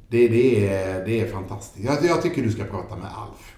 Det, 0.08 0.28
det, 0.28 0.68
är, 0.68 1.06
det 1.06 1.20
är 1.20 1.26
fantastiskt. 1.32 1.86
Jag, 1.86 2.10
jag 2.10 2.22
tycker 2.22 2.42
du 2.42 2.50
ska 2.50 2.64
prata 2.64 2.96
med 2.96 3.06
Alf. 3.06 3.54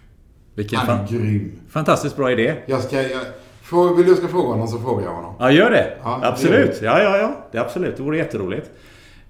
Vilken 0.54 0.78
Han 0.78 0.98
är 0.98 1.08
grym. 1.08 1.60
Fantastiskt 1.68 2.16
bra 2.16 2.32
idé. 2.32 2.54
Jag 2.66 2.82
ska, 2.82 3.02
jag, 3.02 3.22
för, 3.62 3.94
vill 3.94 4.06
du 4.06 4.14
ska 4.14 4.28
fråga 4.28 4.48
honom 4.48 4.68
så 4.68 4.78
frågar 4.78 5.04
jag 5.04 5.14
honom. 5.14 5.34
Ja, 5.38 5.50
gör 5.50 5.70
det. 5.70 5.98
Ja, 6.02 6.20
absolut. 6.22 6.80
Det 6.80 6.86
ja, 6.86 7.02
ja, 7.02 7.18
ja. 7.18 7.46
Det, 7.52 7.58
absolut. 7.58 7.96
Det 7.96 8.02
vore 8.02 8.18
jätteroligt. 8.18 8.70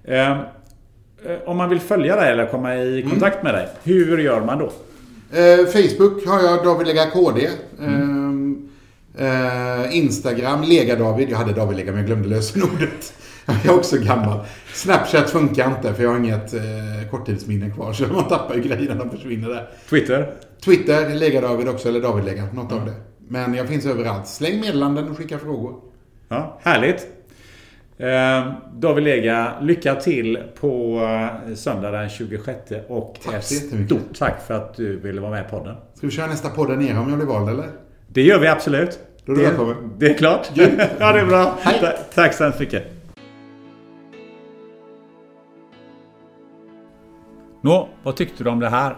Eh, 0.03 0.37
om 1.45 1.57
man 1.57 1.69
vill 1.69 1.79
följa 1.79 2.15
dig 2.15 2.31
eller 2.31 2.45
komma 2.45 2.75
i 2.75 3.05
kontakt 3.09 3.41
mm. 3.41 3.43
med 3.43 3.53
dig, 3.53 3.69
hur 3.83 4.17
gör 4.17 4.41
man 4.41 4.59
då? 4.59 4.65
Eh, 5.37 5.65
Facebook 5.65 6.27
har 6.27 6.41
jag 6.41 6.63
David 6.63 6.87
Lega 6.87 7.05
KD. 7.05 7.49
Mm. 7.79 7.93
Eh, 7.93 8.10
Instagram, 9.91 10.61
Lega-David. 10.61 11.29
Jag 11.29 11.37
hade 11.37 11.53
David-Lega 11.53 11.91
men 11.91 11.97
jag 11.97 12.05
glömde 12.05 12.29
lösenordet. 12.29 13.13
Jag 13.63 13.65
är 13.65 13.77
också 13.79 13.97
gammal. 13.97 14.39
Snapchat 14.73 15.29
funkar 15.29 15.67
inte 15.67 15.93
för 15.93 16.03
jag 16.03 16.09
har 16.09 16.17
inget 16.17 16.53
eh, 16.53 16.61
korttidsminne 17.11 17.69
kvar. 17.69 17.93
Så 17.93 18.07
man 18.07 18.27
tappar 18.27 18.55
ju 18.55 18.61
grejerna, 18.61 18.95
de 18.95 19.09
försvinner 19.09 19.49
där. 19.49 19.69
Twitter? 19.89 20.33
Twitter, 20.63 21.09
Lega-David 21.15 21.67
också, 21.69 21.89
eller 21.89 22.01
David-Lega. 22.01 22.47
Något 22.53 22.71
av 22.71 22.85
det. 22.85 22.93
Men 23.27 23.53
jag 23.53 23.67
finns 23.67 23.85
överallt. 23.85 24.27
Släng 24.27 24.59
meddelanden 24.59 25.09
och 25.09 25.17
skicka 25.17 25.39
frågor. 25.39 25.75
Ja, 26.29 26.59
härligt. 26.63 27.07
Eh, 27.97 28.53
David 28.73 29.03
Lega, 29.03 29.59
lycka 29.61 29.95
till 29.95 30.37
på 30.59 30.99
eh, 31.47 31.55
söndag 31.55 31.91
den 31.91 32.09
26 32.09 32.59
och 32.87 33.17
Tack 33.25 33.35
ett 33.35 33.85
stort 33.85 34.17
tack 34.17 34.47
för 34.47 34.53
att 34.53 34.75
du 34.75 34.99
ville 34.99 35.21
vara 35.21 35.31
med 35.31 35.45
i 35.45 35.49
podden. 35.49 35.75
Ska 35.93 36.07
vi 36.07 36.13
köra 36.13 36.27
nästa 36.27 36.49
podd 36.49 36.69
där 36.69 36.77
nere 36.77 36.99
om 36.99 37.09
jag 37.09 37.17
blir 37.17 37.27
vald 37.27 37.49
eller? 37.49 37.67
Det 38.13 38.21
gör 38.21 38.39
vi 38.39 38.47
absolut. 38.47 38.99
Då 39.25 39.31
är 39.31 39.35
du 39.35 39.41
det, 39.43 39.47
välkommen. 39.49 39.93
det 39.97 40.05
är 40.09 40.13
klart. 40.13 40.47
ja, 40.99 41.13
det 41.13 41.19
är 41.19 41.25
bra. 41.25 41.57
Hej. 41.61 41.79
Ta- 41.79 42.03
tack 42.15 42.33
så 42.33 42.43
hemskt 42.43 42.59
mycket. 42.59 42.83
Nå, 47.61 47.89
vad 48.03 48.15
tyckte 48.15 48.43
du 48.43 48.49
om 48.49 48.59
det 48.59 48.69
här? 48.69 48.97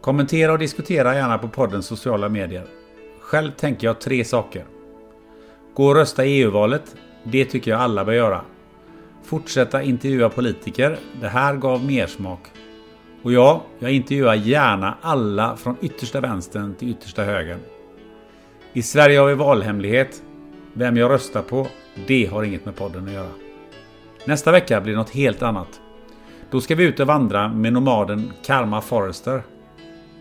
Kommentera 0.00 0.52
och 0.52 0.58
diskutera 0.58 1.14
gärna 1.14 1.38
på 1.38 1.48
poddens 1.48 1.86
sociala 1.86 2.28
medier. 2.28 2.64
Själv 3.20 3.50
tänker 3.50 3.86
jag 3.86 4.00
tre 4.00 4.24
saker. 4.24 4.64
Gå 5.74 5.86
och 5.86 5.94
rösta 5.94 6.24
i 6.24 6.42
EU-valet. 6.42 6.96
Det 7.24 7.44
tycker 7.44 7.70
jag 7.70 7.80
alla 7.80 8.04
bör 8.04 8.12
göra. 8.12 8.40
Fortsätta 9.24 9.82
intervjua 9.82 10.28
politiker. 10.28 10.98
Det 11.20 11.28
här 11.28 11.54
gav 11.54 11.84
mer 11.84 12.06
smak. 12.06 12.40
Och 13.22 13.32
ja, 13.32 13.62
jag 13.78 13.90
intervjuar 13.92 14.34
gärna 14.34 14.98
alla 15.00 15.56
från 15.56 15.76
yttersta 15.80 16.20
vänstern 16.20 16.74
till 16.74 16.90
yttersta 16.90 17.22
högern. 17.24 17.58
I 18.74 18.82
Sverige 18.82 19.18
har 19.18 19.26
vi 19.26 19.34
valhemlighet. 19.34 20.22
Vem 20.72 20.96
jag 20.96 21.10
röstar 21.10 21.42
på, 21.42 21.66
det 22.06 22.26
har 22.26 22.42
inget 22.42 22.64
med 22.64 22.76
podden 22.76 23.06
att 23.06 23.12
göra. 23.12 23.30
Nästa 24.24 24.52
vecka 24.52 24.80
blir 24.80 24.92
det 24.92 24.98
något 24.98 25.10
helt 25.10 25.42
annat. 25.42 25.80
Då 26.50 26.60
ska 26.60 26.74
vi 26.74 26.84
ut 26.84 27.00
och 27.00 27.06
vandra 27.06 27.48
med 27.48 27.72
nomaden 27.72 28.32
Karma 28.46 28.80
Forrester. 28.80 29.42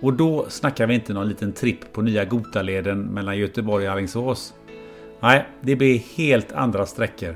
Och 0.02 0.14
då 0.14 0.46
snackar 0.50 0.88
vi 0.88 0.94
inte 0.94 1.14
någon 1.14 1.28
liten 1.28 1.54
tripp 1.54 1.94
på 1.94 2.02
nya 2.02 2.26
Gotaleden 2.26 3.02
mellan 3.02 3.38
Göteborg 3.38 3.88
och 3.88 3.94
Alingsås. 3.94 4.54
Nej, 5.20 5.46
det 5.62 5.76
blir 5.76 6.00
helt 6.18 6.52
andra 6.52 6.86
sträckor. 6.86 7.36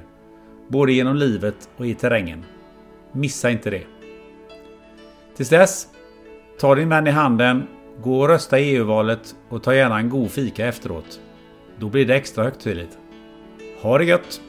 Både 0.67 0.93
genom 0.93 1.15
livet 1.15 1.69
och 1.77 1.85
i 1.85 1.93
terrängen. 1.93 2.45
Missa 3.11 3.51
inte 3.51 3.69
det. 3.69 3.83
Tills 5.35 5.49
dess, 5.49 5.87
ta 6.59 6.75
din 6.75 6.89
vän 6.89 7.07
i 7.07 7.11
handen, 7.11 7.67
gå 8.03 8.21
och 8.21 8.27
rösta 8.27 8.59
i 8.59 8.75
EU-valet 8.75 9.35
och 9.49 9.63
ta 9.63 9.75
gärna 9.75 9.97
en 9.99 10.09
god 10.09 10.31
fika 10.31 10.67
efteråt. 10.67 11.19
Då 11.79 11.89
blir 11.89 12.05
det 12.05 12.15
extra 12.15 12.43
högtidligt. 12.43 12.97
Ha 13.81 13.97
det 13.97 14.05
gött! 14.05 14.41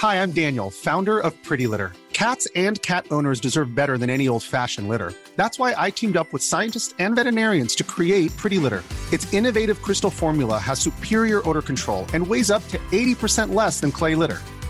Hi, 0.00 0.22
I'm 0.22 0.30
Daniel, 0.30 0.70
founder 0.70 1.18
of 1.18 1.34
Pretty 1.42 1.66
Litter. 1.66 1.92
Cats 2.12 2.48
and 2.56 2.80
cat 2.82 3.06
owners 3.10 3.40
deserve 3.40 3.74
better 3.74 3.98
than 3.98 4.10
any 4.10 4.28
old 4.28 4.42
fashioned 4.42 4.88
litter. 4.88 5.12
That's 5.36 5.58
why 5.58 5.74
I 5.76 5.90
teamed 5.90 6.16
up 6.16 6.32
with 6.32 6.42
scientists 6.42 6.94
and 6.98 7.16
veterinarians 7.16 7.74
to 7.76 7.84
create 7.84 8.36
Pretty 8.36 8.58
Litter. 8.58 8.82
Its 9.12 9.32
innovative 9.32 9.82
crystal 9.82 10.10
formula 10.10 10.58
has 10.58 10.80
superior 10.80 11.48
odor 11.48 11.62
control 11.62 12.06
and 12.14 12.26
weighs 12.26 12.50
up 12.50 12.66
to 12.68 12.78
80% 12.90 13.54
less 13.54 13.80
than 13.80 13.92
clay 13.92 14.14
litter. 14.14 14.38